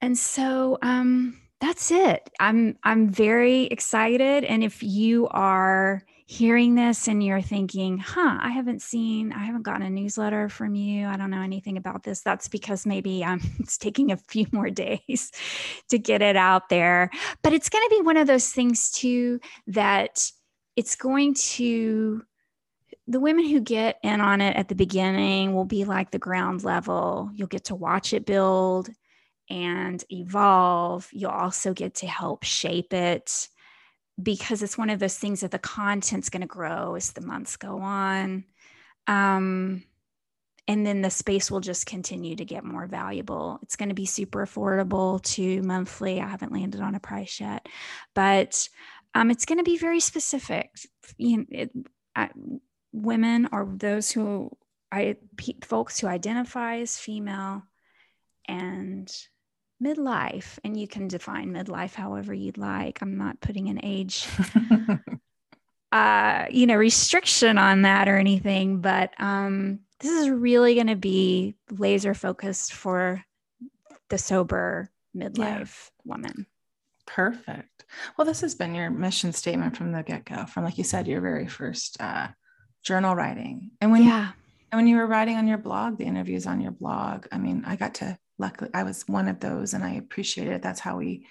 And 0.00 0.16
so 0.16 0.78
um, 0.82 1.40
that's 1.60 1.90
it. 1.90 2.30
I'm 2.38 2.78
I'm 2.84 3.08
very 3.08 3.64
excited. 3.64 4.44
And 4.44 4.62
if 4.62 4.82
you 4.82 5.28
are 5.28 6.04
hearing 6.26 6.74
this 6.74 7.08
and 7.08 7.24
you're 7.24 7.40
thinking, 7.40 7.96
huh, 7.96 8.38
I 8.40 8.50
haven't 8.50 8.82
seen, 8.82 9.32
I 9.32 9.38
haven't 9.38 9.62
gotten 9.62 9.86
a 9.86 9.90
newsletter 9.90 10.50
from 10.50 10.74
you. 10.74 11.06
I 11.06 11.16
don't 11.16 11.30
know 11.30 11.40
anything 11.40 11.78
about 11.78 12.02
this. 12.02 12.20
That's 12.20 12.48
because 12.48 12.84
maybe 12.84 13.24
um, 13.24 13.40
it's 13.58 13.78
taking 13.78 14.12
a 14.12 14.16
few 14.18 14.46
more 14.52 14.70
days 14.70 15.32
to 15.88 15.98
get 15.98 16.20
it 16.20 16.36
out 16.36 16.68
there. 16.68 17.10
But 17.42 17.54
it's 17.54 17.70
going 17.70 17.82
to 17.88 17.96
be 17.96 18.02
one 18.02 18.18
of 18.18 18.26
those 18.26 18.50
things 18.50 18.90
too 18.90 19.40
that 19.68 20.30
it's 20.76 20.96
going 20.96 21.32
to, 21.34 22.22
the 23.06 23.20
women 23.20 23.48
who 23.48 23.60
get 23.60 23.98
in 24.02 24.20
on 24.20 24.42
it 24.42 24.54
at 24.54 24.68
the 24.68 24.74
beginning 24.74 25.54
will 25.54 25.64
be 25.64 25.86
like 25.86 26.10
the 26.10 26.18
ground 26.18 26.62
level. 26.62 27.30
You'll 27.34 27.48
get 27.48 27.64
to 27.64 27.74
watch 27.74 28.12
it 28.12 28.26
build 28.26 28.90
and 29.50 30.02
evolve. 30.10 31.08
You'll 31.12 31.30
also 31.30 31.72
get 31.72 31.96
to 31.96 32.06
help 32.06 32.44
shape 32.44 32.92
it 32.92 33.48
because 34.20 34.62
it's 34.62 34.78
one 34.78 34.90
of 34.90 34.98
those 34.98 35.16
things 35.16 35.40
that 35.40 35.50
the 35.50 35.58
content's 35.58 36.28
going 36.28 36.40
to 36.40 36.46
grow 36.46 36.94
as 36.96 37.12
the 37.12 37.20
months 37.20 37.56
go 37.56 37.80
on. 37.80 38.44
Um, 39.06 39.84
and 40.66 40.86
then 40.86 41.00
the 41.00 41.10
space 41.10 41.50
will 41.50 41.60
just 41.60 41.86
continue 41.86 42.36
to 42.36 42.44
get 42.44 42.62
more 42.62 42.86
valuable. 42.86 43.58
It's 43.62 43.76
going 43.76 43.88
to 43.88 43.94
be 43.94 44.04
super 44.04 44.44
affordable 44.44 45.22
to 45.22 45.62
monthly. 45.62 46.20
I 46.20 46.28
haven't 46.28 46.52
landed 46.52 46.82
on 46.82 46.94
a 46.94 47.00
price 47.00 47.40
yet, 47.40 47.66
but 48.14 48.68
um, 49.14 49.30
it's 49.30 49.46
going 49.46 49.58
to 49.58 49.64
be 49.64 49.78
very 49.78 50.00
specific. 50.00 50.70
You 51.16 51.38
know, 51.38 51.44
it, 51.50 51.70
I, 52.14 52.30
women 52.92 53.48
or 53.50 53.66
those 53.72 54.10
who 54.10 54.50
I 54.92 55.16
folks 55.64 55.98
who 55.98 56.06
identify 56.06 56.78
as 56.78 56.98
female 56.98 57.62
and 58.46 59.10
midlife 59.82 60.58
and 60.64 60.78
you 60.78 60.88
can 60.88 61.08
define 61.08 61.52
midlife 61.52 61.94
however 61.94 62.34
you'd 62.34 62.58
like. 62.58 63.00
I'm 63.00 63.16
not 63.16 63.40
putting 63.40 63.68
an 63.68 63.80
age 63.82 64.26
uh 65.92 66.46
you 66.50 66.66
know 66.66 66.76
restriction 66.76 67.56
on 67.56 67.82
that 67.82 68.08
or 68.08 68.18
anything 68.18 68.80
but 68.80 69.10
um 69.18 69.78
this 70.00 70.12
is 70.12 70.28
really 70.28 70.74
going 70.74 70.86
to 70.86 70.96
be 70.96 71.54
laser 71.70 72.12
focused 72.12 72.74
for 72.74 73.24
the 74.10 74.18
sober 74.18 74.90
midlife 75.16 75.38
yeah. 75.38 76.02
woman. 76.04 76.46
Perfect. 77.06 77.86
Well 78.16 78.26
this 78.26 78.42
has 78.42 78.54
been 78.54 78.74
your 78.74 78.90
mission 78.90 79.32
statement 79.32 79.76
from 79.76 79.92
the 79.92 80.02
get-go 80.02 80.46
from 80.46 80.64
like 80.64 80.78
you 80.78 80.84
said 80.84 81.06
your 81.06 81.20
very 81.20 81.48
first 81.48 82.00
uh 82.00 82.28
journal 82.82 83.14
writing. 83.14 83.70
And 83.80 83.90
when 83.90 84.04
yeah. 84.04 84.32
and 84.70 84.78
when 84.78 84.86
you 84.86 84.96
were 84.96 85.06
writing 85.06 85.36
on 85.36 85.48
your 85.48 85.58
blog 85.58 85.98
the 85.98 86.04
interviews 86.04 86.46
on 86.46 86.60
your 86.60 86.72
blog 86.72 87.26
i 87.32 87.38
mean 87.38 87.64
i 87.66 87.76
got 87.76 87.94
to 87.94 88.18
luckily 88.38 88.70
I 88.74 88.82
was 88.82 89.02
one 89.06 89.28
of 89.28 89.40
those 89.40 89.74
and 89.74 89.84
I 89.84 89.94
appreciate 89.94 90.48
it. 90.48 90.62
That's 90.62 90.80
how 90.80 90.98
we, 90.98 91.26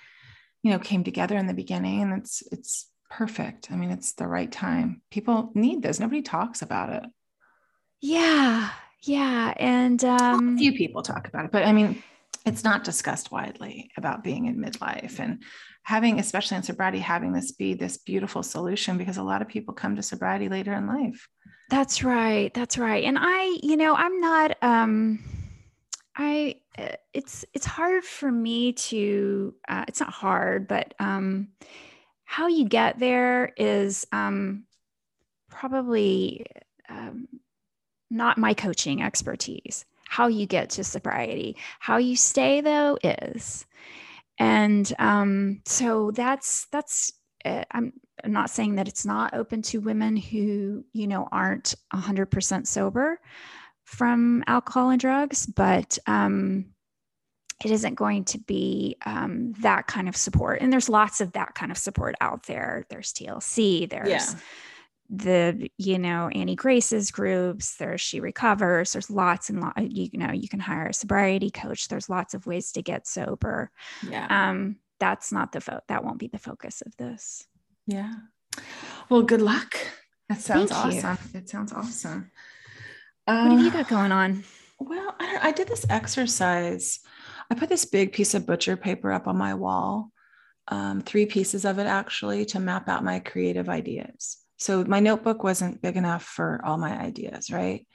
you 0.64 0.72
know, 0.72 0.80
came 0.80 1.04
together 1.04 1.38
in 1.38 1.48
the 1.48 1.54
beginning 1.54 2.02
and 2.02 2.14
it's 2.20 2.44
it's 2.52 2.88
perfect. 3.10 3.72
I 3.72 3.76
mean, 3.76 3.92
it's 3.92 4.14
the 4.14 4.28
right 4.28 4.52
time. 4.52 5.02
People 5.12 5.52
need 5.54 5.82
this. 5.82 6.00
Nobody 6.00 6.22
talks 6.22 6.62
about 6.62 6.92
it. 6.92 7.10
Yeah. 8.02 8.70
Yeah. 9.04 9.54
And 9.58 10.04
um 10.04 10.56
a 10.56 10.58
few 10.58 10.74
people 10.74 11.02
talk 11.02 11.28
about 11.28 11.46
it, 11.46 11.52
but 11.52 11.64
I 11.64 11.72
mean, 11.72 12.04
it's 12.46 12.64
not 12.64 12.84
discussed 12.84 13.32
widely 13.32 13.92
about 13.98 14.24
being 14.24 14.46
in 14.46 14.58
midlife 14.58 15.20
and 15.20 15.44
having, 15.84 16.20
especially 16.20 16.58
in 16.58 16.64
sobriety, 16.64 17.00
having 17.00 17.34
this 17.34 17.52
be 17.52 17.74
this 17.74 17.98
beautiful 17.98 18.44
solution 18.44 18.98
because 18.98 19.18
a 19.18 19.24
lot 19.24 19.42
of 19.42 19.48
people 19.48 19.74
come 19.74 19.96
to 19.96 20.04
sobriety 20.04 20.50
later 20.50 20.74
in 20.74 20.88
life. 20.88 21.28
That's 21.70 22.04
right. 22.04 22.54
That's 22.54 22.78
right. 22.78 23.04
And 23.04 23.18
I, 23.20 23.58
you 23.62 23.78
know, 23.78 23.96
I'm 23.96 24.20
not 24.22 24.58
um 24.62 25.20
I 26.18 26.56
uh, 26.78 26.96
it's 27.14 27.46
it's 27.54 27.66
hard 27.66 28.04
for 28.04 28.32
me 28.32 28.74
to 28.74 29.54
uh, 29.68 29.86
it's 29.88 30.00
not 30.00 30.10
hard, 30.10 30.68
but 30.68 30.94
um, 31.00 31.50
how 32.26 32.48
you 32.48 32.66
get 32.66 33.00
there 33.00 33.54
is 33.56 34.06
um, 34.12 34.66
probably 35.50 36.46
um, 36.90 37.28
not 38.10 38.38
my 38.38 38.54
coaching 38.54 39.02
expertise. 39.02 39.86
How 40.10 40.28
you 40.28 40.46
get 40.46 40.72
to 40.72 40.84
sobriety, 40.84 41.58
how 41.80 41.98
you 41.98 42.16
stay 42.16 42.62
though 42.62 42.98
is, 43.04 43.66
and 44.40 44.92
um, 44.98 45.62
so 45.66 46.12
that's 46.12 46.68
that's 46.72 47.14
I'm, 47.46 47.94
I'm 48.24 48.32
not 48.32 48.50
saying 48.50 48.76
that 48.76 48.88
it's 48.88 49.06
not 49.06 49.34
open 49.34 49.62
to 49.64 49.82
women 49.82 50.18
who 50.18 50.84
you 50.94 51.08
know 51.08 51.28
aren't 51.32 51.76
100% 51.94 52.68
sober 52.68 53.20
from 53.88 54.44
alcohol 54.48 54.90
and 54.90 55.00
drugs 55.00 55.46
but 55.46 55.98
um, 56.06 56.66
it 57.64 57.72
isn't 57.72 57.96
going 57.96 58.24
to 58.26 58.40
be 58.40 58.98
um, 59.06 59.54
that 59.62 59.88
kind 59.88 60.08
of 60.08 60.16
support. 60.16 60.62
And 60.62 60.72
there's 60.72 60.90
lots 60.90 61.22
of 61.22 61.32
that 61.32 61.56
kind 61.56 61.72
of 61.72 61.78
support 61.78 62.16
out 62.22 62.44
there. 62.44 62.86
There's 62.90 63.14
tlc 63.14 63.90
there's 63.90 64.10
yeah. 64.10 64.40
the 65.10 65.70
you 65.78 65.98
know 65.98 66.30
annie 66.30 66.56
grace's 66.56 67.12
groups 67.12 67.78
there's 67.78 68.02
she 68.02 68.20
recovers 68.20 68.92
there's 68.92 69.10
lots 69.10 69.50
and 69.50 69.62
lots 69.62 69.82
you 69.90 70.10
know 70.14 70.32
you 70.32 70.50
can 70.50 70.60
hire 70.60 70.88
a 70.88 70.94
sobriety 70.94 71.50
coach. 71.50 71.88
There's 71.88 72.10
lots 72.10 72.34
of 72.34 72.46
ways 72.46 72.72
to 72.74 72.82
get 72.82 73.08
sober. 73.08 73.72
Yeah. 74.08 74.28
Um 74.30 74.78
that's 75.00 75.32
not 75.32 75.52
the 75.52 75.62
fo- 75.62 75.82
that 75.88 76.04
won't 76.04 76.20
be 76.20 76.28
the 76.28 76.40
focus 76.40 76.82
of 76.86 76.96
this. 76.98 77.48
Yeah. 77.88 78.14
Well 79.10 79.24
good 79.24 79.42
luck. 79.42 79.78
That 80.30 80.42
sounds 80.42 80.72
Thank 80.72 81.06
awesome. 81.06 81.30
You. 81.34 81.40
it 81.40 81.50
sounds 81.50 81.72
awesome 81.74 82.32
what 83.28 83.52
have 83.52 83.60
you 83.60 83.72
got 83.72 83.88
going 83.88 84.12
on 84.12 84.44
well 84.80 85.16
I, 85.20 85.40
I 85.44 85.52
did 85.52 85.68
this 85.68 85.86
exercise 85.90 87.00
I 87.50 87.56
put 87.56 87.70
this 87.70 87.86
big 87.86 88.14
piece 88.14 88.34
of 88.34 88.46
butcher 88.46 88.76
paper 88.76 89.12
up 89.12 89.28
on 89.28 89.38
my 89.38 89.54
wall, 89.54 90.12
um, 90.68 91.02
three 91.02 91.26
pieces 91.26 91.66
of 91.66 91.80
it 91.80 91.88
actually, 91.88 92.46
to 92.48 92.60
map 92.60 92.90
out 92.90 93.04
my 93.04 93.20
creative 93.20 93.70
ideas. 93.70 94.38
So 94.58 94.84
my 94.84 95.00
notebook 95.00 95.44
wasn't 95.44 95.82
big 95.82 95.96
enough 95.96 96.24
for 96.24 96.60
all 96.66 96.78
my 96.78 96.98
ideas, 97.00 97.50
right? 97.52 97.88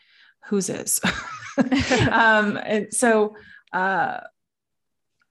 Whose 0.47 0.71
is? 0.71 1.01
um, 2.11 2.57
and 2.57 2.93
so 2.95 3.37
uh, 3.75 4.21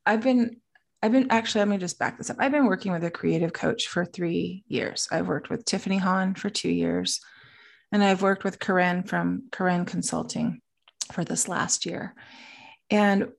I've 0.06 0.22
been, 0.22 0.58
I've 1.02 1.12
been 1.12 1.32
actually, 1.32 1.62
let 1.62 1.70
me 1.70 1.78
just 1.78 1.98
back 1.98 2.20
this 2.20 2.30
up. 2.30 2.38
I've 2.40 2.52
been 2.52 2.68
working 2.68 2.92
with 2.92 3.04
a 3.04 3.10
creative 3.10 3.54
coach 3.54 3.88
for 3.88 4.06
three 4.06 4.64
years. 4.68 5.08
I've 5.12 5.28
worked 5.28 5.50
with 5.50 5.66
Tiffany 5.66 5.98
Han 5.98 6.36
for 6.36 6.52
two 6.52 6.70
years, 6.70 7.22
and 7.91 8.04
I've 8.04 8.21
worked 8.21 8.43
with 8.43 8.60
Corinne 8.60 9.04
from 9.04 9.43
Corinne 9.51 9.86
Consulting 9.86 10.62
for 11.12 11.23
this 11.23 11.47
last 11.47 11.86
year. 11.86 12.15
And 12.89 13.30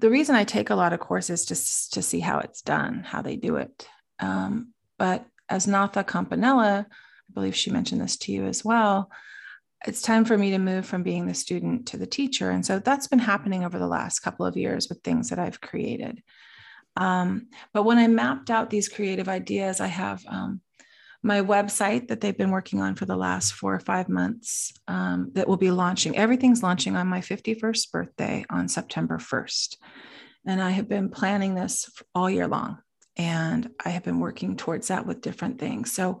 the 0.00 0.10
reason 0.10 0.34
I 0.34 0.44
take 0.44 0.70
a 0.70 0.76
lot 0.76 0.92
of 0.92 1.00
courses 1.00 1.44
just 1.44 1.94
to 1.94 2.02
see 2.02 2.20
how 2.20 2.38
it's 2.38 2.62
done, 2.62 3.02
how 3.04 3.22
they 3.22 3.36
do 3.36 3.56
it. 3.56 3.88
Um, 4.20 4.72
but 4.98 5.26
as 5.48 5.66
Natha 5.66 6.04
Campanella, 6.04 6.86
I 6.88 7.32
believe 7.32 7.56
she 7.56 7.70
mentioned 7.70 8.00
this 8.00 8.16
to 8.18 8.32
you 8.32 8.46
as 8.46 8.64
well. 8.64 9.10
It's 9.86 10.02
time 10.02 10.24
for 10.24 10.36
me 10.36 10.50
to 10.50 10.58
move 10.58 10.86
from 10.86 11.02
being 11.02 11.26
the 11.26 11.34
student 11.34 11.86
to 11.88 11.96
the 11.96 12.06
teacher. 12.06 12.50
And 12.50 12.64
so 12.64 12.78
that's 12.78 13.06
been 13.06 13.18
happening 13.18 13.64
over 13.64 13.78
the 13.78 13.86
last 13.86 14.20
couple 14.20 14.46
of 14.46 14.56
years 14.56 14.88
with 14.88 15.02
things 15.02 15.30
that 15.30 15.38
I've 15.38 15.60
created. 15.60 16.22
Um, 16.96 17.48
but 17.72 17.84
when 17.84 17.98
I 17.98 18.08
mapped 18.08 18.50
out 18.50 18.70
these 18.70 18.88
creative 18.88 19.28
ideas, 19.28 19.80
I 19.80 19.86
have 19.86 20.24
um, 20.26 20.60
my 21.22 21.40
website 21.40 22.08
that 22.08 22.20
they've 22.20 22.36
been 22.36 22.50
working 22.50 22.80
on 22.80 22.94
for 22.94 23.04
the 23.04 23.16
last 23.16 23.52
four 23.52 23.74
or 23.74 23.80
five 23.80 24.08
months 24.08 24.72
um, 24.86 25.30
that 25.34 25.48
will 25.48 25.56
be 25.56 25.70
launching. 25.70 26.16
Everything's 26.16 26.62
launching 26.62 26.94
on 26.96 27.08
my 27.08 27.20
51st 27.20 27.90
birthday 27.90 28.44
on 28.50 28.68
September 28.68 29.18
1st. 29.18 29.76
And 30.46 30.62
I 30.62 30.70
have 30.70 30.88
been 30.88 31.08
planning 31.08 31.54
this 31.54 31.90
all 32.14 32.30
year 32.30 32.46
long. 32.46 32.78
And 33.16 33.70
I 33.84 33.90
have 33.90 34.04
been 34.04 34.20
working 34.20 34.56
towards 34.56 34.88
that 34.88 35.06
with 35.06 35.20
different 35.20 35.58
things. 35.58 35.92
So, 35.92 36.20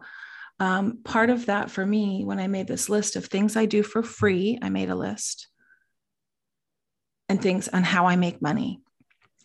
um, 0.60 0.98
part 1.04 1.30
of 1.30 1.46
that 1.46 1.70
for 1.70 1.86
me, 1.86 2.24
when 2.24 2.40
I 2.40 2.48
made 2.48 2.66
this 2.66 2.88
list 2.88 3.14
of 3.14 3.26
things 3.26 3.56
I 3.56 3.66
do 3.66 3.84
for 3.84 4.02
free, 4.02 4.58
I 4.60 4.68
made 4.68 4.90
a 4.90 4.96
list 4.96 5.46
and 7.28 7.40
things 7.40 7.68
on 7.68 7.84
how 7.84 8.06
I 8.06 8.16
make 8.16 8.42
money. 8.42 8.80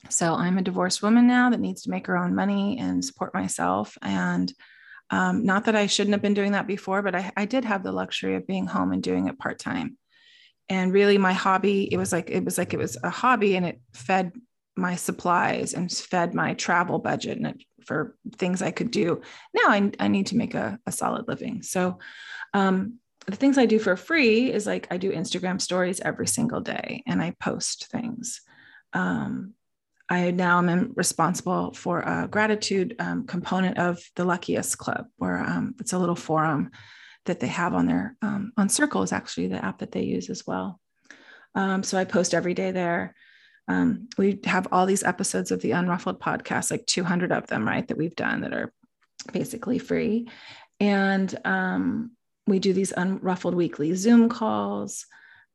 So, 0.09 0.33
I'm 0.33 0.57
a 0.57 0.63
divorced 0.63 1.03
woman 1.03 1.27
now 1.27 1.51
that 1.51 1.59
needs 1.59 1.83
to 1.83 1.91
make 1.91 2.07
her 2.07 2.17
own 2.17 2.33
money 2.33 2.79
and 2.79 3.05
support 3.05 3.35
myself. 3.35 3.95
And 4.01 4.51
um, 5.13 5.45
not 5.45 5.65
that 5.65 5.75
I 5.75 5.85
shouldn't 5.85 6.13
have 6.13 6.23
been 6.23 6.33
doing 6.33 6.53
that 6.53 6.65
before, 6.65 7.03
but 7.03 7.13
I, 7.13 7.31
I 7.37 7.45
did 7.45 7.65
have 7.65 7.83
the 7.83 7.91
luxury 7.91 8.35
of 8.35 8.47
being 8.47 8.65
home 8.65 8.91
and 8.91 9.03
doing 9.03 9.27
it 9.27 9.37
part 9.37 9.59
time. 9.59 9.95
And 10.69 10.91
really, 10.91 11.19
my 11.19 11.33
hobby 11.33 11.87
it 11.91 11.97
was 11.97 12.11
like 12.11 12.31
it 12.31 12.43
was 12.43 12.57
like 12.57 12.73
it 12.73 12.79
was 12.79 12.97
a 13.03 13.11
hobby, 13.11 13.55
and 13.55 13.63
it 13.63 13.79
fed 13.93 14.31
my 14.75 14.95
supplies 14.95 15.75
and 15.75 15.91
fed 15.91 16.33
my 16.33 16.55
travel 16.55 16.97
budget 16.97 17.37
and 17.37 17.45
it, 17.45 17.63
for 17.85 18.15
things 18.37 18.63
I 18.63 18.71
could 18.71 18.89
do. 18.89 19.21
Now 19.53 19.67
I, 19.67 19.91
I 19.99 20.07
need 20.07 20.27
to 20.27 20.37
make 20.37 20.55
a, 20.55 20.79
a 20.87 20.91
solid 20.91 21.27
living. 21.27 21.61
So 21.61 21.99
um, 22.55 22.95
the 23.27 23.35
things 23.35 23.59
I 23.59 23.67
do 23.67 23.77
for 23.77 23.95
free 23.95 24.51
is 24.51 24.65
like 24.65 24.87
I 24.89 24.97
do 24.97 25.11
Instagram 25.11 25.61
stories 25.61 25.99
every 25.99 26.25
single 26.25 26.61
day 26.61 27.03
and 27.05 27.21
I 27.21 27.35
post 27.39 27.91
things. 27.91 28.41
Um, 28.93 29.53
I 30.09 30.31
now 30.31 30.59
am 30.59 30.93
responsible 30.95 31.73
for 31.73 32.01
a 32.01 32.27
gratitude 32.29 32.95
um, 32.99 33.25
component 33.25 33.77
of 33.77 34.03
the 34.15 34.25
Luckiest 34.25 34.77
Club, 34.77 35.05
where 35.17 35.39
um, 35.39 35.75
it's 35.79 35.93
a 35.93 35.97
little 35.97 36.15
forum 36.15 36.71
that 37.25 37.39
they 37.39 37.47
have 37.47 37.73
on 37.73 37.85
their 37.85 38.17
um, 38.21 38.51
on 38.57 38.67
Circle 38.67 39.03
is 39.03 39.13
actually 39.13 39.47
the 39.47 39.63
app 39.63 39.79
that 39.79 39.91
they 39.91 40.03
use 40.03 40.29
as 40.29 40.45
well. 40.45 40.79
Um, 41.55 41.83
so 41.83 41.97
I 41.97 42.03
post 42.03 42.33
every 42.33 42.53
day 42.53 42.71
there. 42.71 43.15
Um, 43.69 44.09
we 44.17 44.39
have 44.43 44.67
all 44.71 44.85
these 44.85 45.03
episodes 45.03 45.51
of 45.51 45.61
the 45.61 45.71
Unruffled 45.71 46.19
podcast, 46.19 46.69
like 46.69 46.85
200 46.85 47.31
of 47.31 47.47
them, 47.47 47.65
right, 47.65 47.87
that 47.87 47.97
we've 47.97 48.15
done 48.15 48.41
that 48.41 48.53
are 48.53 48.73
basically 49.31 49.79
free, 49.79 50.27
and 50.81 51.33
um, 51.45 52.11
we 52.45 52.59
do 52.59 52.73
these 52.73 52.91
unruffled 52.91 53.53
weekly 53.53 53.95
Zoom 53.95 54.27
calls. 54.27 55.05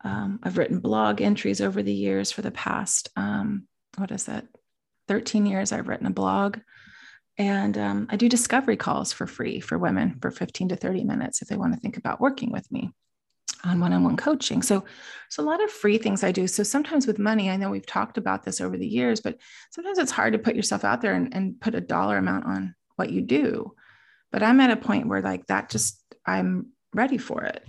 I've 0.02 0.56
written 0.56 0.78
blog 0.80 1.20
entries 1.20 1.60
over 1.60 1.82
the 1.82 1.92
years 1.92 2.32
for 2.32 2.40
the 2.40 2.50
past 2.50 3.10
what 3.98 4.10
is 4.10 4.28
it? 4.28 4.46
13 5.08 5.46
years 5.46 5.72
i've 5.72 5.88
written 5.88 6.06
a 6.06 6.10
blog. 6.10 6.58
And 7.36 7.78
um, 7.78 8.06
i 8.10 8.16
do 8.16 8.28
discovery 8.28 8.76
calls 8.76 9.12
for 9.12 9.26
free 9.26 9.60
for 9.60 9.78
women 9.78 10.18
for 10.20 10.30
15 10.30 10.70
to 10.70 10.76
30 10.76 11.04
minutes 11.04 11.42
if 11.42 11.48
they 11.48 11.56
want 11.56 11.74
to 11.74 11.80
think 11.80 11.96
about 11.96 12.20
working 12.20 12.52
with 12.52 12.70
me 12.70 12.92
on 13.64 13.80
one-on-one 13.80 14.16
coaching. 14.16 14.62
So 14.62 14.80
there's 14.80 15.38
a 15.38 15.42
lot 15.42 15.62
of 15.62 15.70
free 15.70 15.98
things 15.98 16.22
i 16.22 16.30
do. 16.30 16.46
So 16.46 16.62
sometimes 16.62 17.06
with 17.06 17.18
money 17.18 17.50
i 17.50 17.56
know 17.56 17.70
we've 17.70 17.86
talked 17.86 18.18
about 18.18 18.44
this 18.44 18.60
over 18.60 18.76
the 18.76 18.86
years 18.86 19.20
but 19.20 19.38
sometimes 19.70 19.98
it's 19.98 20.12
hard 20.12 20.34
to 20.34 20.38
put 20.38 20.56
yourself 20.56 20.84
out 20.84 21.00
there 21.00 21.14
and, 21.14 21.34
and 21.34 21.60
put 21.60 21.74
a 21.74 21.80
dollar 21.80 22.18
amount 22.18 22.46
on 22.46 22.74
what 22.96 23.10
you 23.10 23.22
do. 23.22 23.72
But 24.30 24.42
i'm 24.42 24.60
at 24.60 24.70
a 24.70 24.76
point 24.76 25.08
where 25.08 25.22
like 25.22 25.46
that 25.46 25.70
just 25.70 26.00
i'm 26.26 26.72
ready 26.94 27.18
for 27.18 27.44
it. 27.44 27.64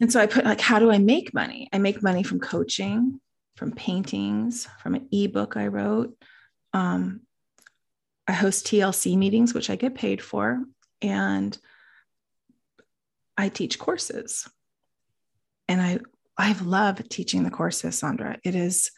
And 0.00 0.10
so 0.10 0.20
i 0.20 0.26
put 0.26 0.44
like 0.44 0.60
how 0.60 0.78
do 0.78 0.90
i 0.90 0.98
make 0.98 1.32
money? 1.34 1.68
I 1.72 1.78
make 1.78 2.02
money 2.02 2.22
from 2.22 2.40
coaching 2.40 3.20
from 3.56 3.72
paintings, 3.72 4.66
from 4.82 4.94
an 4.94 5.08
ebook 5.12 5.56
I 5.56 5.66
wrote. 5.66 6.16
Um, 6.72 7.22
I 8.26 8.32
host 8.32 8.66
TLC 8.66 9.16
meetings, 9.16 9.54
which 9.54 9.70
I 9.70 9.76
get 9.76 9.94
paid 9.94 10.22
for, 10.22 10.62
and 11.02 11.56
I 13.36 13.48
teach 13.48 13.78
courses. 13.78 14.48
And 15.68 15.80
I 15.80 15.98
I've 16.36 16.62
loved 16.62 17.10
teaching 17.10 17.44
the 17.44 17.50
courses, 17.50 18.00
Sondra. 18.00 18.38
It 18.44 18.54
is 18.54 18.90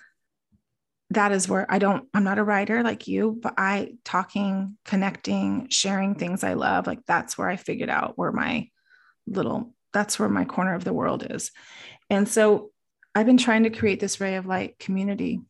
that 1.12 1.32
is 1.32 1.48
where 1.48 1.66
I 1.70 1.78
don't, 1.78 2.08
I'm 2.14 2.24
not 2.24 2.38
a 2.38 2.44
writer 2.44 2.82
like 2.82 3.06
you, 3.06 3.38
but 3.42 3.54
I 3.58 3.94
talking, 4.04 4.78
connecting, 4.84 5.68
sharing 5.68 6.14
things 6.14 6.42
I 6.42 6.54
love, 6.54 6.86
like 6.86 7.00
that's 7.06 7.36
where 7.36 7.48
I 7.48 7.56
figured 7.56 7.90
out 7.90 8.16
where 8.16 8.32
my 8.32 8.68
little, 9.26 9.74
that's 9.92 10.18
where 10.18 10.28
my 10.28 10.44
corner 10.44 10.74
of 10.74 10.84
the 10.84 10.92
world 10.92 11.26
is. 11.28 11.50
And 12.08 12.26
so 12.28 12.70
I've 13.14 13.26
been 13.26 13.38
trying 13.38 13.64
to 13.64 13.70
create 13.70 14.00
this 14.00 14.20
ray 14.20 14.36
of 14.36 14.46
light 14.46 14.78
community, 14.78 15.40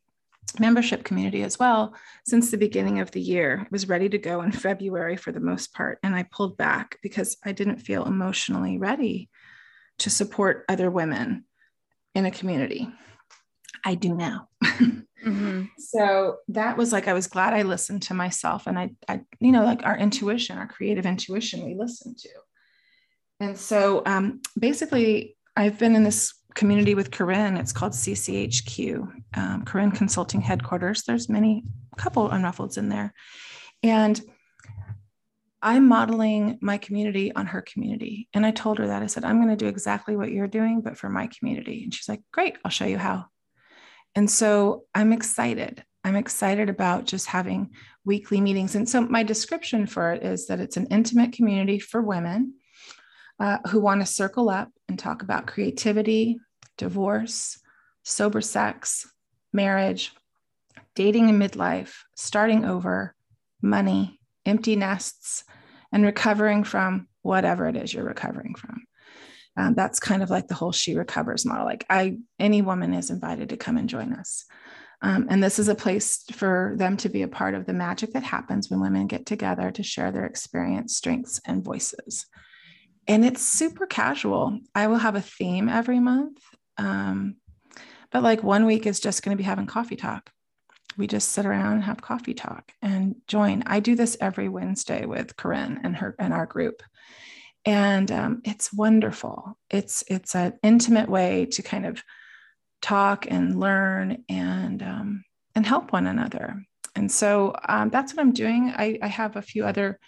membership 0.59 1.05
community 1.05 1.42
as 1.42 1.59
well, 1.59 1.94
since 2.27 2.51
the 2.51 2.57
beginning 2.57 3.01
of 3.01 3.11
the 3.12 3.20
year. 3.20 3.62
It 3.64 3.72
was 3.72 3.88
ready 3.88 4.09
to 4.09 4.18
go 4.18 4.42
in 4.42 4.53
February 4.53 5.16
for 5.16 5.33
the 5.33 5.40
most 5.40 5.72
part. 5.72 5.98
And 6.03 6.14
I 6.14 6.25
pulled 6.25 6.57
back 6.57 6.98
because 7.03 7.37
I 7.44 7.53
didn't 7.53 7.79
feel 7.79 8.05
emotionally 8.05 8.79
ready 8.79 9.31
to 9.98 10.11
support 10.11 10.64
other 10.68 10.90
women 10.90 11.44
in 12.14 12.27
a 12.27 12.31
community. 12.31 12.88
I 13.85 13.94
do 13.94 14.14
now. 14.14 14.48
Mm-hmm. 15.25 15.66
so 15.79 16.38
that 16.48 16.77
was 16.77 16.92
like 16.92 17.07
I 17.07 17.12
was 17.12 17.29
glad 17.29 17.55
I 17.55 17.62
listened 17.62 18.03
to 18.03 18.14
myself 18.14 18.66
and 18.66 18.77
I, 18.77 18.90
I, 19.07 19.20
you 19.38 19.53
know, 19.53 19.64
like 19.64 19.85
our 19.85 19.96
intuition, 19.96 20.59
our 20.59 20.66
creative 20.66 21.07
intuition, 21.07 21.64
we 21.64 21.77
listen 21.77 22.16
to. 22.16 22.29
And 23.38 23.57
so 23.57 24.03
um, 24.05 24.40
basically, 24.59 25.37
I've 25.57 25.79
been 25.79 25.94
in 25.94 26.03
this 26.03 26.35
community 26.55 26.95
with 26.95 27.11
Corinne. 27.11 27.57
It's 27.57 27.73
called 27.73 27.93
CCHQ, 27.93 29.12
um, 29.35 29.65
Corinne 29.65 29.93
Consulting 29.93 30.41
Headquarters. 30.41 31.03
There's 31.03 31.29
many, 31.29 31.65
a 31.93 31.97
couple 31.97 32.29
unruffleds 32.29 32.79
in 32.79 32.88
there. 32.88 33.15
And 33.83 34.21
I'm 35.62 35.87
modeling 35.87 36.59
my 36.61 36.79
community 36.79 37.33
on 37.35 37.47
her 37.47 37.62
community. 37.62 38.29
And 38.35 38.45
I 38.45 38.51
told 38.51 38.79
her 38.79 38.88
that 38.88 39.03
I 39.03 39.07
said, 39.07 39.25
I'm 39.25 39.37
going 39.37 39.57
to 39.57 39.65
do 39.65 39.69
exactly 39.69 40.17
what 40.17 40.33
you're 40.33 40.49
doing, 40.49 40.81
but 40.81 40.99
for 40.99 41.09
my 41.09 41.29
community. 41.29 41.85
And 41.85 41.95
she's 41.95 42.09
like, 42.09 42.23
great, 42.33 42.57
I'll 42.65 42.71
show 42.71 42.87
you 42.87 42.99
how. 42.99 43.27
And 44.15 44.29
so 44.31 44.85
I'm 44.95 45.12
excited. 45.12 45.85
I'm 46.05 46.17
excited 46.17 46.69
about 46.69 47.05
just 47.05 47.27
having 47.27 47.71
weekly 48.05 48.41
meetings. 48.41 48.75
And 48.75 48.88
so 48.88 49.03
my 49.03 49.23
description 49.23 49.87
for 49.87 50.12
it 50.12 50.25
is 50.25 50.49
that 50.49 50.59
it's 50.59 50.77
an 50.77 50.88
intimate 50.91 51.33
community 51.33 51.79
for 51.79 52.03
women 52.03 52.55
uh, 53.42 53.59
who 53.66 53.81
want 53.81 54.00
to 54.00 54.07
circle 54.07 54.48
up 54.48 54.70
and 54.88 54.96
talk 54.96 55.22
about 55.22 55.48
creativity, 55.48 56.38
divorce, 56.78 57.59
sober 58.05 58.40
sex, 58.40 59.11
marriage, 59.52 60.12
dating 60.94 61.28
in 61.28 61.40
midlife, 61.40 61.92
starting 62.14 62.64
over, 62.64 63.16
money, 63.61 64.20
empty 64.46 64.76
nests, 64.76 65.42
and 65.90 66.05
recovering 66.05 66.62
from 66.62 67.09
whatever 67.22 67.66
it 67.66 67.76
is 67.76 67.92
you're 67.92 68.05
recovering 68.05 68.55
from. 68.55 68.85
Um, 69.57 69.74
that's 69.74 69.98
kind 69.98 70.22
of 70.22 70.31
like 70.31 70.46
the 70.46 70.55
whole 70.55 70.70
she 70.70 70.94
recovers 70.94 71.44
model. 71.44 71.66
Like 71.66 71.85
I, 71.90 72.18
any 72.38 72.62
woman 72.62 72.94
is 72.94 73.11
invited 73.11 73.48
to 73.48 73.57
come 73.57 73.76
and 73.76 73.88
join 73.88 74.12
us. 74.12 74.44
Um, 75.02 75.26
and 75.28 75.42
this 75.42 75.59
is 75.59 75.66
a 75.66 75.74
place 75.74 76.22
for 76.31 76.74
them 76.76 76.96
to 76.98 77.09
be 77.09 77.22
a 77.22 77.28
part 77.28 77.57
of 77.57 77.66
the 77.66 77.72
magic 77.72 78.12
that 78.12 78.22
happens 78.22 78.70
when 78.70 78.81
women 78.81 79.09
get 79.09 79.26
together 79.26 79.72
to 79.72 79.83
share 79.83 80.12
their 80.12 80.26
experience, 80.26 80.96
strengths, 80.96 81.40
and 81.44 81.64
voices. 81.64 82.26
And 83.09 83.25
it's 83.25 83.43
super 83.43 83.87
casual. 83.87 84.61
I 84.75 84.87
will 84.87 84.99
have 84.99 85.17
a 85.17 85.21
theme 85.21 85.69
every 85.69 86.01
month. 86.01 86.38
Um, 86.79 87.37
but 88.11 88.23
like 88.23 88.43
one 88.43 88.67
week 88.67 88.87
is 88.87 89.01
just 89.01 89.23
going 89.23 89.37
to 89.37 89.41
be 89.41 89.47
having 89.47 89.67
coffee 89.67 89.97
talk. 89.97 90.31
We 90.97 91.07
just 91.07 91.31
sit 91.33 91.47
around 91.47 91.73
and 91.73 91.85
have 91.85 92.03
coffee 92.03 92.35
talk 92.35 92.73
and 92.83 93.17
join. 93.27 93.62
I 93.67 93.81
do 93.81 93.97
this 93.97 94.17
every 94.21 94.49
Wednesday 94.49 95.07
with 95.07 95.37
Corinne 95.37 95.81
and 95.83 95.97
her 95.97 96.15
and 96.19 96.35
our 96.35 96.47
group 96.47 96.83
and 97.65 98.11
um, 98.11 98.43
it's 98.45 98.73
wonderful 98.73 99.57
it's 99.71 100.03
it's 100.09 100.35
an 100.35 100.55
intimate 100.62 101.09
way 101.09 101.47
to 101.47 101.62
kind 101.62 101.87
of 101.87 102.03
talk 102.81 103.27
and 103.31 103.59
learn 103.59 104.25
and 104.29 104.83
um, 104.83 105.25
and 105.55 105.65
help 105.67 105.93
one 105.93 106.07
another 106.07 106.62
and 106.97 107.11
so 107.11 107.55
um, 107.69 107.91
that's 107.91 108.15
what 108.15 108.23
i'm 108.23 108.33
doing 108.33 108.73
I, 108.77 108.99
I 109.01 109.07
have 109.07 109.37
a 109.37 109.43
few 109.43 109.65
other 109.65 109.99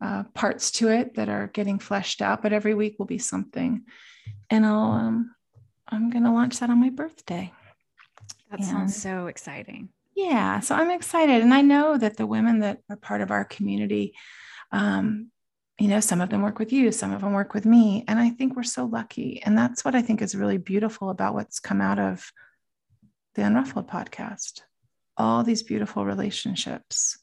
uh, 0.00 0.22
parts 0.34 0.70
to 0.70 0.88
it 0.88 1.14
that 1.14 1.28
are 1.28 1.48
getting 1.48 1.78
fleshed 1.78 2.22
out 2.22 2.42
but 2.42 2.52
every 2.52 2.74
week 2.74 2.96
will 2.98 3.06
be 3.06 3.18
something 3.18 3.84
and 4.50 4.64
i'll 4.64 4.92
um, 4.92 5.34
i'm 5.88 6.10
going 6.10 6.24
to 6.24 6.30
launch 6.30 6.58
that 6.60 6.70
on 6.70 6.80
my 6.80 6.90
birthday 6.90 7.52
that 8.50 8.60
and, 8.60 8.68
sounds 8.68 8.96
so 8.96 9.26
exciting 9.26 9.88
yeah 10.14 10.60
so 10.60 10.74
i'm 10.74 10.90
excited 10.90 11.42
and 11.42 11.52
i 11.52 11.62
know 11.62 11.96
that 11.98 12.16
the 12.16 12.26
women 12.26 12.60
that 12.60 12.80
are 12.88 12.96
part 12.96 13.20
of 13.20 13.30
our 13.30 13.44
community 13.44 14.14
um, 14.70 15.30
you 15.80 15.86
know, 15.86 16.00
some 16.00 16.20
of 16.20 16.28
them 16.28 16.42
work 16.42 16.58
with 16.58 16.72
you, 16.72 16.90
some 16.90 17.12
of 17.12 17.20
them 17.20 17.32
work 17.32 17.54
with 17.54 17.64
me. 17.64 18.04
And 18.08 18.18
I 18.18 18.30
think 18.30 18.56
we're 18.56 18.64
so 18.64 18.84
lucky. 18.84 19.40
And 19.44 19.56
that's 19.56 19.84
what 19.84 19.94
I 19.94 20.02
think 20.02 20.20
is 20.20 20.34
really 20.34 20.58
beautiful 20.58 21.08
about 21.08 21.34
what's 21.34 21.60
come 21.60 21.80
out 21.80 22.00
of 22.00 22.32
the 23.36 23.42
Unruffled 23.42 23.88
podcast 23.88 24.62
all 25.18 25.42
these 25.42 25.64
beautiful 25.64 26.04
relationships. 26.04 27.18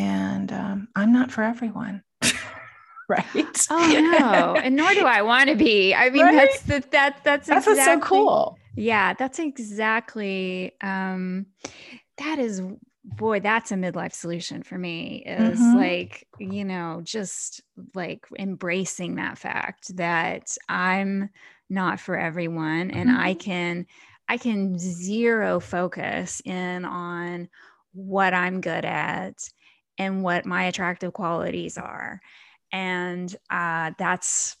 And 0.00 0.50
um, 0.50 0.88
I'm 0.96 1.12
not 1.12 1.30
for 1.30 1.42
everyone. 1.42 2.02
right? 3.08 3.26
Oh 3.72 4.16
no, 4.18 4.54
and 4.56 4.74
nor 4.74 4.92
do 4.94 5.04
I 5.04 5.22
want 5.22 5.50
to 5.50 5.54
be. 5.54 5.94
I 5.94 6.10
mean, 6.10 6.24
right? 6.24 6.34
that's 6.34 6.62
the, 6.62 6.82
that 6.90 7.22
that's 7.22 7.46
that's 7.46 7.66
exactly, 7.66 7.74
what's 7.74 7.84
so 7.84 8.00
cool. 8.00 8.58
Yeah, 8.74 9.12
that's 9.14 9.38
exactly. 9.38 10.72
Um, 10.80 11.46
that 12.18 12.38
is 12.38 12.62
boy 13.04 13.40
that's 13.40 13.72
a 13.72 13.76
midlife 13.76 14.12
solution 14.12 14.62
for 14.62 14.76
me 14.76 15.22
is 15.26 15.58
mm-hmm. 15.58 15.76
like 15.76 16.26
you 16.38 16.64
know 16.64 17.00
just 17.02 17.62
like 17.94 18.26
embracing 18.38 19.16
that 19.16 19.38
fact 19.38 19.96
that 19.96 20.54
i'm 20.68 21.30
not 21.70 21.98
for 21.98 22.16
everyone 22.16 22.90
and 22.90 23.08
mm-hmm. 23.08 23.20
i 23.20 23.32
can 23.32 23.86
i 24.28 24.36
can 24.36 24.78
zero 24.78 25.60
focus 25.60 26.42
in 26.44 26.84
on 26.84 27.48
what 27.94 28.34
i'm 28.34 28.60
good 28.60 28.84
at 28.84 29.48
and 30.00 30.22
what 30.22 30.46
my 30.46 30.64
attractive 30.64 31.12
qualities 31.12 31.76
are. 31.76 32.22
And 32.72 33.34
uh, 33.50 33.92
that's 33.98 34.56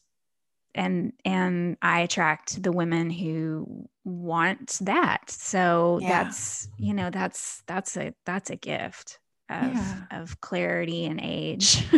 and 0.72 1.12
and 1.24 1.76
i 1.82 2.02
attract 2.02 2.62
the 2.62 2.70
women 2.70 3.10
who 3.10 3.88
want 4.04 4.78
that. 4.82 5.30
So 5.30 5.98
yeah. 6.00 6.24
that's 6.24 6.68
you 6.76 6.94
know 6.94 7.10
that's 7.10 7.62
that's 7.66 7.96
a 7.96 8.14
that's 8.26 8.50
a 8.50 8.56
gift 8.56 9.18
of 9.48 9.72
yeah. 9.74 10.02
of 10.12 10.40
clarity 10.40 11.06
and 11.06 11.20
age. 11.20 11.84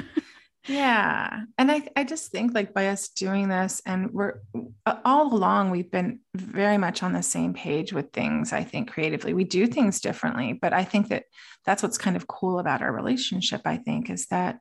Yeah. 0.69 1.41
And 1.59 1.73
i 1.73 1.89
i 1.97 2.05
just 2.05 2.31
think 2.31 2.55
like 2.55 2.73
by 2.73 2.87
us 2.87 3.09
doing 3.09 3.49
this 3.49 3.83
and 3.85 4.13
we're 4.13 4.35
all 5.05 5.35
along 5.35 5.71
we've 5.71 5.91
been 5.91 6.21
very 6.37 6.79
much 6.79 7.03
on 7.03 7.13
the 7.13 7.23
same 7.23 7.53
page 7.53 7.93
with 7.93 8.13
things 8.13 8.53
i 8.53 8.63
think 8.63 8.89
creatively. 8.89 9.35
We 9.35 9.43
do 9.43 9.67
things 9.67 10.01
differently 10.01 10.53
but 10.53 10.73
i 10.73 10.85
think 10.85 11.09
that 11.09 11.25
that's 11.64 11.83
what's 11.83 11.98
kind 11.98 12.16
of 12.16 12.27
cool 12.27 12.59
about 12.59 12.83
our 12.83 12.92
relationship 12.92 13.62
i 13.64 13.77
think 13.77 14.11
is 14.11 14.27
that 14.27 14.59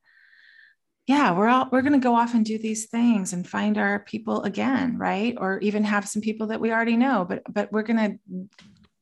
yeah 1.08 1.32
we're 1.32 1.48
all 1.48 1.68
we're 1.72 1.82
going 1.82 1.94
to 1.94 2.00
go 2.00 2.16
off 2.16 2.34
and 2.34 2.46
do 2.46 2.58
these 2.58 2.86
things 2.88 3.34
and 3.34 3.48
find 3.48 3.78
our 3.78 4.00
people 4.00 4.44
again 4.44 4.98
right? 4.98 5.36
Or 5.38 5.60
even 5.60 5.84
have 5.84 6.08
some 6.08 6.22
people 6.22 6.48
that 6.48 6.62
we 6.62 6.72
already 6.72 6.98
know 6.98 7.26
but 7.28 7.42
but 7.50 7.72
we're 7.72 7.84
going 7.84 8.20
to 8.20 8.50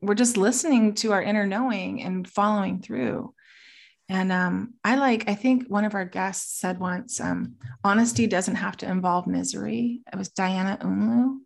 we're 0.02 0.16
just 0.16 0.38
listening 0.38 0.94
to 0.96 1.12
our 1.12 1.22
inner 1.22 1.46
knowing 1.46 2.02
and 2.02 2.26
following 2.28 2.82
through. 2.82 3.34
And 4.08 4.32
um, 4.32 4.74
i 4.84 4.96
like 4.96 5.30
i 5.30 5.36
think 5.36 5.68
one 5.68 5.86
of 5.86 5.94
our 5.94 6.06
guests 6.06 6.60
said 6.60 6.80
once 6.80 7.20
um, 7.22 7.56
honesty 7.84 8.26
doesn't 8.26 8.56
have 8.56 8.78
to 8.78 8.90
involve 8.90 9.28
misery. 9.28 10.02
It 10.12 10.18
was 10.18 10.30
diana 10.30 10.80
unlu 10.82 11.38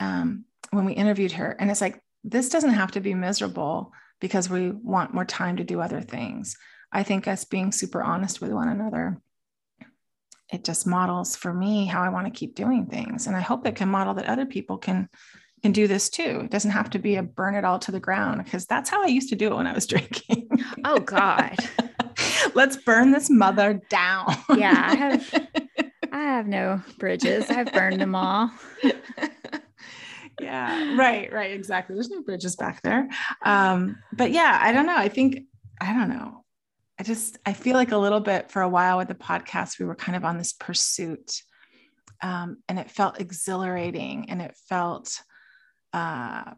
um, 0.00 0.44
when 0.70 0.86
we 0.86 0.94
interviewed 0.94 1.32
her. 1.32 1.50
And 1.58 1.70
it's 1.70 1.82
like 1.82 2.00
this 2.24 2.48
doesn't 2.48 2.70
have 2.70 2.92
to 2.92 3.00
be 3.00 3.14
miserable 3.14 3.92
because 4.20 4.48
we 4.48 4.70
want 4.70 5.14
more 5.14 5.24
time 5.24 5.56
to 5.56 5.64
do 5.64 5.80
other 5.80 6.00
things 6.00 6.56
i 6.92 7.02
think 7.02 7.26
us 7.26 7.44
being 7.44 7.72
super 7.72 8.02
honest 8.02 8.40
with 8.40 8.52
one 8.52 8.68
another 8.68 9.20
it 10.52 10.64
just 10.64 10.86
models 10.86 11.34
for 11.34 11.52
me 11.52 11.86
how 11.86 12.02
I 12.02 12.08
want 12.08 12.26
to 12.26 12.38
keep 12.38 12.54
doing 12.54 12.86
things. 12.86 13.26
And 13.26 13.36
I 13.36 13.40
hope 13.40 13.66
it 13.66 13.76
can 13.76 13.88
model 13.88 14.14
that 14.14 14.26
other 14.26 14.46
people 14.46 14.78
can 14.78 15.08
can 15.62 15.72
do 15.72 15.88
this 15.88 16.10
too. 16.10 16.42
It 16.44 16.50
doesn't 16.50 16.70
have 16.70 16.90
to 16.90 16.98
be 16.98 17.16
a 17.16 17.22
burn 17.22 17.54
it 17.54 17.64
all 17.64 17.78
to 17.80 17.90
the 17.90 17.98
ground 17.98 18.44
because 18.44 18.66
that's 18.66 18.90
how 18.90 19.02
I 19.02 19.06
used 19.06 19.30
to 19.30 19.36
do 19.36 19.48
it 19.48 19.56
when 19.56 19.66
I 19.66 19.72
was 19.72 19.86
drinking. 19.88 20.48
Oh 20.84 21.00
God. 21.00 21.56
Let's 22.54 22.76
burn 22.76 23.10
this 23.10 23.28
mother 23.28 23.80
down. 23.90 24.36
yeah, 24.56 24.86
I 24.88 24.94
have 24.94 25.48
I 26.12 26.22
have 26.22 26.46
no 26.46 26.80
bridges. 26.98 27.50
I've 27.50 27.72
burned 27.72 28.00
them 28.00 28.14
all. 28.14 28.50
Yeah, 30.40 30.96
right, 30.96 31.32
right, 31.32 31.52
exactly. 31.52 31.94
There's 31.94 32.10
no 32.10 32.22
bridges 32.22 32.56
back 32.56 32.82
there. 32.82 33.08
Um, 33.42 33.96
but 34.12 34.32
yeah, 34.32 34.58
I 34.60 34.72
don't 34.72 34.86
know. 34.86 34.96
I 34.96 35.08
think 35.08 35.44
I 35.80 35.92
don't 35.92 36.08
know. 36.08 36.44
I 36.98 37.02
just 37.02 37.38
I 37.46 37.52
feel 37.52 37.74
like 37.74 37.92
a 37.92 37.98
little 37.98 38.20
bit 38.20 38.50
for 38.50 38.62
a 38.62 38.68
while 38.68 38.98
with 38.98 39.08
the 39.08 39.14
podcast 39.14 39.78
we 39.78 39.86
were 39.86 39.94
kind 39.94 40.16
of 40.16 40.24
on 40.24 40.38
this 40.38 40.52
pursuit, 40.52 41.42
um, 42.22 42.58
and 42.68 42.78
it 42.78 42.90
felt 42.90 43.20
exhilarating 43.20 44.30
and 44.30 44.42
it 44.42 44.54
felt 44.68 45.20
uh, 45.92 46.52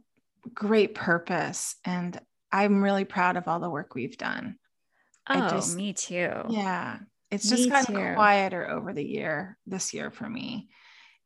great 0.52 0.94
purpose. 0.94 1.76
And 1.84 2.20
I'm 2.50 2.82
really 2.82 3.04
proud 3.04 3.36
of 3.36 3.46
all 3.46 3.60
the 3.60 3.70
work 3.70 3.94
we've 3.94 4.16
done. 4.16 4.56
Oh, 5.28 5.50
just, 5.50 5.76
me 5.76 5.92
too. 5.92 6.32
Yeah, 6.48 6.98
it's 7.30 7.48
just 7.48 7.64
me 7.64 7.70
kind 7.70 7.86
too. 7.86 7.96
of 7.96 8.14
quieter 8.14 8.68
over 8.68 8.92
the 8.92 9.04
year 9.04 9.58
this 9.66 9.92
year 9.92 10.10
for 10.10 10.28
me, 10.28 10.68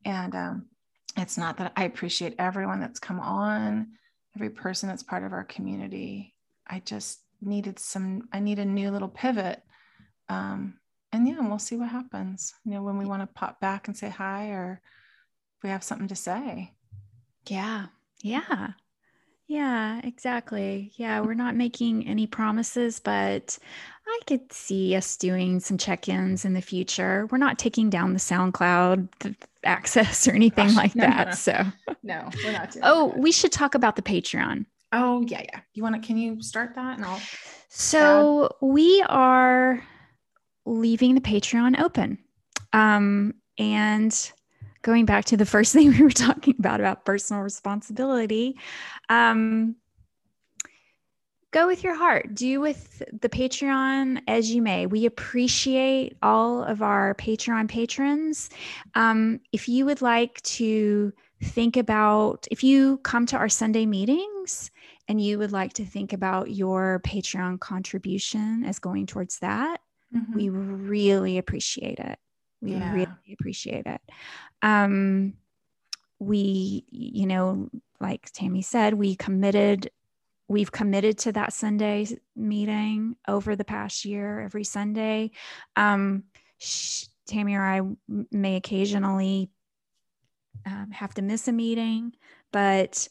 and 0.04 0.34
um, 0.34 0.66
it's 1.16 1.36
not 1.38 1.58
that 1.58 1.72
I 1.76 1.84
appreciate 1.84 2.34
everyone 2.38 2.80
that's 2.80 3.00
come 3.00 3.20
on, 3.20 3.88
every 4.34 4.50
person 4.50 4.88
that's 4.88 5.02
part 5.02 5.24
of 5.24 5.32
our 5.32 5.44
community. 5.44 6.34
I 6.66 6.80
just 6.80 7.20
needed 7.44 7.76
some 7.78 8.28
i 8.32 8.38
need 8.38 8.58
a 8.58 8.64
new 8.64 8.90
little 8.90 9.08
pivot. 9.08 9.62
Um, 10.28 10.74
and 11.12 11.28
yeah 11.28 11.40
we'll 11.40 11.58
see 11.58 11.76
what 11.76 11.88
happens. 11.88 12.54
You 12.64 12.72
know 12.72 12.82
when 12.82 12.98
we 12.98 13.04
want 13.04 13.22
to 13.22 13.26
pop 13.26 13.60
back 13.60 13.88
and 13.88 13.96
say 13.96 14.08
hi 14.08 14.48
or 14.48 14.80
if 15.56 15.62
we 15.62 15.70
have 15.70 15.84
something 15.84 16.08
to 16.08 16.16
say. 16.16 16.72
Yeah. 17.46 17.86
Yeah. 18.22 18.68
Yeah 19.48 20.00
exactly. 20.04 20.92
Yeah 20.96 21.20
we're 21.20 21.34
not 21.34 21.56
making 21.56 22.06
any 22.06 22.26
promises 22.26 23.00
but 23.00 23.58
i 24.06 24.20
could 24.26 24.52
see 24.52 24.94
us 24.96 25.16
doing 25.16 25.60
some 25.60 25.78
check-ins 25.78 26.44
in 26.44 26.54
the 26.54 26.60
future 26.62 27.26
we're 27.30 27.38
not 27.38 27.58
taking 27.58 27.90
down 27.90 28.12
the 28.12 28.18
soundcloud 28.18 29.08
access 29.64 30.26
or 30.26 30.32
anything 30.32 30.66
Gosh, 30.68 30.76
like 30.76 30.94
no, 30.96 31.04
that 31.06 31.26
no, 31.28 31.32
so 31.34 31.64
no 32.02 32.28
we're 32.44 32.52
not 32.52 32.76
oh 32.82 33.08
that. 33.10 33.18
we 33.18 33.32
should 33.32 33.52
talk 33.52 33.74
about 33.74 33.96
the 33.96 34.02
patreon 34.02 34.66
Oh, 34.92 35.22
yeah, 35.26 35.40
yeah. 35.42 35.60
You 35.74 35.82
want 35.82 36.00
to, 36.00 36.06
can 36.06 36.18
you 36.18 36.42
start 36.42 36.74
that 36.74 36.98
and 36.98 37.04
I'll. 37.06 37.20
So 37.68 38.44
add? 38.44 38.50
we 38.60 39.02
are 39.08 39.82
leaving 40.66 41.14
the 41.14 41.20
Patreon 41.20 41.80
open. 41.80 42.18
Um, 42.74 43.34
and 43.58 44.32
going 44.82 45.06
back 45.06 45.24
to 45.26 45.36
the 45.36 45.46
first 45.46 45.72
thing 45.74 45.90
we 45.90 46.02
were 46.02 46.10
talking 46.10 46.54
about, 46.58 46.80
about 46.80 47.04
personal 47.06 47.42
responsibility, 47.42 48.58
um, 49.08 49.76
go 51.52 51.66
with 51.66 51.84
your 51.84 51.94
heart. 51.94 52.34
Do 52.34 52.60
with 52.60 53.02
the 53.20 53.28
Patreon 53.28 54.22
as 54.26 54.50
you 54.50 54.60
may. 54.60 54.86
We 54.86 55.06
appreciate 55.06 56.16
all 56.22 56.64
of 56.64 56.82
our 56.82 57.14
Patreon 57.14 57.68
patrons. 57.68 58.50
Um, 58.94 59.40
if 59.52 59.68
you 59.68 59.84
would 59.84 60.02
like 60.02 60.42
to 60.42 61.12
think 61.42 61.76
about, 61.76 62.46
if 62.50 62.64
you 62.64 62.98
come 62.98 63.26
to 63.26 63.36
our 63.36 63.48
Sunday 63.48 63.86
meetings, 63.86 64.70
and 65.08 65.20
you 65.20 65.38
would 65.38 65.52
like 65.52 65.72
to 65.74 65.84
think 65.84 66.12
about 66.12 66.50
your 66.50 67.00
Patreon 67.04 67.60
contribution 67.60 68.64
as 68.64 68.78
going 68.78 69.06
towards 69.06 69.40
that, 69.40 69.80
mm-hmm. 70.14 70.34
we 70.34 70.48
really 70.48 71.38
appreciate 71.38 71.98
it. 71.98 72.18
We 72.60 72.72
yeah. 72.72 72.94
really 72.94 73.32
appreciate 73.32 73.86
it. 73.86 74.00
Um, 74.62 75.34
we, 76.20 76.84
you 76.90 77.26
know, 77.26 77.68
like 78.00 78.30
Tammi 78.32 78.62
said, 78.62 78.94
we 78.94 79.16
committed 79.16 79.90
we've 80.48 80.72
committed 80.72 81.18
to 81.18 81.32
that 81.32 81.52
Sunday 81.52 82.06
meeting 82.36 83.16
over 83.26 83.56
the 83.56 83.64
past 83.64 84.04
year, 84.04 84.40
every 84.40 84.64
Sunday. 84.64 85.30
Um, 85.76 86.24
sh- 86.58 87.06
Tammi 87.26 87.54
or 87.54 87.64
I 87.64 87.80
may 88.30 88.56
occasionally 88.56 89.50
um, 90.66 90.90
have 90.90 91.14
to 91.14 91.22
miss 91.22 91.48
a 91.48 91.52
meeting, 91.52 92.12
but 92.52 93.08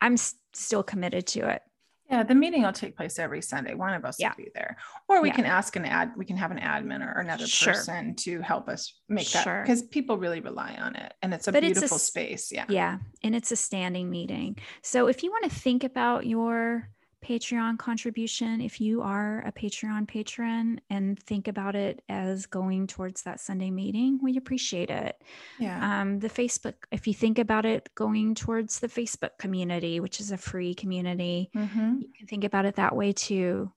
I'm 0.00 0.16
still 0.16 0.82
committed 0.82 1.26
to 1.28 1.48
it. 1.50 1.62
Yeah, 2.10 2.24
the 2.24 2.34
meeting 2.34 2.62
will 2.62 2.72
take 2.72 2.96
place 2.96 3.20
every 3.20 3.40
Sunday. 3.40 3.74
One 3.74 3.94
of 3.94 4.04
us 4.04 4.18
Yeah. 4.18 4.30
will 4.36 4.44
be 4.44 4.50
there, 4.52 4.76
or 5.08 5.22
we 5.22 5.28
Yeah. 5.28 5.36
can 5.36 5.44
ask 5.46 5.76
an 5.76 5.84
ad. 5.84 6.12
We 6.16 6.24
can 6.24 6.36
have 6.36 6.50
an 6.50 6.58
admin 6.58 7.06
or 7.06 7.20
another 7.20 7.46
Sure. 7.46 7.72
person 7.72 8.16
to 8.16 8.40
help 8.40 8.68
us 8.68 9.00
make 9.08 9.28
that 9.30 9.62
because 9.62 9.82
people 9.82 10.18
really 10.18 10.40
rely 10.40 10.74
on 10.74 10.96
it, 10.96 11.14
and 11.22 11.32
it's 11.32 11.46
a 11.46 11.52
But 11.52 11.62
it's 11.62 11.78
a 11.78 11.80
beautiful 11.82 11.98
space. 11.98 12.50
Yeah. 12.50 12.64
Yeah, 12.68 12.98
and 13.22 13.36
it's 13.36 13.52
a 13.52 13.56
standing 13.56 14.10
meeting. 14.10 14.58
So 14.82 15.06
if 15.06 15.22
you 15.22 15.30
want 15.30 15.44
to 15.44 15.50
think 15.50 15.84
about 15.84 16.26
your 16.26 16.88
Patreon 17.24 17.78
contribution, 17.78 18.60
if 18.60 18.80
you 18.80 19.02
are 19.02 19.40
a 19.46 19.52
Patreon 19.52 20.08
patron 20.08 20.80
and 20.88 21.18
think 21.22 21.48
about 21.48 21.76
it 21.76 22.02
as 22.08 22.46
going 22.46 22.86
towards 22.86 23.22
that 23.22 23.40
Sunday 23.40 23.70
meeting, 23.70 24.18
we 24.22 24.36
appreciate 24.36 24.90
it. 24.90 25.22
Yeah. 25.58 26.00
Um, 26.00 26.20
the 26.20 26.30
Facebook, 26.30 26.74
if 26.90 27.06
you 27.06 27.14
think 27.14 27.38
about 27.38 27.66
it 27.66 27.90
going 27.94 28.34
towards 28.34 28.80
the 28.80 28.88
Facebook 28.88 29.38
community, 29.38 30.00
which 30.00 30.20
is 30.20 30.30
a 30.30 30.38
free 30.38 30.74
community, 30.74 31.50
Mhm. 31.54 32.00
you 32.00 32.08
can 32.16 32.26
think 32.26 32.44
about 32.44 32.64
it 32.64 32.76
that 32.76 32.96
way 32.96 33.12
too. 33.12 33.72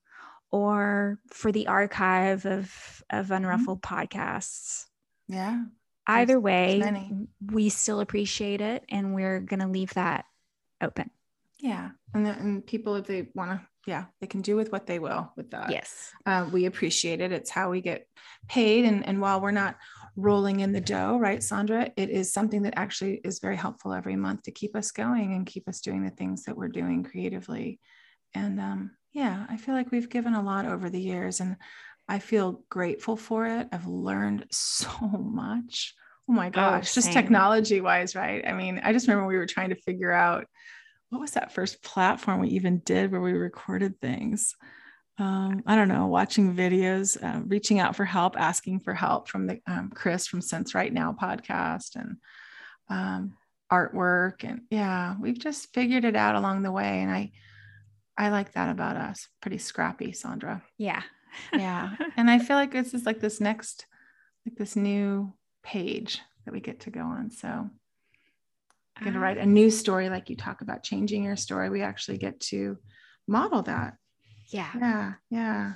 Or 0.52 1.20
for 1.28 1.52
the 1.52 1.68
archive 1.68 2.46
of 2.46 3.04
of 3.10 3.28
unruffled 3.28 3.82
podcasts. 3.82 4.86
Yeah. 5.28 5.66
Either 6.08 6.34
There's 6.34 6.44
way, 6.44 7.28
we 7.52 7.70
still 7.70 8.00
appreciate 8.00 8.62
it 8.62 8.84
and 8.90 9.16
we're 9.16 9.40
going 9.40 9.62
to 9.62 9.68
leave 9.68 9.94
that 9.96 10.26
open. 10.82 11.10
Yeah. 11.60 11.92
And, 12.14 12.28
and 12.28 12.66
people, 12.66 12.96
if 12.96 13.08
they 13.08 13.30
want 13.34 13.52
to, 13.52 13.62
yeah, 13.86 14.06
they 14.22 14.28
can 14.28 14.42
do 14.42 14.56
with 14.56 14.72
what 14.72 14.86
they 14.86 15.00
will 15.00 15.32
with 15.36 15.52
that. 15.52 15.70
yes. 15.70 16.12
Uh, 16.26 16.48
we 16.52 16.66
appreciate 16.66 17.20
it. 17.20 17.32
It's 17.32 17.50
how 17.50 17.70
we 17.70 17.82
get 17.82 18.08
paid. 18.48 18.86
And, 18.86 19.06
and 19.06 19.20
while 19.20 19.42
we're 19.42 19.52
not 19.52 19.76
rolling 20.16 20.62
in 20.62 20.72
the 20.72 20.82
dough, 20.82 21.18
right, 21.20 21.40
Sondra, 21.40 21.92
it 21.98 22.10
is 22.10 22.32
something 22.32 22.64
that 22.64 22.76
actually 22.78 23.20
is 23.24 23.40
very 23.40 23.58
helpful 23.58 23.94
every 23.94 24.16
month 24.16 24.44
to 24.44 24.52
keep 24.52 24.76
us 24.76 24.92
going 24.92 25.34
and 25.34 25.46
keep 25.46 25.68
us 25.68 25.82
doing 25.82 26.04
the 26.04 26.12
things 26.12 26.44
that 26.44 26.56
we're 26.56 26.70
doing 26.70 27.04
creatively. 27.04 27.80
And 28.34 28.60
um, 28.60 28.92
yeah, 29.12 29.46
I 29.50 29.58
feel 29.58 29.76
like 29.76 29.92
we've 29.92 30.10
given 30.10 30.34
a 30.34 30.44
lot 30.44 30.66
over 30.66 30.90
the 30.90 31.02
years 31.02 31.40
and 31.40 31.58
I 32.08 32.20
feel 32.20 32.64
grateful 32.70 33.16
for 33.16 33.46
it. 33.46 33.68
I've 33.72 33.88
learned 33.88 34.46
so 34.52 34.90
much. 35.08 35.94
Oh 36.30 36.34
my 36.34 36.50
gosh, 36.50 36.94
just 36.96 37.12
technology 37.12 37.82
wise, 37.82 38.16
right? 38.16 38.48
I 38.48 38.54
mean, 38.54 38.80
I 38.82 38.94
just 38.94 39.10
remember 39.10 39.28
we 39.28 39.38
were 39.38 39.46
trying 39.46 39.72
to 39.72 39.76
figure 39.76 40.12
out 40.12 40.46
what 41.14 41.22
was 41.22 41.32
that 41.32 41.54
first 41.54 41.84
platform 41.84 42.42
we 42.42 42.50
even 42.50 42.80
did 42.80 43.12
where 43.12 43.22
we 43.22 43.34
recorded 43.34 44.00
things 44.02 44.56
um, 45.20 45.62
I 45.68 45.76
don't 45.76 45.90
know, 45.90 46.08
watching 46.08 46.56
videos, 46.56 47.22
uh, 47.24 47.42
reaching 47.46 47.80
out 47.80 47.96
for 47.96 48.06
help, 48.06 48.36
asking 48.36 48.80
for 48.80 48.94
help 48.94 49.28
from 49.28 49.46
the 49.46 49.60
um, 49.68 49.92
Chris 49.94 50.26
from 50.26 50.42
Sense 50.42 50.74
Right 50.74 50.92
Now 50.92 51.16
podcast 51.20 51.96
and 51.96 52.18
um, 52.90 53.38
artwork. 53.72 54.44
And 54.44 54.62
yeah, 54.72 55.16
we've 55.20 55.38
just 55.38 55.72
figured 55.72 56.04
it 56.04 56.16
out 56.16 56.36
along 56.36 56.64
the 56.64 56.72
way. 56.72 57.02
And 57.02 57.12
I, 57.12 57.32
I 58.18 58.30
like 58.30 58.54
that 58.54 58.70
about 58.70 58.98
us. 58.98 59.28
Pretty 59.40 59.60
scrappy, 59.60 60.14
Sondra. 60.14 60.64
Yeah. 60.80 61.04
Yeah. 61.54 61.96
and 62.18 62.30
I 62.30 62.40
feel 62.40 62.58
like 62.58 62.72
this 62.72 62.96
is 62.96 63.06
like 63.06 63.20
this 63.20 63.40
next, 63.40 63.86
like 64.48 64.56
this 64.56 64.76
new 64.76 65.32
page 65.62 66.22
that 66.46 66.54
we 66.54 66.60
get 66.60 66.82
to 66.82 66.90
go 66.90 67.02
on. 67.02 67.30
So 67.30 67.70
going 69.04 69.14
to 69.14 69.20
write 69.20 69.38
a 69.38 69.46
new 69.46 69.70
story, 69.70 70.10
like 70.10 70.30
you 70.30 70.36
talk 70.36 70.62
about 70.62 70.84
changing 70.84 71.24
your 71.24 71.36
story. 71.36 71.70
We 71.70 71.82
actually 71.82 72.18
get 72.18 72.40
to 72.42 72.78
model 73.28 73.62
that. 73.64 73.96
Yeah. 74.48 74.70
yeah 74.78 75.14
yeah. 75.30 75.74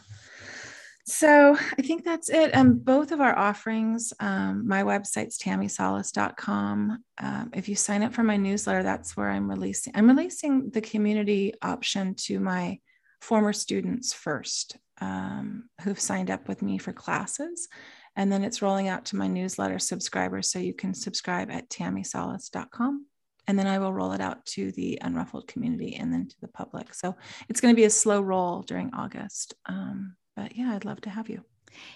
So 1.06 1.56
i 1.56 1.82
think 1.82 2.04
that's 2.04 2.30
it. 2.30 2.54
Um, 2.54 2.80
both 2.80 3.14
of 3.14 3.22
our 3.22 3.36
offerings 3.36 4.12
um, 4.20 4.68
my 4.68 4.84
website's 4.84 5.38
tammisalas.com 5.38 7.04
um, 7.22 7.50
if 7.54 7.70
you 7.70 7.76
sign 7.76 8.04
up 8.04 8.14
for 8.14 8.24
my 8.24 8.36
newsletter 8.36 8.84
that's 8.84 9.16
where 9.16 9.30
i'm 9.30 9.50
releasing 9.50 9.94
i'm 9.96 10.10
releasing 10.10 10.70
the 10.72 10.82
community 10.82 11.54
option 11.62 12.14
to 12.26 12.42
my 12.42 12.78
former 13.22 13.54
students 13.54 14.14
first 14.14 14.78
um, 15.02 15.70
who've 15.82 16.00
signed 16.00 16.32
up 16.32 16.48
with 16.48 16.62
me 16.62 16.78
for 16.78 16.94
classes. 16.94 17.68
And 18.16 18.32
then 18.32 18.44
it's 18.44 18.62
rolling 18.62 18.88
out 18.88 19.06
to 19.06 19.16
my 19.16 19.28
newsletter 19.28 19.80
subscribers 19.80 20.52
so 20.52 20.60
you 20.60 20.74
can 20.74 20.94
subscribe 20.94 21.52
at 21.52 21.70
tammisalas.com 21.70 23.06
and 23.48 23.58
then 23.58 23.68
I 23.68 23.80
will 23.80 23.94
roll 23.94 24.12
it 24.12 24.22
out 24.22 24.46
to 24.48 24.72
the 24.74 25.00
unruffled 25.04 25.48
community 25.48 25.96
and 25.96 26.12
then 26.12 26.28
to 26.28 26.36
the 26.42 26.48
public. 26.48 26.94
So 26.94 27.16
it's 27.50 27.62
going 27.62 27.74
to 27.74 27.76
be 27.76 27.86
a 27.86 27.90
slow 27.90 28.22
roll 28.22 28.62
during 28.62 28.94
August. 28.94 29.54
Um, 29.66 30.16
but 30.36 30.56
yeah, 30.56 30.74
I'd 30.74 30.86
love 30.86 31.02
to 31.02 31.10
have 31.10 31.30
you. 31.30 31.44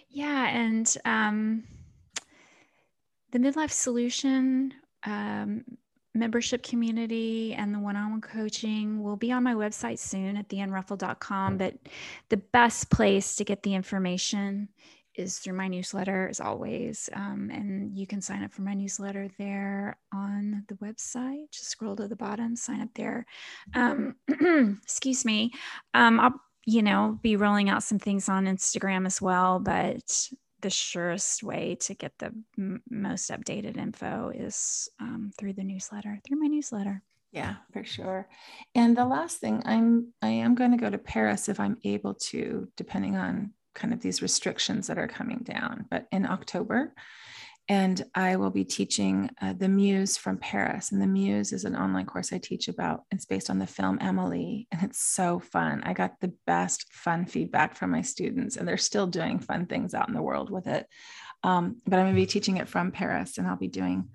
Yeah. 0.09 0.47
And 0.47 0.97
um, 1.05 1.63
the 3.31 3.39
Midlife 3.39 3.71
Solution 3.71 4.73
um, 5.05 5.63
membership 6.13 6.63
community 6.63 7.53
and 7.53 7.73
the 7.73 7.79
one 7.79 7.95
on 7.95 8.11
one 8.11 8.21
coaching 8.21 9.01
will 9.03 9.15
be 9.15 9.31
on 9.31 9.43
my 9.43 9.53
website 9.53 9.99
soon 9.99 10.37
at 10.37 10.49
theunruffled.com. 10.49 11.57
But 11.57 11.75
the 12.29 12.37
best 12.37 12.89
place 12.89 13.35
to 13.37 13.43
get 13.43 13.63
the 13.63 13.73
information 13.73 14.69
is 15.15 15.39
through 15.39 15.53
my 15.53 15.67
newsletter, 15.67 16.27
as 16.29 16.39
always. 16.39 17.09
Um, 17.13 17.49
and 17.51 17.97
you 17.97 18.07
can 18.07 18.21
sign 18.21 18.43
up 18.43 18.51
for 18.51 18.61
my 18.61 18.73
newsletter 18.73 19.27
there 19.37 19.97
on 20.13 20.65
the 20.67 20.75
website. 20.75 21.51
Just 21.51 21.69
scroll 21.69 21.95
to 21.97 22.07
the 22.07 22.15
bottom, 22.15 22.55
sign 22.55 22.81
up 22.81 22.89
there. 22.95 23.25
Um, 23.75 24.15
excuse 24.83 25.25
me. 25.25 25.51
Um, 25.93 26.19
I'll, 26.19 26.39
you 26.65 26.81
know, 26.81 27.19
be 27.21 27.35
rolling 27.35 27.69
out 27.69 27.83
some 27.83 27.99
things 27.99 28.29
on 28.29 28.45
Instagram 28.45 29.05
as 29.05 29.21
well, 29.21 29.59
but 29.59 30.29
the 30.61 30.69
surest 30.69 31.43
way 31.43 31.75
to 31.81 31.93
get 31.95 32.13
the 32.19 32.31
m- 32.57 32.83
most 32.89 33.29
updated 33.31 33.77
info 33.77 34.31
is 34.33 34.87
um, 34.99 35.31
through 35.37 35.53
the 35.53 35.63
newsletter, 35.63 36.19
through 36.25 36.39
my 36.39 36.47
newsletter. 36.47 37.01
Yeah, 37.31 37.55
for 37.71 37.83
sure. 37.83 38.27
And 38.75 38.95
the 38.95 39.05
last 39.05 39.37
thing, 39.37 39.63
I'm 39.65 40.13
I 40.21 40.27
am 40.27 40.53
going 40.53 40.71
to 40.71 40.77
go 40.77 40.89
to 40.89 40.97
Paris 40.97 41.47
if 41.47 41.59
I'm 41.59 41.77
able 41.83 42.15
to, 42.15 42.67
depending 42.75 43.15
on 43.15 43.53
kind 43.73 43.93
of 43.93 44.01
these 44.01 44.21
restrictions 44.21 44.87
that 44.87 44.97
are 44.97 45.07
coming 45.07 45.39
down, 45.43 45.85
but 45.89 46.07
in 46.11 46.25
October. 46.25 46.93
And 47.69 48.03
I 48.15 48.35
will 48.35 48.49
be 48.49 48.65
teaching 48.65 49.29
uh, 49.41 49.53
the 49.53 49.69
Muse 49.69 50.17
from 50.17 50.37
Paris. 50.37 50.91
And 50.91 51.01
the 51.01 51.07
Muse 51.07 51.53
is 51.53 51.63
an 51.63 51.75
online 51.75 52.05
course 52.05 52.33
I 52.33 52.37
teach 52.37 52.67
about. 52.67 53.03
It's 53.11 53.25
based 53.25 53.49
on 53.49 53.59
the 53.59 53.67
film 53.67 53.97
Amélie, 53.99 54.67
and 54.71 54.83
it's 54.83 55.01
so 55.01 55.39
fun. 55.39 55.81
I 55.85 55.93
got 55.93 56.19
the 56.19 56.33
best 56.45 56.91
fun 56.91 57.25
feedback 57.25 57.75
from 57.75 57.91
my 57.91 58.01
students, 58.01 58.57
and 58.57 58.67
they're 58.67 58.77
still 58.77 59.07
doing 59.07 59.39
fun 59.39 59.67
things 59.67 59.93
out 59.93 60.09
in 60.09 60.13
the 60.13 60.21
world 60.21 60.49
with 60.49 60.67
it. 60.67 60.85
Um, 61.43 61.77
but 61.85 61.97
I'm 61.97 62.05
going 62.05 62.15
to 62.15 62.21
be 62.21 62.25
teaching 62.25 62.57
it 62.57 62.67
from 62.67 62.91
Paris, 62.91 63.37
and 63.37 63.47
I'll 63.47 63.55
be 63.55 63.67
doing 63.67 64.09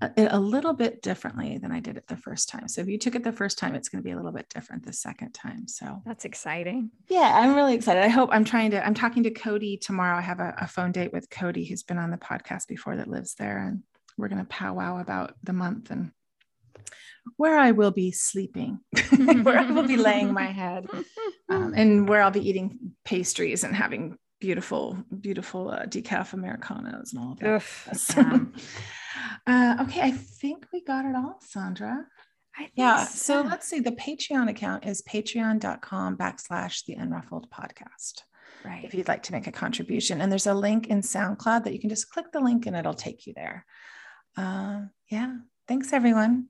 a, 0.00 0.10
a 0.30 0.38
little 0.38 0.72
bit 0.72 1.02
differently 1.02 1.58
than 1.58 1.72
I 1.72 1.80
did 1.80 1.96
it 1.96 2.06
the 2.08 2.16
first 2.16 2.48
time. 2.48 2.68
So 2.68 2.80
if 2.80 2.88
you 2.88 2.98
took 2.98 3.14
it 3.14 3.24
the 3.24 3.32
first 3.32 3.58
time, 3.58 3.74
it's 3.74 3.88
going 3.88 4.02
to 4.02 4.04
be 4.04 4.12
a 4.12 4.16
little 4.16 4.32
bit 4.32 4.48
different 4.48 4.84
the 4.84 4.92
second 4.92 5.32
time. 5.32 5.68
So 5.68 6.02
That's 6.04 6.24
exciting. 6.24 6.90
yeah, 7.08 7.32
I'm 7.34 7.54
really 7.54 7.74
excited. 7.74 8.02
I 8.02 8.08
hope 8.08 8.30
I'm 8.32 8.44
trying 8.44 8.72
to, 8.72 8.84
I'm 8.84 8.94
talking 8.94 9.22
to 9.24 9.30
Cody 9.30 9.76
tomorrow. 9.76 10.16
I 10.16 10.22
have 10.22 10.40
a, 10.40 10.54
a 10.58 10.66
phone 10.66 10.92
date 10.92 11.12
with 11.12 11.30
Cody, 11.30 11.64
who's 11.64 11.82
been 11.82 11.98
on 11.98 12.10
the 12.10 12.16
podcast 12.16 12.68
before 12.68 12.96
that 12.96 13.08
lives 13.08 13.34
there. 13.34 13.58
And 13.58 13.82
we're 14.18 14.28
going 14.28 14.42
to 14.42 14.48
powwow 14.48 15.00
about 15.00 15.34
the 15.42 15.52
month 15.52 15.90
and 15.90 16.12
where 17.36 17.58
I 17.58 17.70
will 17.70 17.90
be 17.90 18.12
sleeping, 18.12 18.80
where 19.42 19.58
I 19.58 19.70
will 19.70 19.86
be 19.86 19.96
laying 19.96 20.32
my 20.32 20.46
head, 20.46 20.86
um, 21.48 21.72
and 21.74 22.08
where 22.08 22.20
I'll 22.20 22.30
be 22.30 22.46
eating 22.46 22.92
pastries 23.04 23.64
and 23.64 23.74
having 23.74 24.18
beautiful, 24.44 24.98
beautiful 25.20 25.70
uh, 25.70 25.86
decaf 25.86 26.34
Americanos 26.34 27.14
and 27.14 27.18
all 27.22 27.32
of 27.32 27.38
that. 27.38 27.48
Oof, 27.48 27.88
So, 27.94 28.20
uh, 29.46 29.76
okay, 29.80 30.02
I 30.02 30.10
think 30.10 30.66
we 30.70 30.84
got 30.84 31.06
it 31.06 31.16
all, 31.16 31.38
Sondra. 31.42 32.04
I 32.54 32.64
think 32.64 32.72
Yeah. 32.74 33.06
So 33.06 33.40
let's 33.40 33.66
see. 33.66 33.80
The 33.80 33.92
Patreon 33.92 34.50
account 34.50 34.84
is 34.84 35.00
patreon.com 35.02 36.18
backslash 36.18 36.84
the 36.84 36.96
unruffled 36.96 37.48
podcast. 37.48 38.20
right. 38.66 38.84
If 38.84 38.92
you'd 38.92 39.08
like 39.08 39.22
to 39.24 39.32
make 39.32 39.46
a 39.46 39.52
contribution. 39.52 40.20
And 40.20 40.30
there's 40.30 40.46
a 40.46 40.52
link 40.52 40.88
in 40.88 41.00
SoundCloud 41.00 41.64
that 41.64 41.72
you 41.72 41.80
can 41.80 41.88
just 41.88 42.10
click 42.10 42.26
the 42.30 42.40
link 42.40 42.66
and 42.66 42.76
it'll 42.76 42.92
take 42.92 43.26
you 43.26 43.32
there. 43.34 43.64
Uh, 44.36 44.82
yeah. 45.10 45.36
Thanks, 45.66 45.94
everyone. 45.94 46.48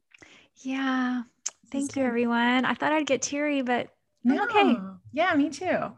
Yeah. 0.57 1.23
Thank 1.71 1.95
you, 1.95 2.03
everyone. 2.03 2.65
I 2.65 2.75
thought 2.75 2.93
I'd 2.93 3.07
get 3.07 3.23
teary, 3.23 3.63
but 3.63 3.89
I'm 4.29 4.41
okay. 4.43 4.77
Yeah, 5.13 5.33
me 5.37 5.49
too. 5.49 5.93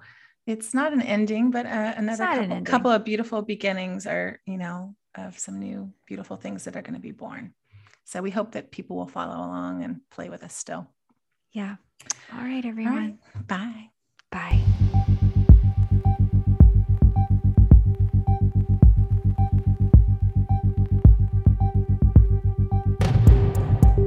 It's 0.46 0.72
not 0.72 0.92
an 0.92 1.02
ending, 1.02 1.50
but 1.50 1.66
uh, 1.66 1.94
another 1.96 2.24
not 2.24 2.38
an 2.38 2.64
couple, 2.64 2.92
of 2.92 3.04
beautiful 3.04 3.42
beginnings 3.42 4.06
are, 4.06 4.40
you 4.46 4.56
know, 4.56 4.94
of 5.16 5.36
some 5.36 5.58
new 5.58 5.92
beautiful 6.06 6.36
things 6.36 6.64
that 6.64 6.76
are 6.76 6.82
going 6.82 6.94
to 6.94 7.00
be 7.00 7.10
born. 7.10 7.52
So 8.04 8.22
we 8.22 8.30
hope 8.30 8.52
that 8.52 8.70
people 8.70 8.96
will 8.96 9.08
follow 9.08 9.34
along 9.34 9.82
and 9.82 10.00
play 10.08 10.28
with 10.30 10.44
us 10.44 10.54
still. 10.54 10.86
yeah. 11.52 11.76
All 12.32 12.44
right, 12.44 12.64
everyone. 12.64 13.18
right. 13.34 13.48
Bye. 13.48 13.90
Bye. 14.30 14.62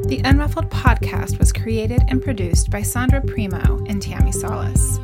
The 0.08 0.22
Unruffled 0.24 0.70
podcast 0.70 1.38
was 1.38 1.52
created 1.52 2.04
and 2.08 2.22
produced 2.22 2.70
by 2.72 2.82
Sondra 2.82 3.26
Primeau 3.28 3.84
and 3.88 4.02
Tammi 4.02 4.32
Salas. 4.32 5.00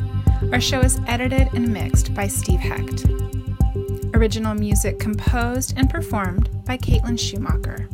Our 0.56 0.62
show 0.62 0.80
is 0.80 1.02
edited 1.06 1.50
and 1.54 1.68
mixed 1.68 2.14
by 2.14 2.30
Steve 2.30 2.62
Hecht. 2.62 3.08
Original 4.14 4.56
music 4.56 5.00
composed 5.00 5.74
and 5.76 5.90
performed 5.90 6.50
by 6.64 6.78
Caitlin 6.78 7.20
Schumacher. 7.20 7.90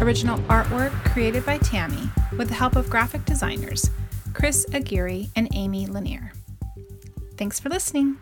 Original 0.00 0.38
artwork 0.42 0.92
created 1.12 1.44
by 1.44 1.58
Tammi 1.58 2.08
with 2.38 2.46
the 2.46 2.54
help 2.54 2.76
of 2.76 2.88
graphic 2.88 3.24
designers 3.24 3.90
Chris 4.32 4.64
Aguirre 4.72 5.26
and 5.34 5.48
Amy 5.54 5.88
Lanier. 5.88 6.30
Thanks 7.36 7.58
for 7.58 7.68
listening. 7.68 8.18